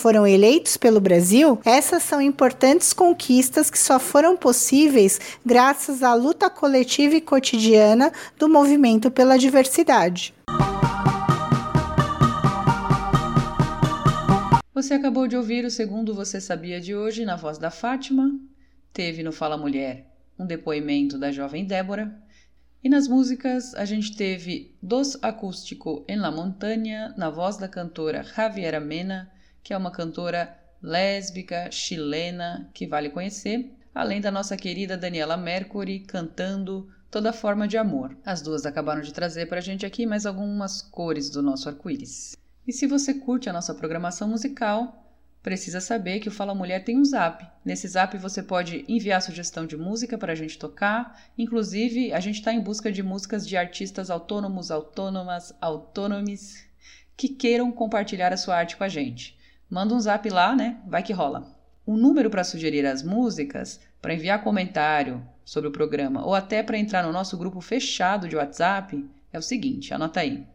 foram 0.00 0.26
eleitos 0.26 0.78
pelo 0.78 1.00
Brasil? 1.00 1.60
Essas 1.64 2.02
são 2.02 2.20
importantes 2.20 2.94
conquistas 2.94 3.68
que 3.68 3.78
só 3.78 4.00
foram 4.00 4.36
possíveis 4.36 5.20
graças 5.44 6.02
à 6.02 6.14
luta 6.14 6.48
coletiva 6.48 7.14
e 7.14 7.20
cotidiana 7.20 8.10
do 8.38 8.48
movimento 8.48 9.10
pela 9.10 9.38
diversidade. 9.38 10.37
Você 14.78 14.94
acabou 14.94 15.26
de 15.26 15.36
ouvir 15.36 15.64
o 15.64 15.70
segundo 15.72 16.14
Você 16.14 16.40
Sabia 16.40 16.80
de 16.80 16.94
hoje 16.94 17.24
na 17.24 17.34
voz 17.34 17.58
da 17.58 17.68
Fátima. 17.68 18.30
Teve 18.92 19.24
no 19.24 19.32
Fala 19.32 19.56
Mulher 19.56 20.06
um 20.38 20.46
depoimento 20.46 21.18
da 21.18 21.32
jovem 21.32 21.64
Débora. 21.64 22.16
E 22.84 22.88
nas 22.88 23.08
músicas 23.08 23.74
a 23.74 23.84
gente 23.84 24.14
teve 24.14 24.78
Dos 24.80 25.18
Acústico 25.20 26.04
em 26.06 26.16
La 26.16 26.30
Montanha, 26.30 27.12
na 27.18 27.28
voz 27.28 27.56
da 27.56 27.66
cantora 27.66 28.22
Javiera 28.22 28.78
Mena, 28.78 29.28
que 29.64 29.74
é 29.74 29.76
uma 29.76 29.90
cantora 29.90 30.56
lésbica 30.80 31.72
chilena 31.72 32.70
que 32.72 32.86
vale 32.86 33.10
conhecer, 33.10 33.74
além 33.92 34.20
da 34.20 34.30
nossa 34.30 34.56
querida 34.56 34.96
Daniela 34.96 35.36
Mercury 35.36 35.98
cantando 35.98 36.88
Toda 37.10 37.32
Forma 37.32 37.66
de 37.66 37.76
Amor. 37.76 38.16
As 38.24 38.42
duas 38.42 38.64
acabaram 38.64 39.00
de 39.00 39.12
trazer 39.12 39.46
para 39.46 39.58
a 39.58 39.60
gente 39.60 39.84
aqui 39.84 40.06
mais 40.06 40.24
algumas 40.24 40.80
cores 40.80 41.30
do 41.30 41.42
nosso 41.42 41.68
arco-íris. 41.68 42.36
E 42.68 42.72
se 42.74 42.86
você 42.86 43.14
curte 43.14 43.48
a 43.48 43.52
nossa 43.54 43.74
programação 43.74 44.28
musical, 44.28 45.02
precisa 45.42 45.80
saber 45.80 46.20
que 46.20 46.28
o 46.28 46.30
Fala 46.30 46.54
Mulher 46.54 46.84
tem 46.84 46.98
um 46.98 47.04
zap. 47.04 47.42
Nesse 47.64 47.88
zap 47.88 48.14
você 48.18 48.42
pode 48.42 48.84
enviar 48.86 49.22
sugestão 49.22 49.64
de 49.64 49.74
música 49.74 50.18
para 50.18 50.34
a 50.34 50.36
gente 50.36 50.58
tocar. 50.58 51.18
Inclusive, 51.38 52.12
a 52.12 52.20
gente 52.20 52.40
está 52.40 52.52
em 52.52 52.60
busca 52.60 52.92
de 52.92 53.02
músicas 53.02 53.48
de 53.48 53.56
artistas 53.56 54.10
autônomos, 54.10 54.70
autônomas, 54.70 55.54
autônomes 55.62 56.62
que 57.16 57.30
queiram 57.30 57.72
compartilhar 57.72 58.34
a 58.34 58.36
sua 58.36 58.56
arte 58.58 58.76
com 58.76 58.84
a 58.84 58.88
gente. 58.88 59.38
Manda 59.70 59.94
um 59.94 60.00
zap 60.00 60.28
lá, 60.28 60.54
né? 60.54 60.76
Vai 60.86 61.02
que 61.02 61.14
rola. 61.14 61.56
O 61.86 61.96
número 61.96 62.28
para 62.28 62.44
sugerir 62.44 62.84
as 62.84 63.02
músicas, 63.02 63.80
para 64.02 64.12
enviar 64.12 64.44
comentário 64.44 65.26
sobre 65.42 65.70
o 65.70 65.72
programa 65.72 66.22
ou 66.22 66.34
até 66.34 66.62
para 66.62 66.76
entrar 66.76 67.02
no 67.02 67.12
nosso 67.12 67.38
grupo 67.38 67.62
fechado 67.62 68.28
de 68.28 68.36
WhatsApp 68.36 69.08
é 69.32 69.38
o 69.38 69.42
seguinte: 69.42 69.94
anota 69.94 70.20
aí. 70.20 70.46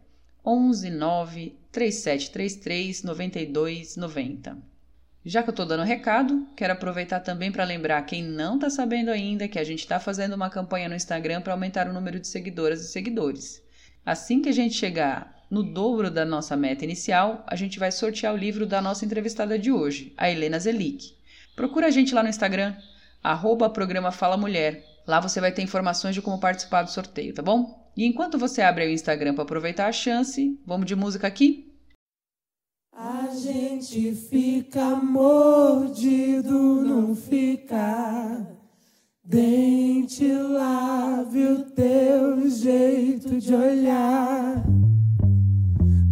11 0.46 0.90
9 0.90 1.56
3733 1.72 3.02
9290. 3.02 4.58
Já 5.24 5.42
que 5.42 5.48
eu 5.48 5.52
estou 5.52 5.64
dando 5.64 5.84
recado, 5.84 6.46
quero 6.54 6.74
aproveitar 6.74 7.20
também 7.20 7.50
para 7.50 7.64
lembrar 7.64 8.02
quem 8.02 8.22
não 8.22 8.56
está 8.56 8.68
sabendo 8.68 9.10
ainda 9.10 9.48
que 9.48 9.58
a 9.58 9.64
gente 9.64 9.80
está 9.80 9.98
fazendo 9.98 10.34
uma 10.34 10.50
campanha 10.50 10.86
no 10.86 10.94
Instagram 10.94 11.40
para 11.40 11.54
aumentar 11.54 11.88
o 11.88 11.94
número 11.94 12.20
de 12.20 12.28
seguidoras 12.28 12.82
e 12.82 12.88
seguidores. 12.88 13.62
Assim 14.04 14.42
que 14.42 14.50
a 14.50 14.52
gente 14.52 14.74
chegar 14.74 15.42
no 15.50 15.62
dobro 15.62 16.10
da 16.10 16.26
nossa 16.26 16.54
meta 16.56 16.84
inicial, 16.84 17.42
a 17.46 17.56
gente 17.56 17.78
vai 17.78 17.90
sortear 17.90 18.34
o 18.34 18.36
livro 18.36 18.66
da 18.66 18.82
nossa 18.82 19.06
entrevistada 19.06 19.58
de 19.58 19.72
hoje, 19.72 20.12
a 20.14 20.30
Helena 20.30 20.58
Zelic. 20.58 21.16
Procura 21.56 21.86
a 21.86 21.90
gente 21.90 22.14
lá 22.14 22.22
no 22.22 22.28
Instagram, 22.28 22.76
arroba 23.22 23.70
programa 23.70 24.12
Fala 24.12 24.36
Mulher. 24.36 24.84
Lá 25.06 25.20
você 25.20 25.38
vai 25.40 25.52
ter 25.52 25.62
informações 25.62 26.14
de 26.14 26.22
como 26.22 26.40
participar 26.40 26.82
do 26.82 26.90
sorteio, 26.90 27.34
tá 27.34 27.42
bom? 27.42 27.90
E 27.96 28.06
enquanto 28.06 28.38
você 28.38 28.62
abre 28.62 28.86
o 28.86 28.90
Instagram 28.90 29.34
para 29.34 29.44
aproveitar 29.44 29.86
a 29.86 29.92
chance, 29.92 30.58
vamos 30.66 30.86
de 30.86 30.96
música 30.96 31.26
aqui? 31.26 31.70
A 32.90 33.28
gente 33.34 34.14
fica 34.14 34.96
mordido, 34.96 36.82
não 36.84 37.14
fica. 37.14 38.46
Dente, 39.22 40.32
lave 40.32 41.46
o 41.48 41.64
teu 41.70 42.48
jeito 42.48 43.38
de 43.38 43.54
olhar. 43.54 44.64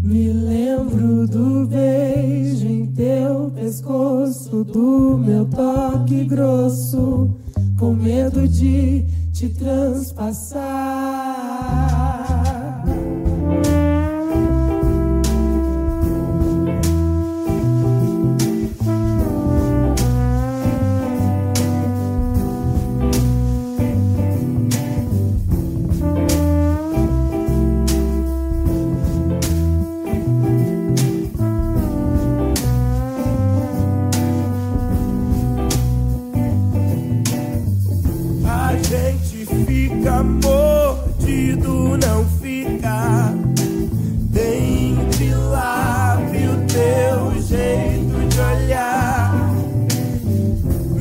Me 0.03 0.33
lembro 0.33 1.27
do 1.27 1.67
beijo 1.67 2.67
em 2.67 2.93
teu 2.93 3.51
pescoço, 3.53 4.65
do 4.65 5.17
meu 5.17 5.49
toque 5.49 6.25
grosso 6.25 7.42
com 7.83 7.93
medo 7.95 8.47
de 8.47 9.05
te 9.33 9.49
transpassar. 9.49 10.63
fica 40.03 40.23
mordido, 40.25 41.97
não 41.97 42.25
fica. 42.41 43.33
Tem 44.33 44.97
de 45.11 45.33
o 46.49 46.57
teu 46.67 47.41
jeito 47.41 48.29
de 48.29 48.41
olhar. 48.41 49.55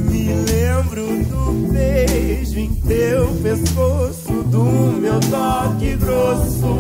Me 0.08 0.34
lembro 0.34 1.26
do 1.26 1.74
beijo 1.74 2.60
em 2.60 2.76
teu 2.76 3.28
pescoço, 3.42 4.44
do 4.44 4.64
meu 5.00 5.20
toque 5.20 5.96
grosso, 5.96 6.80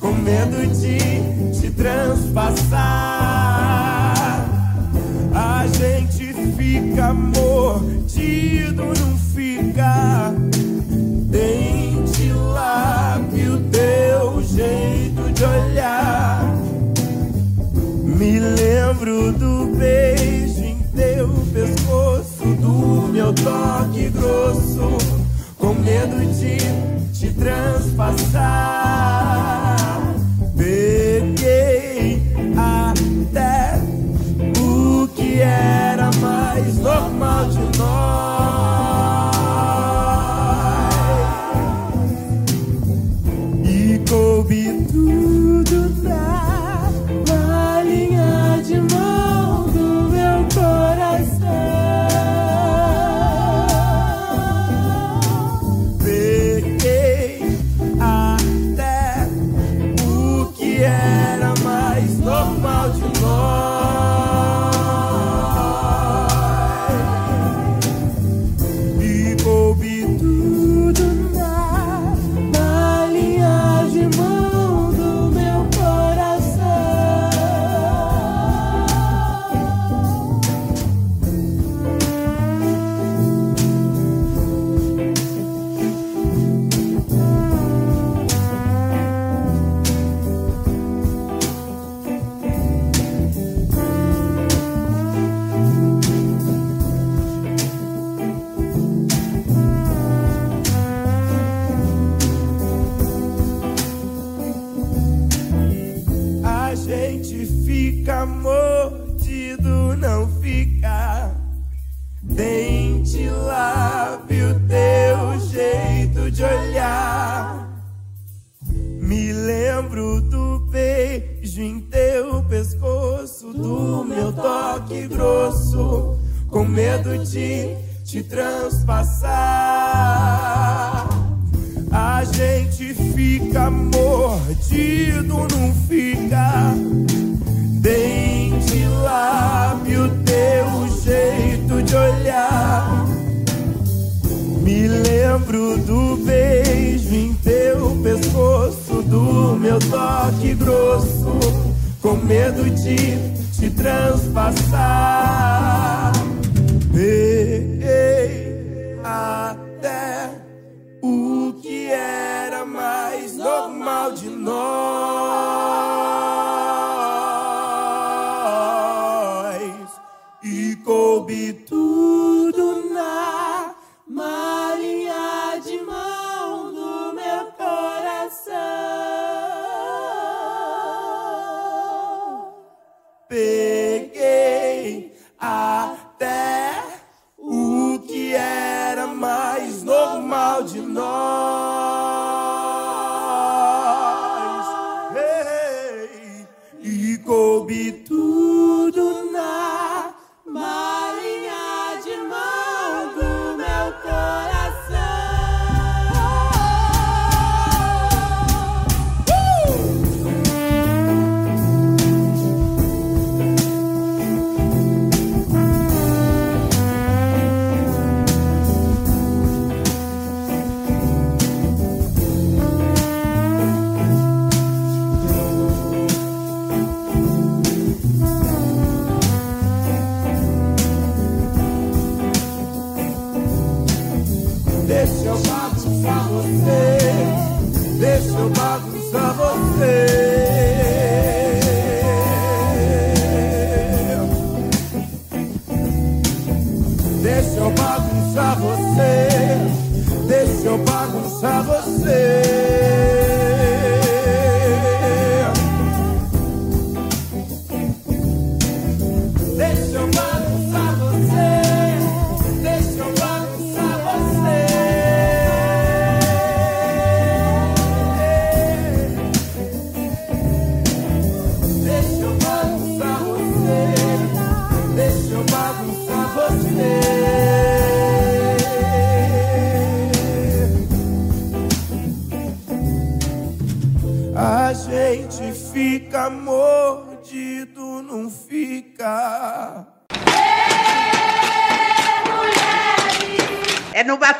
com 0.00 0.12
medo 0.14 0.66
de 0.66 1.60
te 1.60 1.70
transpassar. 1.70 2.80
A 5.32 5.66
gente 5.68 6.34
fica 6.56 7.14
mordido, 7.14 8.82
não 8.82 9.16
fica. 9.32 10.41
lembro 19.02 19.32
do 19.32 19.76
beijo 19.76 20.62
em 20.62 20.78
teu 20.94 21.28
pescoço, 21.52 22.44
do 22.60 23.08
meu 23.12 23.32
toque 23.34 24.08
grosso, 24.10 24.96
com 25.58 25.74
medo 25.74 26.24
de 26.32 26.58
te 27.12 27.32
transpassar. 27.32 28.40
Peguei 30.56 32.22
até 32.56 33.82
o 34.60 35.08
que 35.08 35.40
era 35.40 36.10
mais 36.20 36.78
normal 36.78 37.46
de 37.46 37.78
nós. 37.78 38.91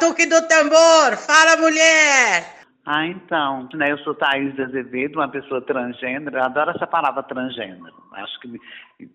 Batuque 0.02 0.26
do 0.26 0.46
tambor. 0.48 1.16
Fala, 1.16 1.56
mulher. 1.60 2.62
Ah, 2.84 3.06
então, 3.06 3.68
né, 3.74 3.92
eu 3.92 3.98
sou 3.98 4.12
Thaís 4.12 4.58
Azevedo, 4.58 5.20
uma 5.20 5.28
pessoa 5.28 5.60
transgênero, 5.62 6.36
eu 6.36 6.42
adoro 6.42 6.72
essa 6.72 6.84
palavra 6.84 7.22
transgênero, 7.22 7.94
acho 8.14 8.40
que 8.40 8.60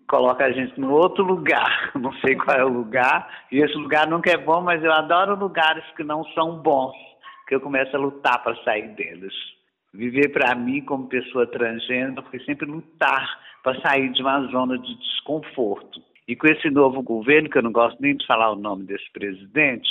coloca 0.08 0.42
a 0.46 0.50
gente 0.50 0.80
no 0.80 0.90
outro 0.90 1.22
lugar, 1.22 1.90
não 1.94 2.10
sei 2.14 2.34
qual 2.34 2.56
é 2.56 2.64
o 2.64 2.72
lugar, 2.72 3.28
e 3.52 3.58
esse 3.58 3.74
lugar 3.74 4.06
nunca 4.06 4.30
é 4.30 4.38
bom, 4.38 4.62
mas 4.62 4.82
eu 4.82 4.90
adoro 4.90 5.36
lugares 5.36 5.84
que 5.94 6.02
não 6.02 6.24
são 6.32 6.56
bons, 6.62 6.96
que 7.46 7.54
eu 7.54 7.60
começo 7.60 7.94
a 7.94 8.00
lutar 8.00 8.42
para 8.42 8.56
sair 8.64 8.88
deles. 8.94 9.34
Viver 9.92 10.30
para 10.30 10.54
mim 10.54 10.80
como 10.80 11.06
pessoa 11.06 11.46
transgênero 11.46 12.24
foi 12.30 12.40
sempre 12.44 12.64
lutar 12.64 13.38
para 13.62 13.78
sair 13.82 14.10
de 14.12 14.22
uma 14.22 14.46
zona 14.46 14.78
de 14.78 14.98
desconforto. 14.98 16.00
E 16.28 16.36
com 16.36 16.46
esse 16.46 16.68
novo 16.68 17.02
governo, 17.02 17.48
que 17.48 17.56
eu 17.56 17.62
não 17.62 17.72
gosto 17.72 18.00
nem 18.00 18.14
de 18.14 18.26
falar 18.26 18.52
o 18.52 18.56
nome 18.56 18.84
desse 18.84 19.10
presidente, 19.12 19.88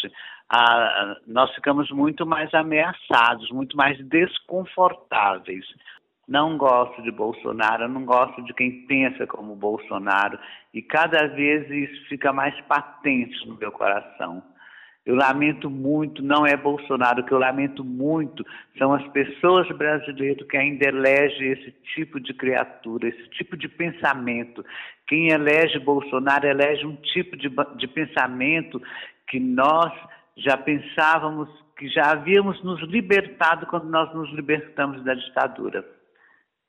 ah, 0.49 1.17
nós 1.27 1.53
ficamos 1.53 1.91
muito 1.91 2.25
mais 2.25 2.53
ameaçados, 2.53 3.49
muito 3.51 3.75
mais 3.75 3.97
desconfortáveis. 4.07 5.65
Não 6.27 6.57
gosto 6.57 7.01
de 7.01 7.11
Bolsonaro, 7.11 7.87
não 7.87 8.05
gosto 8.05 8.41
de 8.43 8.53
quem 8.53 8.85
pensa 8.85 9.25
como 9.25 9.55
Bolsonaro, 9.55 10.37
e 10.73 10.81
cada 10.81 11.27
vez 11.27 11.69
isso 11.69 12.07
fica 12.09 12.33
mais 12.33 12.59
patente 12.61 13.47
no 13.47 13.55
meu 13.57 13.71
coração. 13.71 14.43
Eu 15.05 15.15
lamento 15.15 15.69
muito, 15.69 16.21
não 16.21 16.45
é 16.45 16.57
Bolsonaro, 16.57 17.21
o 17.21 17.25
que 17.25 17.31
eu 17.31 17.39
lamento 17.39 17.81
muito 17.81 18.45
são 18.77 18.93
as 18.93 19.07
pessoas 19.07 19.65
brasileiras 19.69 20.45
que 20.49 20.57
ainda 20.57 20.89
elegem 20.89 21.53
esse 21.53 21.71
tipo 21.95 22.19
de 22.19 22.33
criatura, 22.33 23.07
esse 23.07 23.29
tipo 23.29 23.55
de 23.55 23.69
pensamento. 23.69 24.65
Quem 25.07 25.29
elege 25.29 25.79
Bolsonaro 25.79 26.45
elege 26.45 26.85
um 26.85 26.97
tipo 26.97 27.37
de, 27.37 27.49
de 27.77 27.87
pensamento 27.87 28.81
que 29.29 29.39
nós 29.39 29.93
já 30.37 30.55
pensávamos 30.55 31.49
que 31.77 31.87
já 31.89 32.11
havíamos 32.11 32.63
nos 32.63 32.81
libertado 32.81 33.65
quando 33.67 33.89
nós 33.89 34.13
nos 34.13 34.31
libertamos 34.31 35.03
da 35.03 35.13
ditadura. 35.13 35.85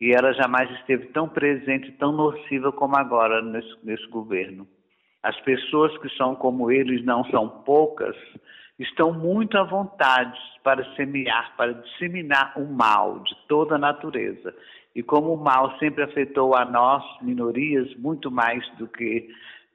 E 0.00 0.12
ela 0.12 0.32
jamais 0.32 0.70
esteve 0.78 1.06
tão 1.06 1.28
presente, 1.28 1.92
tão 1.92 2.12
nociva 2.12 2.72
como 2.72 2.96
agora 2.96 3.42
nesse, 3.42 3.74
nesse 3.82 4.06
governo. 4.08 4.66
As 5.22 5.38
pessoas 5.40 5.96
que 5.98 6.08
são 6.16 6.34
como 6.34 6.70
eles, 6.70 7.04
não 7.04 7.24
são 7.24 7.48
poucas, 7.48 8.16
estão 8.78 9.12
muito 9.12 9.58
à 9.58 9.64
vontade 9.64 10.38
para 10.62 10.84
semear, 10.94 11.54
para 11.56 11.74
disseminar 11.74 12.52
o 12.56 12.64
mal 12.64 13.18
de 13.20 13.34
toda 13.48 13.74
a 13.74 13.78
natureza. 13.78 14.54
E 14.94 15.02
como 15.02 15.34
o 15.34 15.42
mal 15.42 15.76
sempre 15.78 16.04
afetou 16.04 16.54
a 16.54 16.64
nós, 16.64 17.04
minorias, 17.22 17.92
muito 17.96 18.30
mais 18.30 18.66
do 18.76 18.86
que 18.86 19.28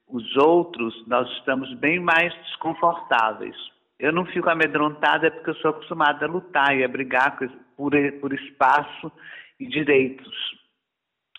os 0.07 0.35
outros, 0.37 1.05
nós 1.07 1.29
estamos 1.37 1.73
bem 1.75 1.99
mais 1.99 2.33
desconfortáveis. 2.45 3.55
Eu 4.03 4.11
não 4.11 4.25
fico 4.25 4.49
amedrontada 4.49 5.31
porque 5.31 5.51
eu 5.51 5.55
sou 5.55 5.71
acostumada 5.71 6.25
a 6.25 6.29
lutar 6.29 6.77
e 6.77 6.83
a 6.83 6.87
brigar 6.89 7.37
por, 7.77 7.93
por 8.19 8.33
espaço 8.33 9.09
e 9.57 9.65
direitos 9.65 10.61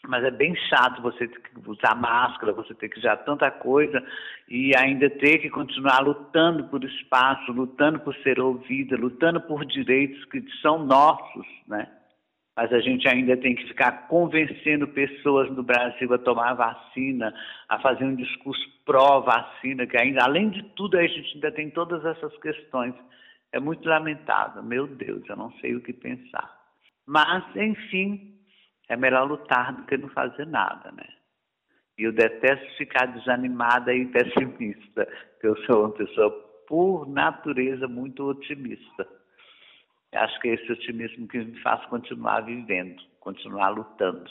mas 0.06 0.22
é 0.22 0.30
bem 0.30 0.54
chato 0.68 1.00
você 1.00 1.26
ter 1.26 1.40
que 1.40 1.70
usar 1.70 1.94
máscara, 1.94 2.52
você 2.52 2.74
ter 2.74 2.90
que 2.90 2.98
usar 2.98 3.16
tanta 3.18 3.50
coisa 3.50 4.02
e 4.48 4.76
ainda 4.76 5.08
ter 5.08 5.38
que 5.38 5.48
continuar 5.48 6.00
lutando 6.00 6.64
por 6.64 6.84
espaço, 6.84 7.52
lutando 7.52 8.00
por 8.00 8.14
ser 8.16 8.38
ouvida, 8.38 8.96
lutando 8.96 9.40
por 9.40 9.64
direitos 9.64 10.22
que 10.26 10.44
são 10.60 10.84
nossos, 10.84 11.46
né? 11.66 11.88
Mas 12.56 12.72
a 12.72 12.78
gente 12.80 13.08
ainda 13.08 13.36
tem 13.36 13.54
que 13.56 13.66
ficar 13.66 14.06
convencendo 14.06 14.86
pessoas 14.86 15.50
no 15.50 15.62
Brasil 15.62 16.12
a 16.14 16.18
tomar 16.18 16.54
vacina, 16.54 17.34
a 17.68 17.80
fazer 17.80 18.04
um 18.04 18.14
discurso 18.14 18.62
pró-vacina, 18.84 19.86
que 19.86 19.96
ainda, 19.96 20.22
além 20.22 20.50
de 20.50 20.62
tudo, 20.76 20.96
a 20.96 21.06
gente 21.06 21.34
ainda 21.34 21.50
tem 21.50 21.70
todas 21.70 22.04
essas 22.04 22.36
questões. 22.38 22.94
É 23.52 23.58
muito 23.58 23.88
lamentável, 23.88 24.62
meu 24.62 24.86
Deus, 24.86 25.22
eu 25.28 25.36
não 25.36 25.50
sei 25.60 25.74
o 25.74 25.80
que 25.80 25.92
pensar. 25.92 26.48
Mas, 27.06 27.44
enfim, 27.56 28.34
é 28.88 28.96
melhor 28.96 29.28
lutar 29.28 29.72
do 29.74 29.84
que 29.84 29.96
não 29.96 30.08
fazer 30.10 30.46
nada, 30.46 30.92
né? 30.92 31.06
E 31.98 32.02
eu 32.04 32.12
detesto 32.12 32.76
ficar 32.76 33.06
desanimada 33.06 33.94
e 33.94 34.06
pessimista, 34.06 35.06
porque 35.32 35.46
eu 35.46 35.56
sou 35.64 35.82
uma 35.82 35.92
pessoa, 35.92 36.30
por 36.66 37.08
natureza, 37.08 37.86
muito 37.86 38.24
otimista. 38.24 39.06
Acho 40.14 40.40
que 40.40 40.48
é 40.48 40.54
esse 40.54 40.72
otimismo 40.72 41.26
que 41.28 41.38
me 41.38 41.60
faz 41.60 41.84
continuar 41.86 42.44
vivendo, 42.44 43.02
continuar 43.20 43.70
lutando. 43.70 44.30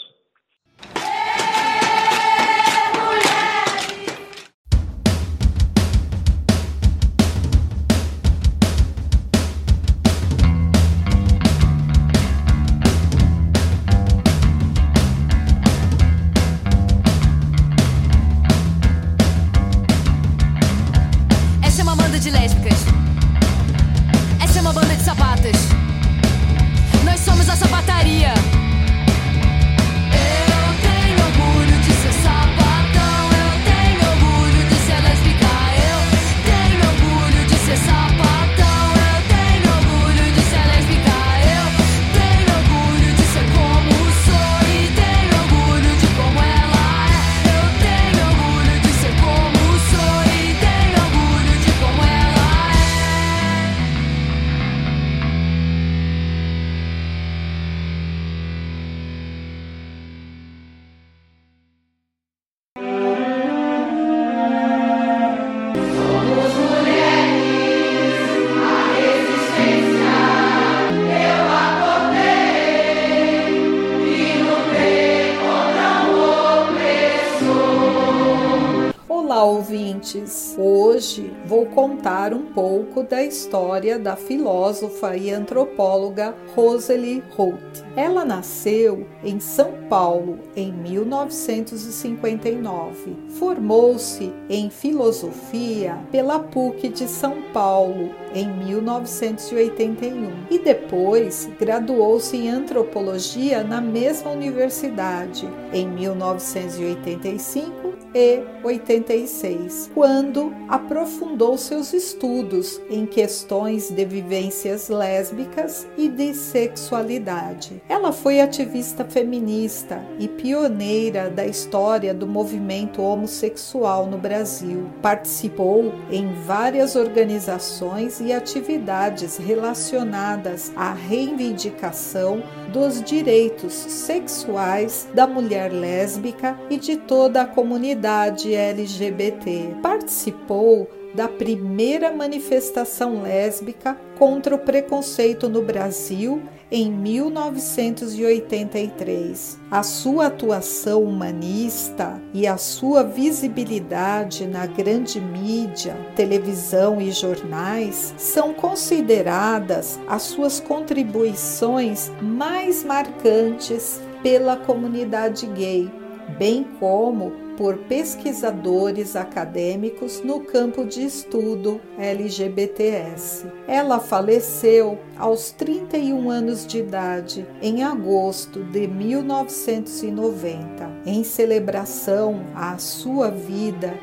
Contar 82.53 82.72
um 82.72 82.72
pouco 82.93 83.09
da 83.09 83.23
história 83.23 83.97
da 83.97 84.15
filósofa 84.15 85.17
e 85.17 85.31
antropóloga 85.31 86.35
Rosalie 86.55 87.23
Holt. 87.35 87.81
Ela 87.95 88.23
nasceu 88.23 89.07
em 89.23 89.39
São 89.39 89.71
Paulo 89.89 90.37
em 90.55 90.71
1959. 90.71 93.17
Formou-se 93.29 94.31
em 94.47 94.69
filosofia 94.69 95.97
pela 96.11 96.37
PUC 96.39 96.89
de 96.89 97.07
São 97.07 97.41
Paulo 97.51 98.11
em 98.35 98.47
1981 98.47 100.31
e 100.51 100.59
depois 100.59 101.49
graduou-se 101.59 102.37
em 102.37 102.47
antropologia 102.49 103.63
na 103.63 103.81
mesma 103.81 104.29
universidade 104.29 105.49
em 105.73 105.87
1985 105.87 107.93
1986, 108.13 109.91
quando 109.93 110.53
aprofundou 110.69 111.57
seus 111.57 111.93
estudos 111.93 112.79
em 112.89 113.05
questões 113.05 113.89
de 113.89 114.05
vivências 114.05 114.89
lésbicas 114.89 115.87
e 115.97 116.07
de 116.07 116.33
sexualidade. 116.33 117.81
Ela 117.87 118.11
foi 118.11 118.41
ativista 118.41 119.05
feminista 119.05 120.03
e 120.19 120.27
pioneira 120.27 121.29
da 121.29 121.45
história 121.45 122.13
do 122.13 122.27
movimento 122.27 123.01
homossexual 123.01 124.05
no 124.07 124.17
Brasil. 124.17 124.89
Participou 125.01 125.93
em 126.11 126.33
várias 126.45 126.95
organizações 126.95 128.19
e 128.19 128.31
atividades 128.31 129.37
relacionadas 129.37 130.71
à 130.75 130.93
reivindicação 130.93 132.43
dos 132.71 133.01
direitos 133.01 133.73
sexuais 133.73 135.07
da 135.13 135.27
mulher 135.27 135.71
lésbica 135.71 136.57
e 136.69 136.77
de 136.77 136.97
toda 136.97 137.41
a 137.41 137.47
comunidade 137.47 138.53
LGBT. 138.53 139.75
Participou 139.81 140.89
da 141.13 141.27
primeira 141.27 142.11
manifestação 142.11 143.21
lésbica 143.21 143.95
contra 144.17 144.55
o 144.55 144.59
preconceito 144.59 145.47
no 145.47 145.61
Brasil 145.61 146.41
em 146.71 146.91
1983. 146.91 149.59
A 149.69 149.83
sua 149.83 150.25
atuação 150.27 151.03
humanista 151.03 152.19
e 152.33 152.47
a 152.47 152.57
sua 152.57 153.03
visibilidade 153.03 154.47
na 154.47 154.65
grande 154.65 155.19
mídia, 155.21 155.95
televisão 156.15 156.99
e 156.99 157.11
jornais 157.11 158.15
são 158.17 158.51
consideradas 158.53 159.99
as 160.07 160.23
suas 160.23 160.59
contribuições 160.59 162.11
mais 162.21 162.83
marcantes 162.83 164.01
pela 164.23 164.57
comunidade 164.57 165.45
gay, 165.47 165.91
bem 166.39 166.63
como 166.79 167.42
por 167.57 167.77
pesquisadores 167.77 169.15
acadêmicos 169.15 170.21
no 170.23 170.41
campo 170.41 170.85
de 170.85 171.03
estudo 171.03 171.81
LGBTS. 171.97 173.47
Ela 173.67 173.99
faleceu 173.99 174.99
aos 175.17 175.49
31 175.51 176.29
anos 176.29 176.63
de 176.65 176.77
idade 176.79 177.45
em 177.61 177.83
agosto 177.83 178.63
de 178.63 178.87
1990, 178.87 180.89
em 181.05 181.21
celebração 181.23 182.41
à 182.55 182.77
sua 182.77 183.29
vida 183.29 183.93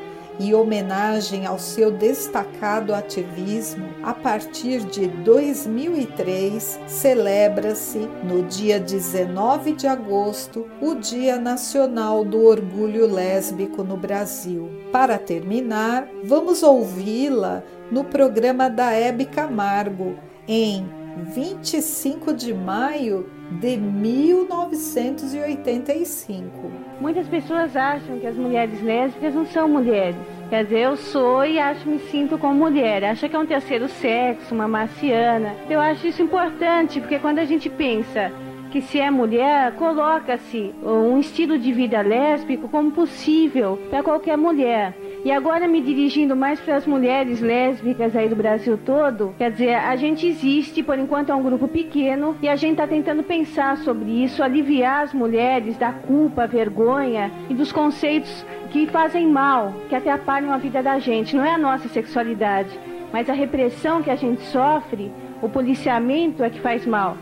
e 0.41 0.55
homenagem 0.55 1.45
ao 1.45 1.59
seu 1.59 1.91
destacado 1.91 2.95
ativismo, 2.95 3.89
a 4.01 4.11
partir 4.11 4.79
de 4.79 5.07
2003 5.07 6.79
celebra-se 6.87 8.09
no 8.23 8.41
dia 8.43 8.79
19 8.79 9.73
de 9.73 9.85
agosto 9.85 10.67
o 10.81 10.95
Dia 10.95 11.37
Nacional 11.37 12.25
do 12.25 12.43
Orgulho 12.43 13.05
Lésbico 13.05 13.83
no 13.83 13.95
Brasil. 13.95 14.67
Para 14.91 15.19
terminar, 15.19 16.07
vamos 16.23 16.63
ouvi-la 16.63 17.63
no 17.91 18.03
programa 18.03 18.67
da 18.67 18.91
Hebe 18.91 19.25
Camargo 19.25 20.15
em 20.47 21.00
25 21.17 22.33
de 22.33 22.53
maio 22.53 23.29
de 23.59 23.75
1985. 23.77 26.71
Muitas 26.99 27.27
pessoas 27.27 27.75
acham 27.75 28.19
que 28.19 28.27
as 28.27 28.35
mulheres 28.35 28.81
lésbicas 28.81 29.35
não 29.35 29.45
são 29.45 29.67
mulheres. 29.67 30.15
Quer 30.49 30.63
dizer, 30.65 30.79
eu 30.79 30.97
sou 30.97 31.45
e 31.45 31.59
acho 31.59 31.87
me 31.87 31.99
sinto 31.99 32.37
como 32.37 32.55
mulher. 32.55 33.03
Acha 33.03 33.27
que 33.27 33.35
é 33.35 33.39
um 33.39 33.45
terceiro 33.45 33.87
sexo, 33.87 34.53
uma 34.53 34.67
marciana. 34.67 35.55
Eu 35.69 35.79
acho 35.79 36.07
isso 36.07 36.21
importante, 36.21 36.99
porque 36.99 37.19
quando 37.19 37.39
a 37.39 37.45
gente 37.45 37.69
pensa 37.69 38.31
que 38.71 38.81
se 38.81 38.99
é 38.99 39.11
mulher, 39.11 39.73
coloca-se 39.73 40.73
um 40.81 41.19
estilo 41.19 41.59
de 41.59 41.73
vida 41.73 42.01
lésbico 42.01 42.69
como 42.69 42.91
possível 42.91 43.77
para 43.89 44.01
qualquer 44.01 44.37
mulher. 44.37 44.95
E 45.23 45.31
agora 45.31 45.67
me 45.67 45.81
dirigindo 45.81 46.35
mais 46.35 46.59
para 46.59 46.77
as 46.77 46.87
mulheres 46.87 47.41
lésbicas 47.41 48.15
aí 48.15 48.27
do 48.27 48.35
Brasil 48.35 48.75
todo, 48.75 49.35
quer 49.37 49.51
dizer, 49.51 49.75
a 49.75 49.95
gente 49.95 50.25
existe, 50.25 50.81
por 50.81 50.97
enquanto 50.97 51.31
é 51.31 51.35
um 51.35 51.43
grupo 51.43 51.67
pequeno, 51.67 52.35
e 52.41 52.49
a 52.49 52.55
gente 52.55 52.71
está 52.71 52.87
tentando 52.87 53.21
pensar 53.21 53.77
sobre 53.77 54.23
isso, 54.23 54.41
aliviar 54.41 55.03
as 55.03 55.13
mulheres 55.13 55.77
da 55.77 55.93
culpa, 55.93 56.47
vergonha 56.47 57.31
e 57.47 57.53
dos 57.53 57.71
conceitos 57.71 58.43
que 58.71 58.87
fazem 58.87 59.27
mal, 59.27 59.71
que 59.89 59.95
atrapalham 59.95 60.51
a 60.51 60.57
vida 60.57 60.81
da 60.81 60.97
gente. 60.97 61.35
Não 61.35 61.45
é 61.45 61.53
a 61.53 61.57
nossa 61.57 61.87
sexualidade, 61.87 62.71
mas 63.13 63.29
a 63.29 63.33
repressão 63.33 64.01
que 64.01 64.09
a 64.09 64.15
gente 64.15 64.41
sofre, 64.45 65.11
o 65.39 65.47
policiamento 65.47 66.43
é 66.43 66.49
que 66.49 66.59
faz 66.59 66.83
mal. 66.87 67.15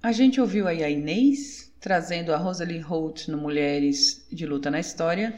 A 0.00 0.12
gente 0.12 0.40
ouviu 0.40 0.68
aí 0.68 0.84
a 0.84 0.88
Inês 0.88 1.57
trazendo 1.80 2.32
a 2.32 2.36
Rosalie 2.36 2.80
Holt 2.80 3.28
no 3.28 3.38
Mulheres 3.38 4.26
de 4.30 4.46
Luta 4.46 4.70
na 4.70 4.80
História. 4.80 5.34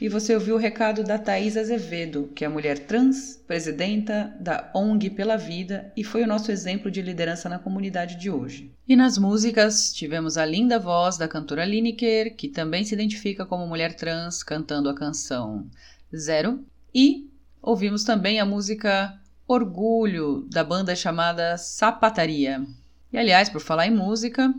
E 0.00 0.08
você 0.08 0.34
ouviu 0.34 0.56
o 0.56 0.58
recado 0.58 1.04
da 1.04 1.16
Thais 1.16 1.56
Azevedo, 1.56 2.32
que 2.34 2.44
é 2.44 2.48
mulher 2.48 2.80
trans, 2.80 3.40
presidenta 3.46 4.34
da 4.40 4.68
ONG 4.74 5.10
Pela 5.10 5.36
Vida 5.36 5.92
e 5.96 6.02
foi 6.02 6.24
o 6.24 6.26
nosso 6.26 6.50
exemplo 6.50 6.90
de 6.90 7.00
liderança 7.00 7.48
na 7.48 7.58
comunidade 7.58 8.16
de 8.16 8.28
hoje. 8.28 8.72
E 8.88 8.96
nas 8.96 9.16
músicas, 9.16 9.92
tivemos 9.92 10.36
a 10.36 10.44
linda 10.44 10.76
voz 10.76 11.16
da 11.16 11.28
cantora 11.28 11.64
Lineker, 11.64 12.34
que 12.34 12.48
também 12.48 12.84
se 12.84 12.94
identifica 12.94 13.46
como 13.46 13.66
mulher 13.66 13.94
trans, 13.94 14.42
cantando 14.42 14.88
a 14.88 14.94
canção 14.94 15.68
Zero. 16.14 16.64
E 16.92 17.30
ouvimos 17.62 18.02
também 18.02 18.40
a 18.40 18.44
música 18.44 19.16
Orgulho, 19.46 20.46
da 20.50 20.64
banda 20.64 20.96
chamada 20.96 21.56
Sapataria. 21.56 22.66
E 23.12 23.18
aliás, 23.18 23.48
por 23.48 23.60
falar 23.60 23.86
em 23.86 23.94
música, 23.94 24.52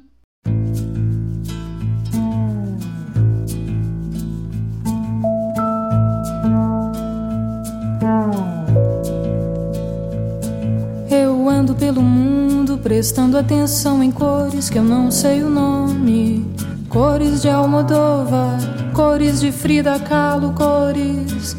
Eu 11.74 11.76
ando 11.76 11.76
pelo 11.76 12.02
mundo 12.02 12.78
prestando 12.78 13.38
atenção 13.38 14.04
em 14.04 14.12
cores 14.12 14.70
que 14.70 14.78
eu 14.78 14.84
não 14.84 15.10
sei 15.10 15.44
o 15.44 15.50
nome. 15.50 16.46
Cores 16.88 17.42
de 17.42 17.50
Almodóvar, 17.50 18.60
cores 18.94 19.40
de 19.40 19.52
Frida 19.52 20.00
Kahlo, 20.00 20.54
cores. 20.54 21.56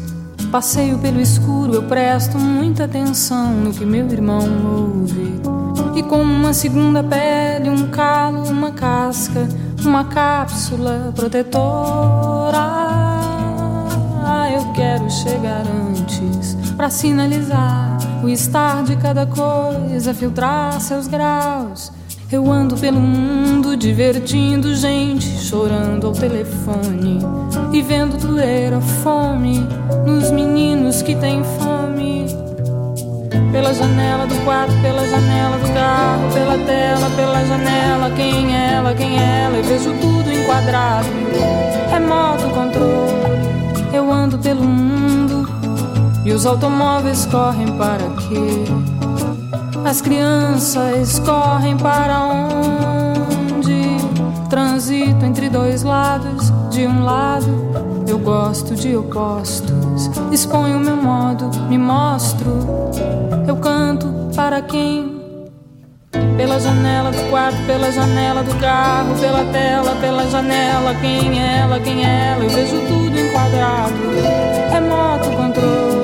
Passeio 0.51 0.97
pelo 0.99 1.19
escuro, 1.19 1.73
eu 1.73 1.83
presto 1.83 2.37
muita 2.37 2.85
atenção 2.85 3.51
no 3.51 3.73
que 3.73 3.85
meu 3.85 4.07
irmão 4.07 4.47
ouve. 4.77 5.41
E 5.95 6.03
como 6.03 6.31
uma 6.31 6.53
segunda 6.53 7.03
pele, 7.03 7.69
um 7.69 7.89
calo, 7.89 8.47
uma 8.47 8.71
casca, 8.71 9.47
uma 9.83 10.05
cápsula 10.05 11.11
protetora. 11.13 12.85
Eu 14.53 14.71
quero 14.73 15.09
chegar 15.09 15.63
antes 15.67 16.64
para 16.85 16.91
sinalizar 16.91 17.97
o 18.23 18.29
estar 18.29 18.83
de 18.83 18.95
cada 18.95 19.25
coisa, 19.25 20.13
filtrar 20.13 20.79
seus 20.79 21.07
graus. 21.07 21.91
Eu 22.31 22.51
ando 22.51 22.77
pelo 22.77 22.99
mundo 22.99 23.75
divertindo 23.75 24.75
gente, 24.75 25.25
chorando 25.25 26.05
ao 26.05 26.13
telefone 26.13 27.17
e 27.73 27.81
vendo 27.81 28.17
doer 28.17 28.71
a 28.71 28.81
fome 28.81 29.67
nos 30.05 30.29
meninos 30.29 31.01
que 31.01 31.15
têm 31.15 31.43
fome. 31.43 32.27
Pela 33.51 33.73
janela 33.73 34.27
do 34.27 34.35
quarto, 34.45 34.73
pela 34.83 35.07
janela 35.07 35.57
do 35.57 35.73
carro, 35.73 36.31
pela 36.35 36.65
tela, 36.67 37.09
pela 37.15 37.45
janela, 37.45 38.11
quem 38.15 38.55
é 38.55 38.73
ela, 38.73 38.93
quem 38.93 39.19
é 39.19 39.41
ela, 39.45 39.57
eu 39.57 39.63
vejo 39.63 39.91
tudo 39.99 40.31
enquadrado. 40.31 41.07
Remoto 41.89 42.47
controle, 42.49 43.91
eu 43.91 44.11
ando 44.11 44.37
pelo 44.37 44.63
mundo 44.63 44.94
e 46.25 46.33
os 46.33 46.45
automóveis 46.45 47.25
correm 47.27 47.67
para 47.77 48.09
quê? 48.27 48.65
As 49.87 50.01
crianças 50.01 51.19
correm 51.19 51.77
para 51.77 52.19
onde? 52.23 53.85
Transito 54.49 55.23
entre 55.23 55.47
dois 55.49 55.83
lados. 55.83 56.51
De 56.71 56.87
um 56.87 57.03
lado, 57.03 57.45
eu 58.07 58.17
gosto 58.17 58.73
de 58.73 58.95
opostos. 58.97 60.09
Exponho 60.31 60.79
meu 60.79 60.95
modo, 60.95 61.51
me 61.69 61.77
mostro. 61.77 62.51
Eu 63.47 63.57
canto 63.57 64.07
para 64.35 64.63
quem? 64.63 65.13
Pela 66.35 66.59
janela 66.59 67.11
do 67.11 67.29
quarto, 67.29 67.57
pela 67.67 67.91
janela 67.91 68.41
do 68.41 68.55
carro, 68.55 69.15
pela 69.19 69.45
tela, 69.51 69.95
pela 70.01 70.27
janela. 70.27 70.95
Quem 70.95 71.39
é 71.39 71.59
ela, 71.59 71.79
quem 71.79 72.03
é 72.03 72.33
ela? 72.33 72.43
Eu 72.43 72.49
vejo 72.49 72.79
tudo 72.87 73.19
enquadrado. 73.19 73.93
Remoto 74.71 75.29
controle 75.31 75.94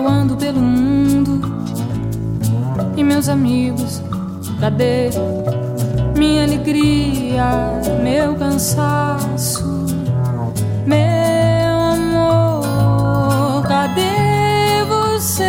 eu 0.00 0.08
ando 0.08 0.34
pelo 0.36 0.60
mundo. 0.60 1.40
E 2.96 3.04
meus 3.04 3.28
amigos, 3.28 4.02
cadê 4.58 5.10
minha 6.16 6.44
alegria, 6.44 7.44
meu 8.02 8.34
cansaço, 8.34 9.86
meu 10.86 11.78
amor? 11.92 13.62
Cadê 13.68 14.84
você? 14.88 15.44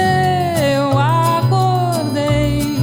Eu 0.75 0.99
acordei, 0.99 2.77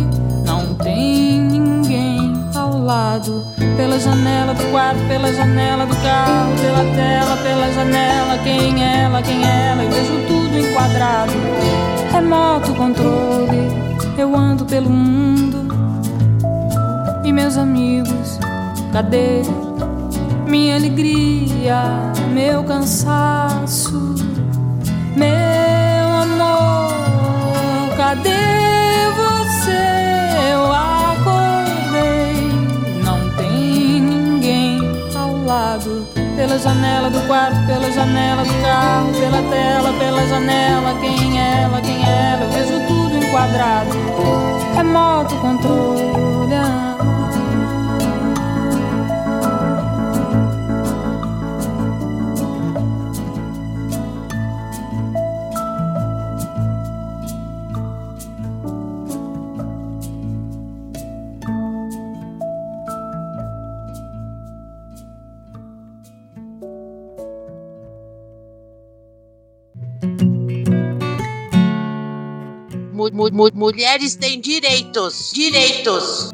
não 0.46 0.74
tem 0.74 1.38
ninguém 1.42 2.32
ao 2.54 2.82
lado 2.82 3.44
pela 3.76 3.98
janela 3.98 4.54
do 4.54 4.64
quarto, 4.70 5.06
pela 5.06 5.34
janela 5.34 5.84
do 5.84 5.96
carro, 5.96 6.50
pela 6.60 6.84
tela, 6.94 7.36
pela 7.36 7.70
janela, 7.72 8.38
quem 8.42 8.82
é 8.82 9.02
ela, 9.04 9.22
quem 9.22 9.44
é 9.44 9.68
ela, 9.68 9.82
eu 9.82 9.90
vejo 9.90 10.26
tudo 10.26 10.37
enquadrado. 10.58 11.32
Remoto 12.12 12.74
controle, 12.74 13.68
eu 14.16 14.34
ando 14.34 14.64
pelo 14.64 14.90
mundo. 14.90 15.68
E 17.24 17.32
meus 17.32 17.56
amigos, 17.56 18.38
cadê 18.92 19.42
minha 20.46 20.76
alegria, 20.76 21.82
meu 22.32 22.64
cansaço, 22.64 24.14
meu 25.14 25.28
amor? 26.22 27.94
Cadê 27.96 28.30
você? 29.14 29.97
Pela 36.38 36.56
janela 36.56 37.10
do 37.10 37.20
quarto, 37.26 37.66
pela 37.66 37.90
janela 37.90 38.44
do 38.44 38.62
carro, 38.62 39.10
pela 39.12 39.42
tela, 39.50 39.92
pela 39.98 40.24
janela. 40.28 40.94
Quem 41.00 41.40
é 41.40 41.62
ela, 41.62 41.80
quem 41.80 41.96
é 42.06 42.32
ela? 42.32 42.44
Eu 42.44 42.50
vejo 42.50 42.86
tudo 42.86 43.16
enquadrado. 43.16 43.90
Remoto 44.76 45.34
controle. 45.34 45.98
Mu- 73.18 73.24
mu- 73.32 73.32
mu- 73.32 73.50
mulheres 73.52 74.14
têm 74.14 74.40
direitos. 74.40 75.32
Direitos. 75.34 76.30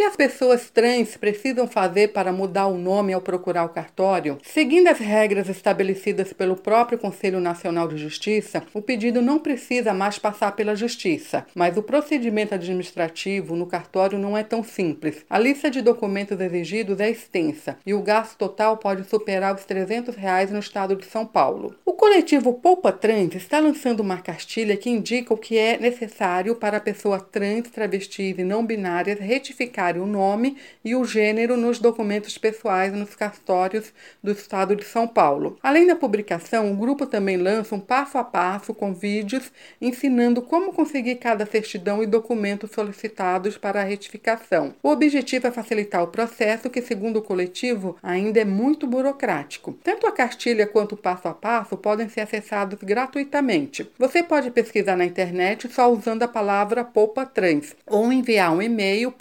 Que 0.00 0.04
as 0.04 0.16
pessoas 0.16 0.70
trans 0.70 1.14
precisam 1.18 1.66
fazer 1.66 2.08
para 2.08 2.32
mudar 2.32 2.68
o 2.68 2.78
nome 2.78 3.12
ao 3.12 3.20
procurar 3.20 3.66
o 3.66 3.68
cartório? 3.68 4.38
Seguindo 4.42 4.88
as 4.88 4.98
regras 4.98 5.46
estabelecidas 5.46 6.32
pelo 6.32 6.56
próprio 6.56 6.96
Conselho 6.96 7.38
Nacional 7.38 7.86
de 7.86 7.98
Justiça, 7.98 8.62
o 8.72 8.80
pedido 8.80 9.20
não 9.20 9.38
precisa 9.38 9.92
mais 9.92 10.18
passar 10.18 10.52
pela 10.52 10.74
Justiça, 10.74 11.44
mas 11.54 11.76
o 11.76 11.82
procedimento 11.82 12.54
administrativo 12.54 13.54
no 13.54 13.66
cartório 13.66 14.18
não 14.18 14.38
é 14.38 14.42
tão 14.42 14.64
simples. 14.64 15.22
A 15.28 15.38
lista 15.38 15.70
de 15.70 15.82
documentos 15.82 16.40
exigidos 16.40 16.98
é 16.98 17.10
extensa 17.10 17.76
e 17.84 17.92
o 17.92 18.00
gasto 18.00 18.38
total 18.38 18.78
pode 18.78 19.06
superar 19.06 19.54
os 19.54 19.66
300 19.66 20.16
reais 20.16 20.50
no 20.50 20.60
estado 20.60 20.96
de 20.96 21.04
São 21.04 21.26
Paulo. 21.26 21.74
O 21.84 21.92
coletivo 21.92 22.54
Poupa 22.54 22.90
Trans 22.90 23.34
está 23.34 23.58
lançando 23.58 24.00
uma 24.00 24.16
cartilha 24.16 24.78
que 24.78 24.88
indica 24.88 25.34
o 25.34 25.36
que 25.36 25.58
é 25.58 25.76
necessário 25.78 26.56
para 26.56 26.78
a 26.78 26.80
pessoa 26.80 27.20
trans, 27.20 27.68
travestis 27.68 28.38
e 28.38 28.44
não 28.44 28.64
binárias 28.64 29.20
retificarem 29.20 29.90
o 30.00 30.06
nome 30.06 30.56
e 30.84 30.94
o 30.96 31.04
gênero 31.04 31.56
nos 31.56 31.78
documentos 31.78 32.36
pessoais 32.38 32.92
nos 32.92 33.14
cartórios 33.14 33.92
do 34.22 34.32
estado 34.32 34.74
de 34.74 34.84
São 34.84 35.06
Paulo. 35.06 35.58
Além 35.62 35.86
da 35.86 35.94
publicação, 35.94 36.72
o 36.72 36.76
grupo 36.76 37.06
também 37.06 37.36
lança 37.36 37.74
um 37.74 37.80
passo 37.80 38.18
a 38.18 38.24
passo 38.24 38.74
com 38.74 38.92
vídeos 38.92 39.52
ensinando 39.80 40.42
como 40.42 40.72
conseguir 40.72 41.16
cada 41.16 41.46
certidão 41.46 42.02
e 42.02 42.06
documentos 42.06 42.70
solicitados 42.70 43.56
para 43.56 43.80
a 43.80 43.84
retificação. 43.84 44.74
O 44.82 44.88
objetivo 44.88 45.46
é 45.46 45.50
facilitar 45.50 46.02
o 46.02 46.08
processo, 46.08 46.70
que, 46.70 46.82
segundo 46.82 47.18
o 47.18 47.22
coletivo, 47.22 47.96
ainda 48.02 48.40
é 48.40 48.44
muito 48.44 48.86
burocrático. 48.86 49.76
Tanto 49.82 50.06
a 50.06 50.12
cartilha 50.12 50.66
quanto 50.66 50.92
o 50.92 50.98
passo 50.98 51.28
a 51.28 51.34
passo 51.34 51.76
podem 51.76 52.08
ser 52.08 52.22
acessados 52.22 52.78
gratuitamente. 52.82 53.90
Você 53.98 54.22
pode 54.22 54.50
pesquisar 54.50 54.96
na 54.96 55.04
internet 55.04 55.68
só 55.72 55.90
usando 55.92 56.22
a 56.22 56.28
palavra 56.28 56.84
Poupa 56.84 57.26
Trans 57.26 57.74
ou 57.86 58.12
enviar 58.12 58.52
um 58.52 58.62
e-mail 58.62 59.12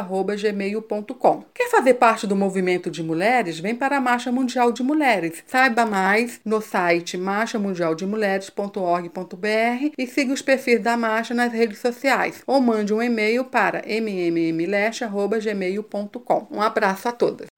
poupatrans@gmail.com. 0.00 1.44
Quer 1.54 1.70
fazer 1.70 1.94
parte 1.94 2.26
do 2.26 2.34
movimento 2.34 2.90
de 2.90 3.00
mulheres? 3.02 3.58
Vem 3.58 3.74
para 3.74 3.98
a 3.98 4.00
Marcha 4.00 4.32
Mundial 4.32 4.72
de 4.72 4.82
Mulheres. 4.82 5.44
Saiba 5.46 5.84
mais 5.84 6.40
no 6.44 6.60
site 6.60 7.18
marchamundialdemulheres.org.br 7.18 9.92
e 9.98 10.06
siga 10.06 10.32
os 10.32 10.42
perfis 10.42 10.80
da 10.80 10.96
marcha 10.96 11.34
nas 11.34 11.52
redes 11.52 11.78
sociais 11.78 12.42
ou 12.46 12.60
mande 12.60 12.94
um 12.94 13.02
e-mail 13.02 13.44
para 13.44 13.82
mmmleste@gmail.com. 13.86 16.46
Um 16.50 16.62
abraço 16.62 17.08
a 17.08 17.12
todas. 17.12 17.48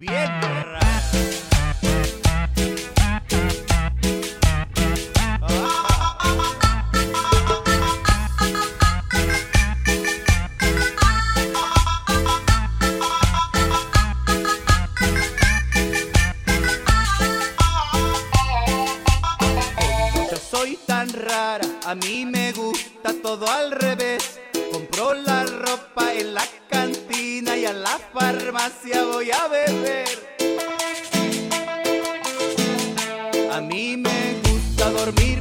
Bien. 0.00 0.69
Todo 23.14 23.48
al 23.48 23.72
revés. 23.72 24.40
Compro 24.72 25.14
la 25.14 25.44
ropa 25.44 26.12
en 26.14 26.34
la 26.34 26.46
cantina 26.68 27.56
y 27.56 27.66
a 27.66 27.72
la 27.72 27.98
farmacia 28.12 29.04
voy 29.04 29.30
a 29.30 29.48
beber. 29.48 30.08
A 33.52 33.60
mí 33.60 33.96
me 33.96 34.34
gusta 34.44 34.90
dormir 34.90 35.39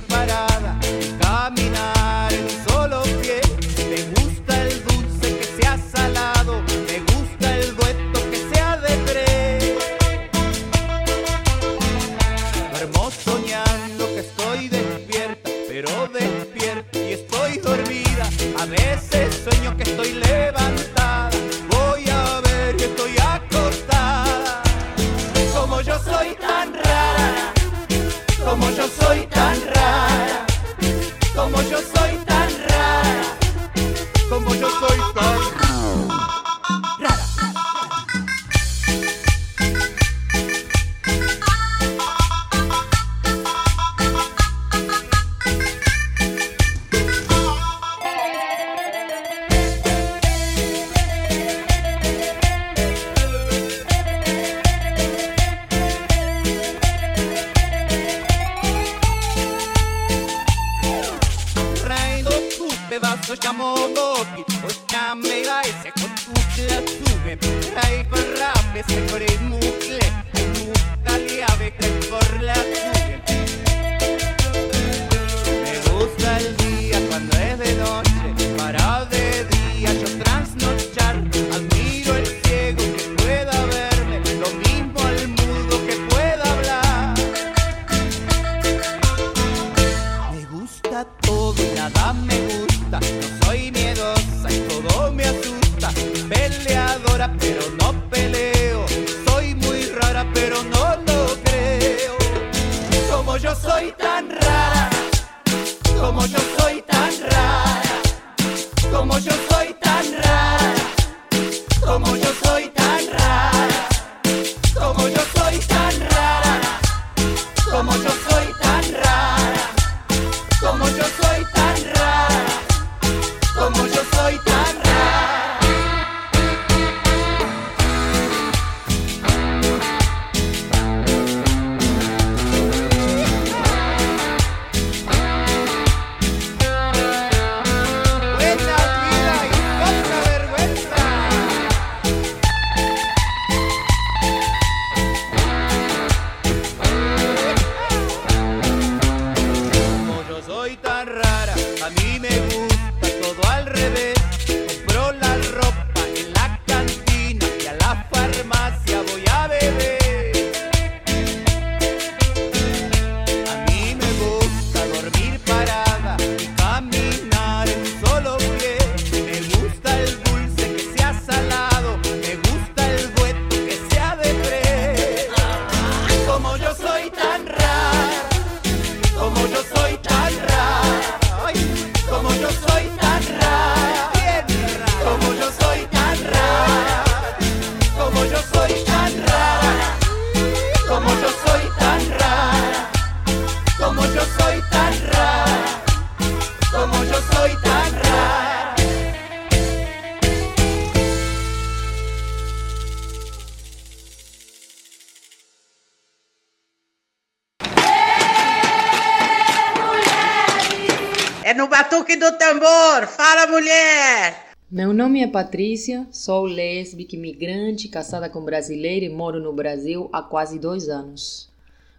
no 211.59 211.67
batuque 211.67 212.15
do 212.15 212.37
tambor. 212.37 213.05
Fala, 213.05 213.45
mulher! 213.47 214.53
Meu 214.71 214.93
nome 214.93 215.21
é 215.21 215.27
Patrícia, 215.27 216.07
sou 216.09 216.45
lésbica 216.45 217.17
imigrante, 217.17 217.89
casada 217.89 218.29
com 218.29 218.45
brasileiro 218.45 219.05
e 219.05 219.09
moro 219.09 219.41
no 219.41 219.51
Brasil 219.51 220.09
há 220.13 220.21
quase 220.21 220.57
dois 220.57 220.87
anos. 220.87 221.49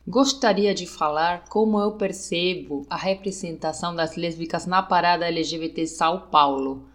Gostaria 0.09 0.75
de 0.75 0.87
falar 0.87 1.45
como 1.51 1.79
eu 1.79 1.93
percebo 1.93 2.87
a 2.89 2.97
representação 2.97 3.95
das 3.95 4.17
lésbicas 4.17 4.65
na 4.65 4.83
parada 4.83 5.27
LGBT 5.27 5.87
São 5.87 6.21
Paulo. 6.31 6.89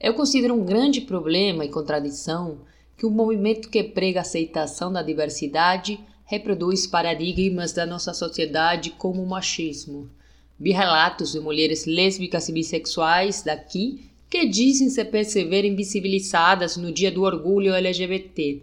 Eu 0.00 0.12
considero 0.12 0.54
um 0.54 0.64
grande 0.64 1.02
problema 1.02 1.64
e 1.64 1.70
contradição 1.70 2.62
que 2.96 3.06
o 3.06 3.10
movimento 3.10 3.70
que 3.70 3.84
prega 3.84 4.18
a 4.18 4.22
aceitação 4.22 4.92
da 4.92 5.02
diversidade 5.02 6.00
reproduz 6.24 6.84
paradigmas 6.84 7.72
da 7.72 7.86
nossa 7.86 8.12
sociedade 8.12 8.90
como 8.90 9.22
o 9.22 9.28
machismo. 9.28 10.10
Vi 10.60 10.72
relatos 10.72 11.32
de 11.32 11.40
mulheres 11.40 11.86
lésbicas 11.86 12.48
e 12.48 12.52
bissexuais 12.52 13.42
daqui 13.42 14.10
que 14.28 14.44
dizem 14.44 14.90
se 14.90 15.04
perceberem 15.04 15.76
visibilizadas 15.76 16.76
no 16.76 16.92
Dia 16.92 17.12
do 17.12 17.22
Orgulho 17.22 17.72
LGBT. 17.72 18.60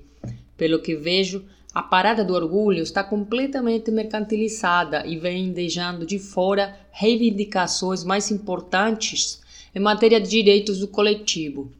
Pelo 0.57 0.79
que 0.79 0.95
vejo, 0.95 1.43
a 1.73 1.81
parada 1.81 2.23
do 2.23 2.33
orgulho 2.33 2.83
está 2.83 3.03
completamente 3.03 3.91
mercantilizada 3.91 5.05
e 5.05 5.17
vem 5.17 5.51
deixando 5.51 6.05
de 6.05 6.19
fora 6.19 6.77
reivindicações 6.91 8.03
mais 8.03 8.31
importantes 8.31 9.41
em 9.73 9.79
matéria 9.79 10.21
de 10.21 10.29
direitos 10.29 10.79
do 10.79 10.87
coletivo. 10.87 11.71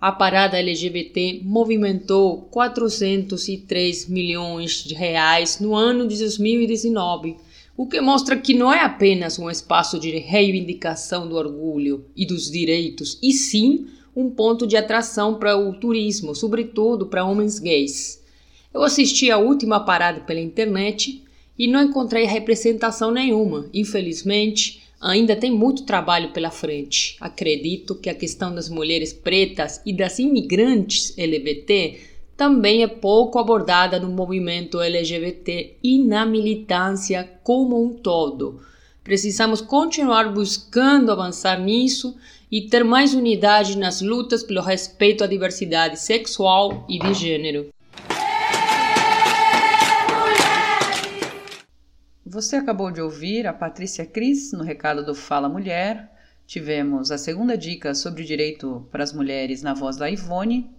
A 0.00 0.12
parada 0.12 0.58
LGBT 0.58 1.40
movimentou 1.42 2.42
403 2.50 4.08
milhões 4.08 4.84
de 4.84 4.94
reais 4.94 5.60
no 5.60 5.74
ano 5.74 6.06
de 6.06 6.18
2019, 6.18 7.36
o 7.76 7.86
que 7.86 8.00
mostra 8.00 8.36
que 8.36 8.54
não 8.54 8.72
é 8.72 8.80
apenas 8.80 9.38
um 9.38 9.50
espaço 9.50 10.00
de 10.00 10.16
reivindicação 10.18 11.28
do 11.28 11.36
orgulho 11.36 12.06
e 12.16 12.24
dos 12.24 12.50
direitos, 12.50 13.18
e 13.22 13.32
sim 13.32 13.86
um 14.14 14.30
ponto 14.30 14.66
de 14.66 14.76
atração 14.76 15.34
para 15.34 15.58
o 15.58 15.74
turismo, 15.74 16.34
sobretudo 16.34 17.06
para 17.06 17.24
homens 17.24 17.58
gays. 17.58 18.24
Eu 18.72 18.82
assisti 18.82 19.30
a 19.30 19.36
última 19.36 19.80
parada 19.80 20.20
pela 20.20 20.40
internet 20.40 21.22
e 21.58 21.66
não 21.66 21.82
encontrei 21.82 22.24
representação 22.24 23.10
nenhuma. 23.10 23.68
Infelizmente, 23.74 24.82
ainda 25.00 25.36
tem 25.36 25.50
muito 25.50 25.84
trabalho 25.84 26.32
pela 26.32 26.50
frente. 26.50 27.16
Acredito 27.20 27.94
que 27.94 28.08
a 28.08 28.14
questão 28.14 28.54
das 28.54 28.70
mulheres 28.70 29.12
pretas 29.12 29.82
e 29.84 29.92
das 29.92 30.18
imigrantes 30.18 31.12
LGBT 31.16 32.15
também 32.36 32.82
é 32.82 32.86
pouco 32.86 33.38
abordada 33.38 33.98
no 33.98 34.10
movimento 34.10 34.80
LGBT 34.80 35.78
e 35.82 35.98
na 35.98 36.26
militância 36.26 37.28
como 37.42 37.82
um 37.82 37.94
todo. 37.94 38.60
Precisamos 39.02 39.60
continuar 39.60 40.32
buscando 40.32 41.10
avançar 41.10 41.58
nisso 41.58 42.16
e 42.52 42.62
ter 42.62 42.84
mais 42.84 43.14
unidade 43.14 43.78
nas 43.78 44.02
lutas 44.02 44.42
pelo 44.42 44.60
respeito 44.60 45.24
à 45.24 45.26
diversidade 45.26 45.98
sexual 45.98 46.84
e 46.88 46.98
de 46.98 47.14
gênero. 47.14 47.68
Você 52.24 52.56
acabou 52.56 52.90
de 52.90 53.00
ouvir 53.00 53.46
a 53.46 53.52
Patrícia 53.52 54.04
Cris 54.04 54.52
no 54.52 54.62
recado 54.62 55.04
do 55.04 55.14
Fala 55.14 55.48
Mulher. 55.48 56.12
Tivemos 56.46 57.10
a 57.10 57.16
segunda 57.16 57.56
dica 57.56 57.94
sobre 57.94 58.24
direito 58.24 58.86
para 58.90 59.02
as 59.02 59.12
mulheres 59.12 59.62
na 59.62 59.72
voz 59.72 59.96
da 59.96 60.10
Ivone. 60.10 60.75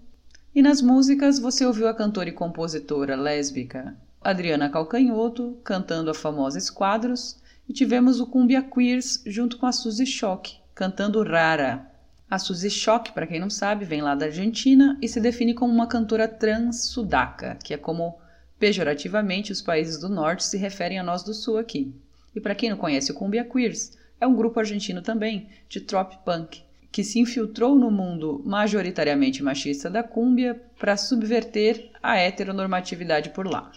E 0.57 0.61
nas 0.63 0.81
músicas 0.81 1.38
você 1.38 1.63
ouviu 1.63 1.88
a 1.88 1.93
cantora 1.93 2.29
e 2.29 2.31
compositora 2.31 3.15
lésbica 3.15 3.95
Adriana 4.19 4.67
Calcanhoto 4.67 5.55
cantando 5.63 6.09
a 6.09 6.15
famosa 6.15 6.57
Esquadros. 6.57 7.38
E 7.69 7.73
tivemos 7.73 8.19
o 8.19 8.25
Cumbia 8.25 8.63
Queers 8.63 9.21
junto 9.27 9.59
com 9.59 9.67
a 9.67 9.71
Suzy 9.71 10.07
Shock 10.07 10.57
cantando 10.73 11.21
Rara. 11.21 11.85
A 12.27 12.39
Suzy 12.39 12.71
Shock, 12.71 13.11
para 13.11 13.27
quem 13.27 13.39
não 13.39 13.51
sabe, 13.51 13.85
vem 13.85 14.01
lá 14.01 14.15
da 14.15 14.25
Argentina 14.25 14.97
e 14.99 15.07
se 15.07 15.21
define 15.21 15.53
como 15.53 15.71
uma 15.71 15.85
cantora 15.85 16.27
trans 16.27 16.85
sudaca, 16.88 17.59
que 17.63 17.75
é 17.75 17.77
como 17.77 18.17
Pejorativamente, 18.57 19.51
os 19.51 19.61
países 19.61 19.99
do 19.99 20.09
norte 20.09 20.43
se 20.43 20.57
referem 20.57 20.97
a 20.97 21.03
nós 21.03 21.21
do 21.21 21.35
sul 21.35 21.59
aqui. 21.59 21.93
E 22.35 22.41
para 22.41 22.55
quem 22.55 22.71
não 22.71 22.77
conhece 22.77 23.11
o 23.11 23.13
Cumbia 23.13 23.45
Queers, 23.45 23.95
é 24.19 24.25
um 24.25 24.35
grupo 24.35 24.59
argentino 24.59 25.03
também, 25.03 25.49
de 25.69 25.81
trop 25.81 26.17
punk, 26.25 26.63
que 26.98 27.03
se 27.03 27.19
infiltrou 27.19 27.76
no 27.76 27.91
mundo 27.91 28.41
majoritariamente 28.44 29.44
machista 29.44 29.88
da 29.88 30.02
cúmbia 30.02 30.60
para 30.80 30.98
subverter 30.98 31.91
a 32.02 32.18
heteronormatividade 32.18 33.30
por 33.30 33.45
lá. 33.45 33.72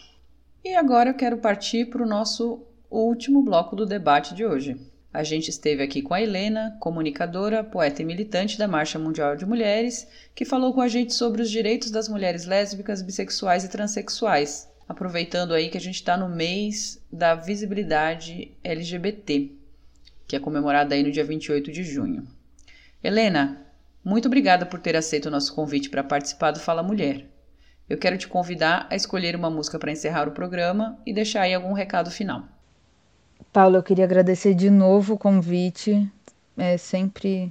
E 0.65 0.75
agora 0.75 1.11
eu 1.11 1.15
quero 1.15 1.37
partir 1.37 1.91
para 1.91 2.03
o 2.03 2.09
nosso 2.09 2.63
último 2.91 3.43
bloco 3.43 3.77
do 3.77 3.85
debate 3.85 4.35
de 4.35 4.43
hoje. 4.43 4.75
A 5.13 5.23
gente 5.23 5.51
esteve 5.51 5.83
aqui 5.83 6.01
com 6.01 6.15
a 6.15 6.23
Helena, 6.23 6.75
comunicadora, 6.81 7.63
poeta 7.63 8.01
e 8.01 8.07
militante 8.07 8.57
da 8.57 8.67
Marcha 8.67 8.99
Mundial 8.99 9.37
de 9.37 9.45
Mulheres, 9.45 10.09
que 10.35 10.47
falou 10.47 10.73
com 10.73 10.81
a 10.81 10.89
gente 10.89 11.13
sobre 11.13 11.43
os 11.43 11.51
direitos 11.51 11.91
das 11.91 12.09
mulheres 12.09 12.47
lésbicas, 12.47 13.03
bissexuais 13.03 13.65
e 13.65 13.69
transexuais, 13.69 14.67
aproveitando 14.89 15.53
aí 15.53 15.69
que 15.69 15.77
a 15.77 15.81
gente 15.81 15.97
está 15.97 16.17
no 16.17 16.27
mês 16.27 16.99
da 17.13 17.35
visibilidade 17.35 18.57
LGBT, 18.65 19.53
que 20.27 20.37
é 20.37 20.41
comemorada 20.41 20.95
aí 20.95 21.03
no 21.03 21.13
dia 21.13 21.23
28 21.23 21.71
de 21.71 21.83
junho. 21.83 22.40
Helena, 23.03 23.67
muito 24.05 24.27
obrigada 24.27 24.67
por 24.67 24.79
ter 24.79 24.95
aceito 24.95 25.27
o 25.27 25.31
nosso 25.31 25.55
convite 25.55 25.89
para 25.89 26.05
participar 26.05 26.51
do 26.51 26.61
Fala 26.61 26.83
Mulher. 26.83 27.25
Eu 27.89 27.97
quero 27.97 28.19
te 28.19 28.29
convidar 28.29 28.87
a 28.91 28.95
escolher 28.95 29.35
uma 29.35 29.49
música 29.49 29.79
para 29.79 29.91
encerrar 29.91 30.29
o 30.29 30.33
programa 30.33 30.99
e 31.07 31.13
deixar 31.15 31.43
aí 31.43 31.55
algum 31.55 31.73
recado 31.73 32.11
final. 32.11 32.45
Paulo, 33.51 33.77
eu 33.77 33.83
queria 33.83 34.05
agradecer 34.05 34.53
de 34.53 34.69
novo 34.69 35.15
o 35.15 35.19
convite. 35.19 36.07
É 36.59 36.77
sempre 36.77 37.51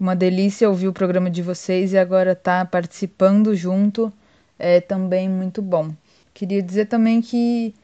uma 0.00 0.16
delícia 0.16 0.70
ouvir 0.70 0.88
o 0.88 0.92
programa 0.92 1.30
de 1.30 1.42
vocês 1.42 1.92
e 1.92 1.98
agora 1.98 2.32
estar 2.32 2.64
tá 2.64 2.70
participando 2.70 3.54
junto 3.54 4.10
é 4.58 4.80
também 4.80 5.28
muito 5.28 5.60
bom. 5.60 5.94
Queria 6.32 6.62
dizer 6.62 6.86
também 6.86 7.20
que 7.20 7.74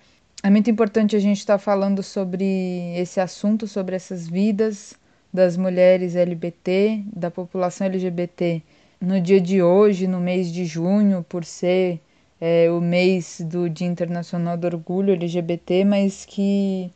é 0.42 0.48
muito 0.48 0.70
importante 0.70 1.14
a 1.14 1.18
gente 1.18 1.38
estar 1.38 1.58
tá 1.58 1.58
falando 1.58 2.02
sobre 2.02 2.94
esse 2.96 3.20
assunto, 3.20 3.68
sobre 3.68 3.94
essas 3.94 4.26
vidas 4.26 4.96
das 5.32 5.56
mulheres 5.56 6.16
LGBT, 6.16 7.02
da 7.14 7.30
população 7.30 7.86
LGBT 7.86 8.62
no 9.00 9.20
dia 9.20 9.40
de 9.40 9.62
hoje, 9.62 10.06
no 10.06 10.20
mês 10.20 10.52
de 10.52 10.64
junho, 10.64 11.24
por 11.28 11.44
ser 11.44 12.00
é, 12.40 12.70
o 12.70 12.80
mês 12.80 13.40
do 13.40 13.68
Dia 13.68 13.86
Internacional 13.86 14.56
do 14.56 14.66
Orgulho 14.66 15.12
LGBT, 15.12 15.84
mas 15.84 16.24
que, 16.24 16.90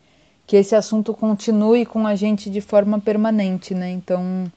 que 0.46 0.56
esse 0.56 0.74
assunto 0.74 1.14
continue 1.14 1.86
com 1.86 2.06
a 2.06 2.14
gente 2.14 2.50
de 2.50 2.60
forma 2.60 3.00
permanente, 3.00 3.74
né? 3.74 3.90
Então, 3.90 4.50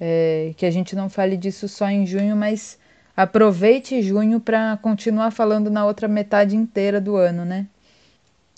é, 0.00 0.52
que 0.56 0.66
a 0.66 0.70
gente 0.70 0.96
não 0.96 1.08
fale 1.08 1.36
disso 1.36 1.68
só 1.68 1.88
em 1.88 2.06
junho, 2.06 2.36
mas 2.36 2.78
aproveite 3.16 4.02
junho 4.02 4.40
para 4.40 4.76
continuar 4.78 5.30
falando 5.30 5.70
na 5.70 5.84
outra 5.86 6.08
metade 6.08 6.56
inteira 6.56 7.00
do 7.00 7.16
ano, 7.16 7.44
né? 7.44 7.66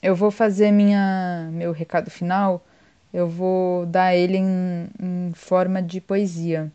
Eu 0.02 0.14
vou 0.14 0.30
fazer 0.30 0.70
minha 0.70 1.48
meu 1.52 1.72
recado 1.72 2.10
final, 2.10 2.64
eu 3.14 3.28
vou 3.28 3.86
dar 3.86 4.12
ele 4.16 4.38
em, 4.38 4.88
em 5.00 5.32
forma 5.34 5.80
de 5.80 6.00
poesia. 6.00 6.72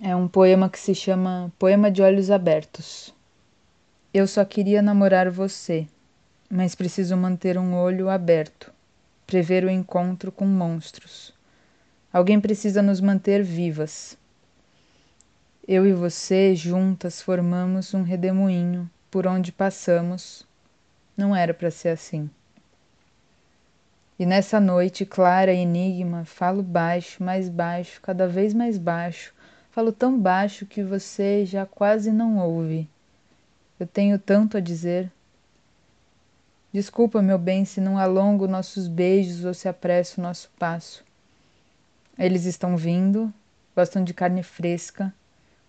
É 0.00 0.16
um 0.16 0.26
poema 0.26 0.70
que 0.70 0.78
se 0.78 0.94
chama 0.94 1.52
Poema 1.58 1.90
de 1.90 2.00
Olhos 2.00 2.30
Abertos. 2.30 3.12
Eu 4.14 4.26
só 4.26 4.46
queria 4.46 4.80
namorar 4.80 5.30
você, 5.30 5.86
mas 6.48 6.74
preciso 6.74 7.18
manter 7.18 7.58
um 7.58 7.74
olho 7.74 8.08
aberto, 8.08 8.72
prever 9.26 9.62
o 9.66 9.70
encontro 9.70 10.32
com 10.32 10.46
monstros. 10.46 11.34
Alguém 12.10 12.40
precisa 12.40 12.80
nos 12.80 12.98
manter 12.98 13.42
vivas. 13.42 14.16
Eu 15.68 15.86
e 15.86 15.92
você, 15.92 16.54
juntas, 16.54 17.20
formamos 17.20 17.92
um 17.92 18.02
redemoinho 18.02 18.90
por 19.10 19.26
onde 19.26 19.52
passamos. 19.52 20.46
Não 21.14 21.36
era 21.36 21.52
para 21.52 21.70
ser 21.70 21.90
assim. 21.90 22.30
E 24.16 24.24
nessa 24.24 24.60
noite 24.60 25.04
clara 25.04 25.52
e 25.52 25.58
enigma, 25.58 26.24
falo 26.24 26.62
baixo, 26.62 27.22
mais 27.22 27.48
baixo, 27.48 28.00
cada 28.00 28.28
vez 28.28 28.54
mais 28.54 28.78
baixo. 28.78 29.34
Falo 29.72 29.90
tão 29.90 30.16
baixo 30.16 30.64
que 30.66 30.84
você 30.84 31.44
já 31.44 31.66
quase 31.66 32.12
não 32.12 32.38
ouve. 32.38 32.88
Eu 33.78 33.88
tenho 33.88 34.16
tanto 34.16 34.56
a 34.56 34.60
dizer. 34.60 35.10
Desculpa, 36.72 37.20
meu 37.20 37.38
bem, 37.38 37.64
se 37.64 37.80
não 37.80 37.98
alongo 37.98 38.46
nossos 38.46 38.86
beijos 38.86 39.44
ou 39.44 39.52
se 39.52 39.68
apresso 39.68 40.20
o 40.20 40.22
nosso 40.22 40.48
passo. 40.56 41.04
Eles 42.16 42.44
estão 42.44 42.76
vindo, 42.76 43.34
gostam 43.74 44.04
de 44.04 44.14
carne 44.14 44.44
fresca, 44.44 45.12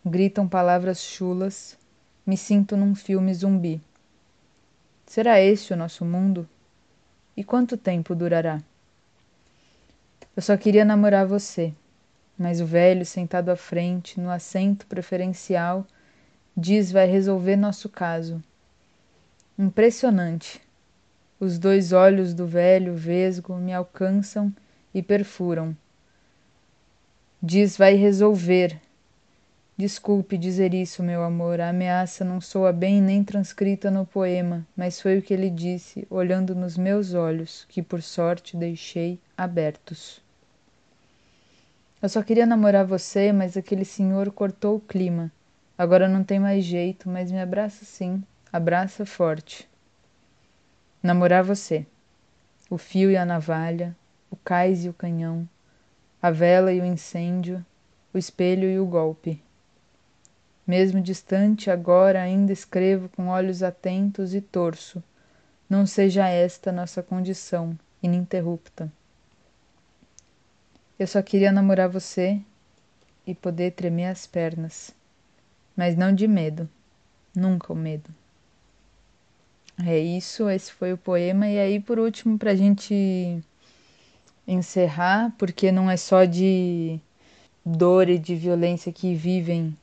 gritam 0.06 0.48
palavras 0.48 1.02
chulas, 1.02 1.76
me 2.24 2.38
sinto 2.38 2.78
num 2.78 2.94
filme 2.94 3.34
zumbi. 3.34 3.82
Será 5.08 5.42
este 5.42 5.74
o 5.74 5.78
nosso 5.78 6.06
mundo? 6.06 6.48
E 7.36 7.44
quanto 7.44 7.78
tempo 7.78 8.16
durará? 8.16 8.62
Eu 10.36 10.42
só 10.42 10.56
queria 10.56 10.86
namorar 10.86 11.26
você, 11.26 11.74
mas 12.38 12.62
o 12.62 12.66
velho 12.66 13.06
sentado 13.06 13.50
à 13.50 13.56
frente, 13.56 14.20
no 14.20 14.30
assento 14.30 14.86
preferencial, 14.86 15.86
diz 16.56 16.92
vai 16.92 17.08
resolver 17.08 17.56
nosso 17.56 17.90
caso. 17.90 18.42
Impressionante. 19.58 20.62
Os 21.40 21.60
dois 21.60 21.92
olhos 21.92 22.34
do 22.34 22.48
velho 22.48 22.94
vesgo 22.94 23.56
me 23.56 23.74
alcançam 23.74 24.54
e 24.94 25.02
perfuram. 25.02 25.76
Diz 27.42 27.78
vai 27.78 27.96
resolver. 27.96 28.80
Desculpe 29.78 30.38
dizer 30.38 30.74
isso, 30.74 31.04
meu 31.04 31.22
amor. 31.22 31.60
A 31.60 31.68
ameaça 31.68 32.24
não 32.24 32.40
soa 32.40 32.72
bem 32.72 33.02
nem 33.02 33.26
transcrita 33.26 33.92
no 33.92 34.06
poema, 34.06 34.66
mas 34.74 35.02
foi 35.02 35.18
o 35.18 35.22
que 35.22 35.34
ele 35.34 35.50
disse, 35.50 36.08
olhando 36.10 36.56
nos 36.56 36.78
meus 36.78 37.14
olhos, 37.14 37.66
que 37.68 37.82
por 37.82 38.02
sorte 38.02 38.56
deixei 38.56 39.20
abertos. 39.38 40.22
Eu 42.02 42.08
só 42.08 42.24
queria 42.24 42.46
namorar 42.46 42.86
você, 42.86 43.34
mas 43.34 43.58
aquele 43.58 43.84
senhor 43.84 44.32
cortou 44.32 44.78
o 44.78 44.80
clima. 44.80 45.30
Agora 45.78 46.08
não 46.08 46.24
tem 46.24 46.40
mais 46.40 46.64
jeito, 46.64 47.10
mas 47.10 47.30
me 47.30 47.42
abraça 47.42 47.84
sim, 47.84 48.24
abraça 48.54 49.06
forte. 49.06 49.68
Namorar 51.04 51.44
você. 51.44 51.86
O 52.70 52.78
fio 52.78 53.12
e 53.12 53.18
a 53.18 53.26
navalha, 53.26 53.94
o 54.32 54.38
cais 54.38 54.86
e 54.86 54.90
o 54.90 54.94
canhão, 54.94 55.48
a 56.22 56.32
vela 56.32 56.72
e 56.72 56.80
o 56.80 56.86
incêndio, 56.86 57.64
o 58.14 58.18
espelho 58.18 58.70
e 58.70 58.80
o 58.80 58.86
golpe. 58.86 59.44
Mesmo 60.66 61.00
distante, 61.00 61.70
agora 61.70 62.22
ainda 62.22 62.52
escrevo 62.52 63.08
com 63.10 63.28
olhos 63.28 63.62
atentos 63.62 64.34
e 64.34 64.42
torço. 64.42 65.04
Não 65.70 65.86
seja 65.86 66.28
esta 66.28 66.72
nossa 66.72 67.04
condição, 67.04 67.78
ininterrupta. 68.02 68.92
Eu 70.98 71.06
só 71.06 71.22
queria 71.22 71.52
namorar 71.52 71.90
você 71.90 72.42
e 73.28 73.36
poder 73.36 73.72
tremer 73.72 74.08
as 74.08 74.26
pernas, 74.26 74.96
mas 75.76 75.96
não 75.96 76.14
de 76.14 76.28
medo, 76.28 76.70
nunca 77.36 77.74
o 77.74 77.76
medo. 77.76 78.10
É 79.86 80.00
isso, 80.00 80.50
esse 80.50 80.72
foi 80.72 80.94
o 80.94 80.98
poema. 80.98 81.48
E 81.48 81.60
aí, 81.60 81.80
por 81.80 82.00
último, 82.00 82.38
para 82.38 82.52
a 82.52 82.56
gente 82.56 83.44
encerrar, 84.48 85.34
porque 85.38 85.72
não 85.72 85.92
é 85.92 85.98
só 85.98 86.24
de 86.24 87.00
dor 87.66 88.08
e 88.08 88.18
de 88.18 88.36
violência 88.36 88.92
que 88.92 89.14
vivem 89.14 89.76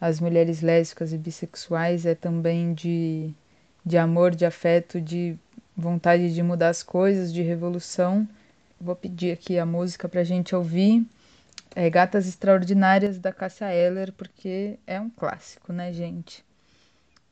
as 0.00 0.20
mulheres 0.20 0.60
lésbicas 0.60 1.12
e 1.12 1.18
bissexuais, 1.18 2.04
é 2.06 2.14
também 2.14 2.74
de, 2.74 3.32
de 3.84 3.96
amor, 3.96 4.34
de 4.34 4.44
afeto, 4.44 5.00
de 5.00 5.38
vontade 5.76 6.34
de 6.34 6.42
mudar 6.42 6.68
as 6.68 6.82
coisas, 6.82 7.32
de 7.32 7.42
revolução. 7.42 8.28
Vou 8.80 8.94
pedir 8.94 9.32
aqui 9.32 9.58
a 9.58 9.66
música 9.66 10.08
para 10.08 10.20
a 10.20 10.24
gente 10.24 10.54
ouvir. 10.54 11.06
É 11.74 11.90
Gatas 11.90 12.26
Extraordinárias 12.26 13.18
da 13.18 13.32
Cássia 13.32 13.72
Eller, 13.72 14.12
porque 14.12 14.78
é 14.86 15.00
um 15.00 15.10
clássico, 15.10 15.72
né, 15.72 15.92
gente? 15.92 16.44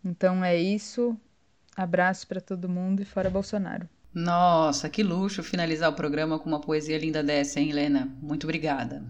Então 0.04 0.44
é 0.44 0.56
isso. 0.56 1.16
Abraço 1.76 2.26
para 2.26 2.40
todo 2.40 2.68
mundo 2.68 3.02
e 3.02 3.04
fora 3.04 3.30
Bolsonaro. 3.30 3.88
Nossa, 4.12 4.88
que 4.88 5.02
luxo 5.02 5.42
finalizar 5.42 5.90
o 5.90 5.96
programa 5.96 6.38
com 6.38 6.48
uma 6.48 6.60
poesia 6.60 6.98
linda 6.98 7.22
dessa, 7.22 7.58
hein, 7.58 7.70
Helena? 7.70 8.08
Muito 8.22 8.44
obrigada. 8.44 9.02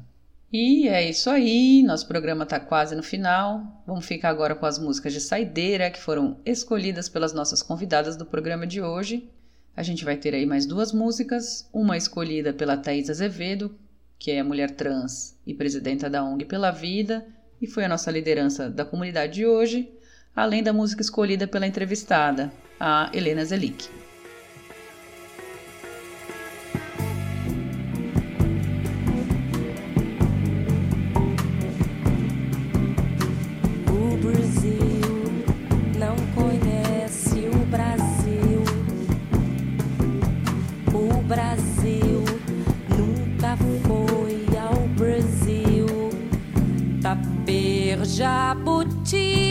E 0.57 0.87
é 0.87 1.11
isso 1.11 1.29
aí, 1.31 1.83
nosso 1.83 2.07
programa 2.07 2.45
está 2.45 2.61
quase 2.61 2.95
no 2.95 3.03
final. 3.03 3.83
Vamos 3.85 4.07
ficar 4.07 4.29
agora 4.29 4.55
com 4.55 4.65
as 4.65 4.79
músicas 4.79 5.13
de 5.13 5.21
saideira 5.21 5.91
que 5.91 5.99
foram 5.99 6.39
escolhidas 6.47 7.09
pelas 7.09 7.33
nossas 7.33 7.61
convidadas 7.61 8.17
do 8.17 8.25
programa 8.25 8.65
de 8.65 8.81
hoje. 8.81 9.29
A 9.77 9.83
gente 9.83 10.05
vai 10.05 10.17
ter 10.17 10.33
aí 10.33 10.47
mais 10.47 10.65
duas 10.65 10.93
músicas, 10.93 11.69
uma 11.73 11.97
escolhida 11.97 12.53
pela 12.53 12.77
Thaís 12.77 13.11
Azevedo, 13.11 13.77
que 14.17 14.31
é 14.31 14.45
mulher 14.45 14.71
trans 14.71 15.37
e 15.45 15.53
presidenta 15.53 16.09
da 16.09 16.23
ONG 16.23 16.45
Pela 16.45 16.71
Vida, 16.71 17.27
e 17.61 17.67
foi 17.67 17.85
a 17.85 17.89
nossa 17.89 18.13
liderança 18.13 18.71
da 18.71 18.85
comunidade 18.85 19.33
de 19.33 19.47
hoje, 19.47 19.93
além 20.37 20.63
da 20.63 20.73
música 20.73 21.03
escolhida 21.03 21.49
pela 21.49 21.67
entrevistada, 21.67 22.53
a 22.79 23.11
Helena 23.13 23.45
Zelic. 23.45 24.04
Brasil 41.35 42.23
nunca 42.97 43.57
foi 43.57 44.47
ao 44.57 44.87
Brasil. 44.91 45.87
Taper, 47.03 48.05
Jabuti, 48.05 49.44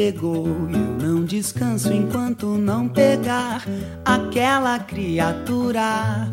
pegou 0.00 0.46
eu 0.46 0.96
não 0.98 1.24
descanso 1.26 1.92
enquanto 1.92 2.46
não 2.56 2.88
pegar 2.88 3.62
aquela 4.02 4.78
criatura. 4.78 6.26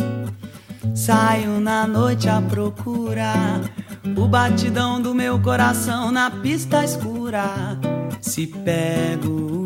Saio 0.95 1.59
na 1.59 1.85
noite 1.85 2.29
à 2.29 2.41
procura 2.41 3.33
o 4.15 4.25
batidão 4.25 5.01
do 5.01 5.13
meu 5.13 5.37
coração 5.37 6.13
na 6.13 6.31
pista 6.31 6.81
escura. 6.85 7.77
Se 8.21 8.47
pego 8.47 9.56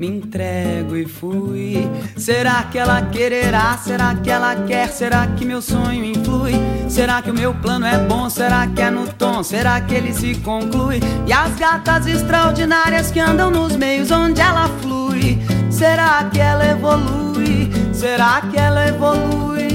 me 0.00 0.06
entrego 0.06 0.96
e 0.96 1.04
fui. 1.04 1.86
Será 2.16 2.62
que 2.62 2.78
ela 2.78 3.02
quererá? 3.02 3.76
Será 3.76 4.14
que 4.14 4.30
ela 4.30 4.56
quer? 4.64 4.88
Será 4.88 5.26
que 5.26 5.44
meu 5.44 5.60
sonho 5.60 6.02
influi? 6.02 6.54
Será 6.88 7.20
que 7.20 7.30
o 7.30 7.34
meu 7.34 7.52
plano 7.52 7.84
é 7.84 7.98
bom? 7.98 8.30
Será 8.30 8.66
que 8.66 8.80
é 8.80 8.90
no 8.90 9.06
tom? 9.06 9.42
Será 9.42 9.78
que 9.82 9.94
ele 9.94 10.14
se 10.14 10.36
conclui? 10.36 11.00
E 11.26 11.32
as 11.32 11.54
gatas 11.56 12.06
extraordinárias 12.06 13.10
que 13.10 13.20
andam 13.20 13.50
nos 13.50 13.76
meios 13.76 14.10
onde 14.10 14.40
ela 14.40 14.70
flui? 14.80 15.38
Será 15.70 16.24
que 16.32 16.40
ela 16.40 16.64
evolui? 16.64 17.70
Será 17.92 18.40
que 18.40 18.58
ela 18.58 18.88
evolui? 18.88 19.69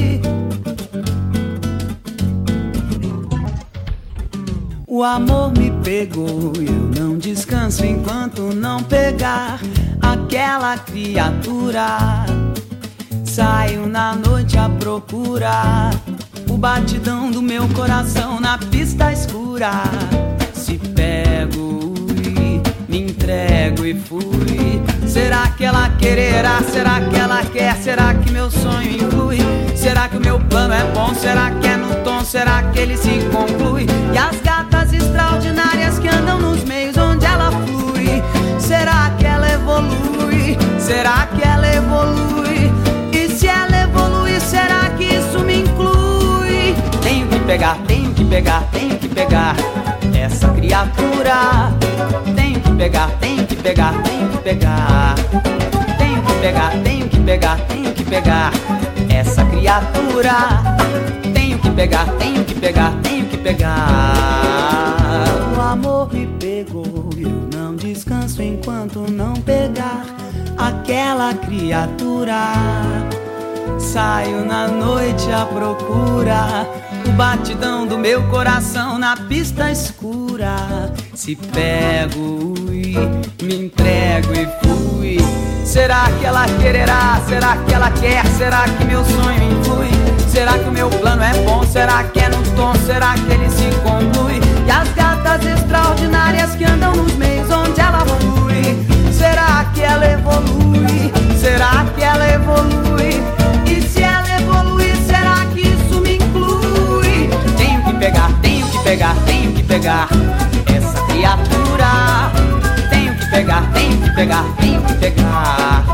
O 4.96 5.04
amor 5.04 5.52
me 5.52 5.72
pegou 5.84 6.54
eu 6.56 6.90
não 6.98 7.18
descanso 7.18 7.86
enquanto 7.86 8.56
não 8.56 8.82
pegar 8.82 9.60
aquela 10.02 10.78
criatura. 10.78 12.26
Saio 13.26 13.88
na 13.88 14.16
noite 14.16 14.58
à 14.58 14.70
procura 14.70 15.90
o 16.50 16.58
batidão 16.58 17.30
do 17.30 17.42
meu 17.42 17.68
coração 17.74 18.40
na 18.40 18.58
pista 18.58 19.12
escura. 19.12 19.84
Se 20.54 20.78
pego 20.78 21.94
e 22.26 22.62
me 22.90 23.12
entrego 23.12 23.86
e 23.86 24.00
fui. 24.00 24.82
Será 25.06 25.50
que 25.50 25.66
ela 25.66 25.90
quererá? 25.98 26.62
Será 26.72 27.02
que 27.02 27.18
ela 27.18 27.44
quer? 27.44 27.76
Será 27.84 28.14
que 28.14 28.32
meu 28.32 28.50
sonho 28.50 29.08
influi? 29.08 29.40
Será 29.86 30.10
que 30.10 30.18
o 30.18 30.20
meu 30.20 30.40
plano 30.40 30.74
é 30.74 30.84
bom? 30.96 31.14
Será 31.14 31.52
que 31.52 31.68
é 31.68 31.78
no 31.78 31.94
tom? 32.04 32.26
Será 32.26 32.64
que 32.72 32.80
ele 32.80 32.98
se 32.98 33.20
conclui? 33.32 33.86
E 34.12 34.18
as 34.18 34.42
gatas 34.42 34.92
extraordinárias 34.92 36.00
que 36.00 36.08
andam 36.08 36.40
nos 36.40 36.64
meios 36.64 36.98
onde 36.98 37.24
ela 37.24 37.52
flui. 37.52 38.24
Será 38.58 39.12
que 39.16 39.28
ela 39.28 39.48
evolui? 39.48 40.58
Será 40.80 41.28
que 41.28 41.48
ela 41.48 41.68
evolui? 41.68 42.74
E 43.14 43.30
se 43.30 43.46
ela 43.46 43.84
evolui, 43.84 44.40
será 44.40 44.90
que 44.98 45.04
isso 45.04 45.42
me 45.42 45.60
inclui? 45.60 46.74
Tenho 47.04 47.28
que 47.28 47.40
pegar, 47.42 47.78
tenho 47.86 48.12
que 48.12 48.26
pegar, 48.26 48.64
tenho 48.72 48.98
que 48.98 49.08
pegar 49.08 49.56
essa 50.20 50.50
criatura. 50.50 51.72
Tenho 52.36 52.60
que 52.60 52.72
pegar, 52.72 53.12
tenho 53.20 53.46
que 53.46 53.56
pegar, 53.56 53.94
tenho 54.02 54.30
que 54.30 54.38
pegar. 54.40 55.14
Tenho 56.00 56.24
que 56.24 56.34
pegar, 56.42 56.72
tenho 56.84 57.08
que 57.08 57.20
pegar, 57.20 57.58
tenho 57.68 57.94
que 57.94 58.04
pegar 58.04 58.52
criatura. 59.66 60.62
Tenho 61.34 61.58
que 61.58 61.72
pegar, 61.72 62.06
tenho 62.20 62.46
que 62.46 62.54
pegar, 62.54 62.94
tenho 63.02 63.26
que 63.26 63.38
pegar. 63.38 64.14
O 65.58 65.62
amor 65.62 66.14
me 66.14 66.28
pegou 66.40 67.10
eu 67.18 67.50
não 67.52 67.76
descanso 67.76 68.44
enquanto 68.44 69.12
não 69.12 69.34
pegar 69.34 70.06
aquela 70.56 71.34
criatura. 71.34 72.54
Saio 73.80 74.46
na 74.46 74.68
noite 74.68 75.32
à 75.32 75.46
procura 75.48 76.68
o 77.08 77.12
batidão 77.14 77.88
do 77.88 77.98
meu 77.98 78.22
coração 78.30 79.00
na 79.00 79.18
pista 79.18 79.72
escura. 79.72 80.94
Se 81.16 81.36
pego 81.36 82.54
e 82.72 83.44
me 83.44 83.66
entrego 83.66 84.32
e 84.34 84.48
fui. 84.64 85.45
Será 85.66 86.06
que 86.20 86.26
ela 86.26 86.46
quererá? 86.62 87.20
Será 87.28 87.58
que 87.58 87.74
ela 87.74 87.92
quer? 87.92 88.26
Será 88.38 88.64
que 88.64 88.86
meu 88.86 89.04
sonho 89.04 89.60
influi? 89.60 89.90
Será 90.30 90.54
que 90.54 90.70
o 90.70 90.72
meu 90.72 90.90
plano 90.90 91.24
é 91.24 91.34
bom? 91.44 91.64
Será 91.64 92.04
que 92.04 92.20
é 92.20 92.30
no 92.30 92.42
tom? 92.56 92.74
Será 92.86 93.16
que 93.16 93.34
ele 93.34 93.50
se 93.50 93.68
conclui? 93.82 94.40
E 94.66 94.72
as 94.72 94.88
gatas 94.94 95.46
extraordinárias 95.46 96.56
que 96.56 96.64
andam 96.64 96.96
nos 96.96 97.14
meios 97.16 97.50
onde 97.52 97.82
ela 97.82 98.06
flui. 98.06 98.86
Será 99.12 99.66
que 99.74 99.82
ela 99.82 100.06
evolui? 100.06 101.12
Será 101.40 101.86
que 101.96 102.04
ela 102.04 102.30
evolui? 102.30 103.22
E 103.68 103.82
se 103.82 104.04
ela 104.04 104.30
evoluir, 104.40 104.96
será 104.98 105.46
que 105.54 105.62
isso 105.62 106.00
me 106.00 106.16
inclui? 106.16 107.30
Tenho 107.58 107.84
que 107.84 107.94
pegar, 107.94 108.32
tenho 108.42 108.68
que 108.68 108.80
pegar, 108.84 109.16
tenho 109.26 109.52
que 109.52 109.64
pegar 109.64 110.08
essa 110.68 111.02
criatura. 111.08 112.55
Pegar, 113.46 113.62
tenho 113.74 114.02
que 114.02 114.10
pegar, 114.10 114.44
tenho 114.60 114.82
que 114.82 114.94
pegar. 114.96 115.86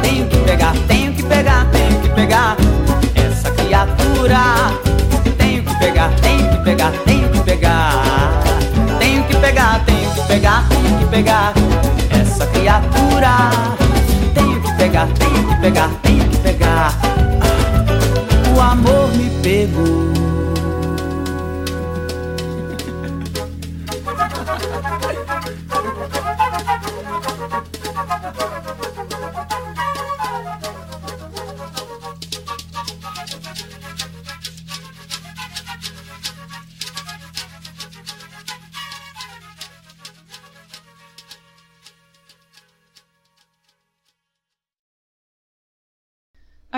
Tenho 0.00 0.28
que 0.28 0.36
pegar, 0.36 0.72
tenho 0.86 1.12
que 1.12 1.22
pegar, 1.24 1.66
tenho 1.72 2.00
que 2.00 2.08
pegar 2.10 2.56
essa 3.16 3.50
criatura. 3.50 4.40
Tenho 5.36 5.64
que 5.64 5.74
pegar, 5.74 6.10
tenho 6.22 6.50
que 6.50 6.56
pegar, 6.58 6.92
tenho 7.04 7.28
que 7.30 7.40
pegar. 7.40 8.42
Tenho 9.00 9.24
que 9.24 9.36
pegar, 9.38 9.84
tenho 9.84 10.10
que 10.12 10.20
pegar, 10.20 10.68
tenho 10.68 10.98
que 11.00 11.04
pegar 11.06 11.52
essa 12.10 12.46
criatura. 12.46 13.50
Tenho 14.32 14.62
que 14.62 14.72
pegar, 14.74 15.08
tenho 15.18 15.48
que 15.48 15.54
pegar, 15.56 15.90
tenho 16.00 16.28
que 16.28 16.36
pegar. 16.36 16.92
O 18.54 18.60
amor 18.60 19.10
me 19.16 19.30
pegou. 19.42 20.13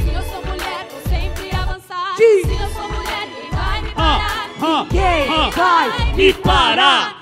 aqui. 2.21 2.41
Se 2.45 2.63
eu 2.63 2.69
sou 2.69 2.87
mulher, 2.89 3.27
vai 3.51 3.81
me 3.81 3.91
parar. 3.91 4.49
Ninguém 4.59 5.51
vai 5.51 6.15
me 6.15 6.33
parar. 6.33 7.17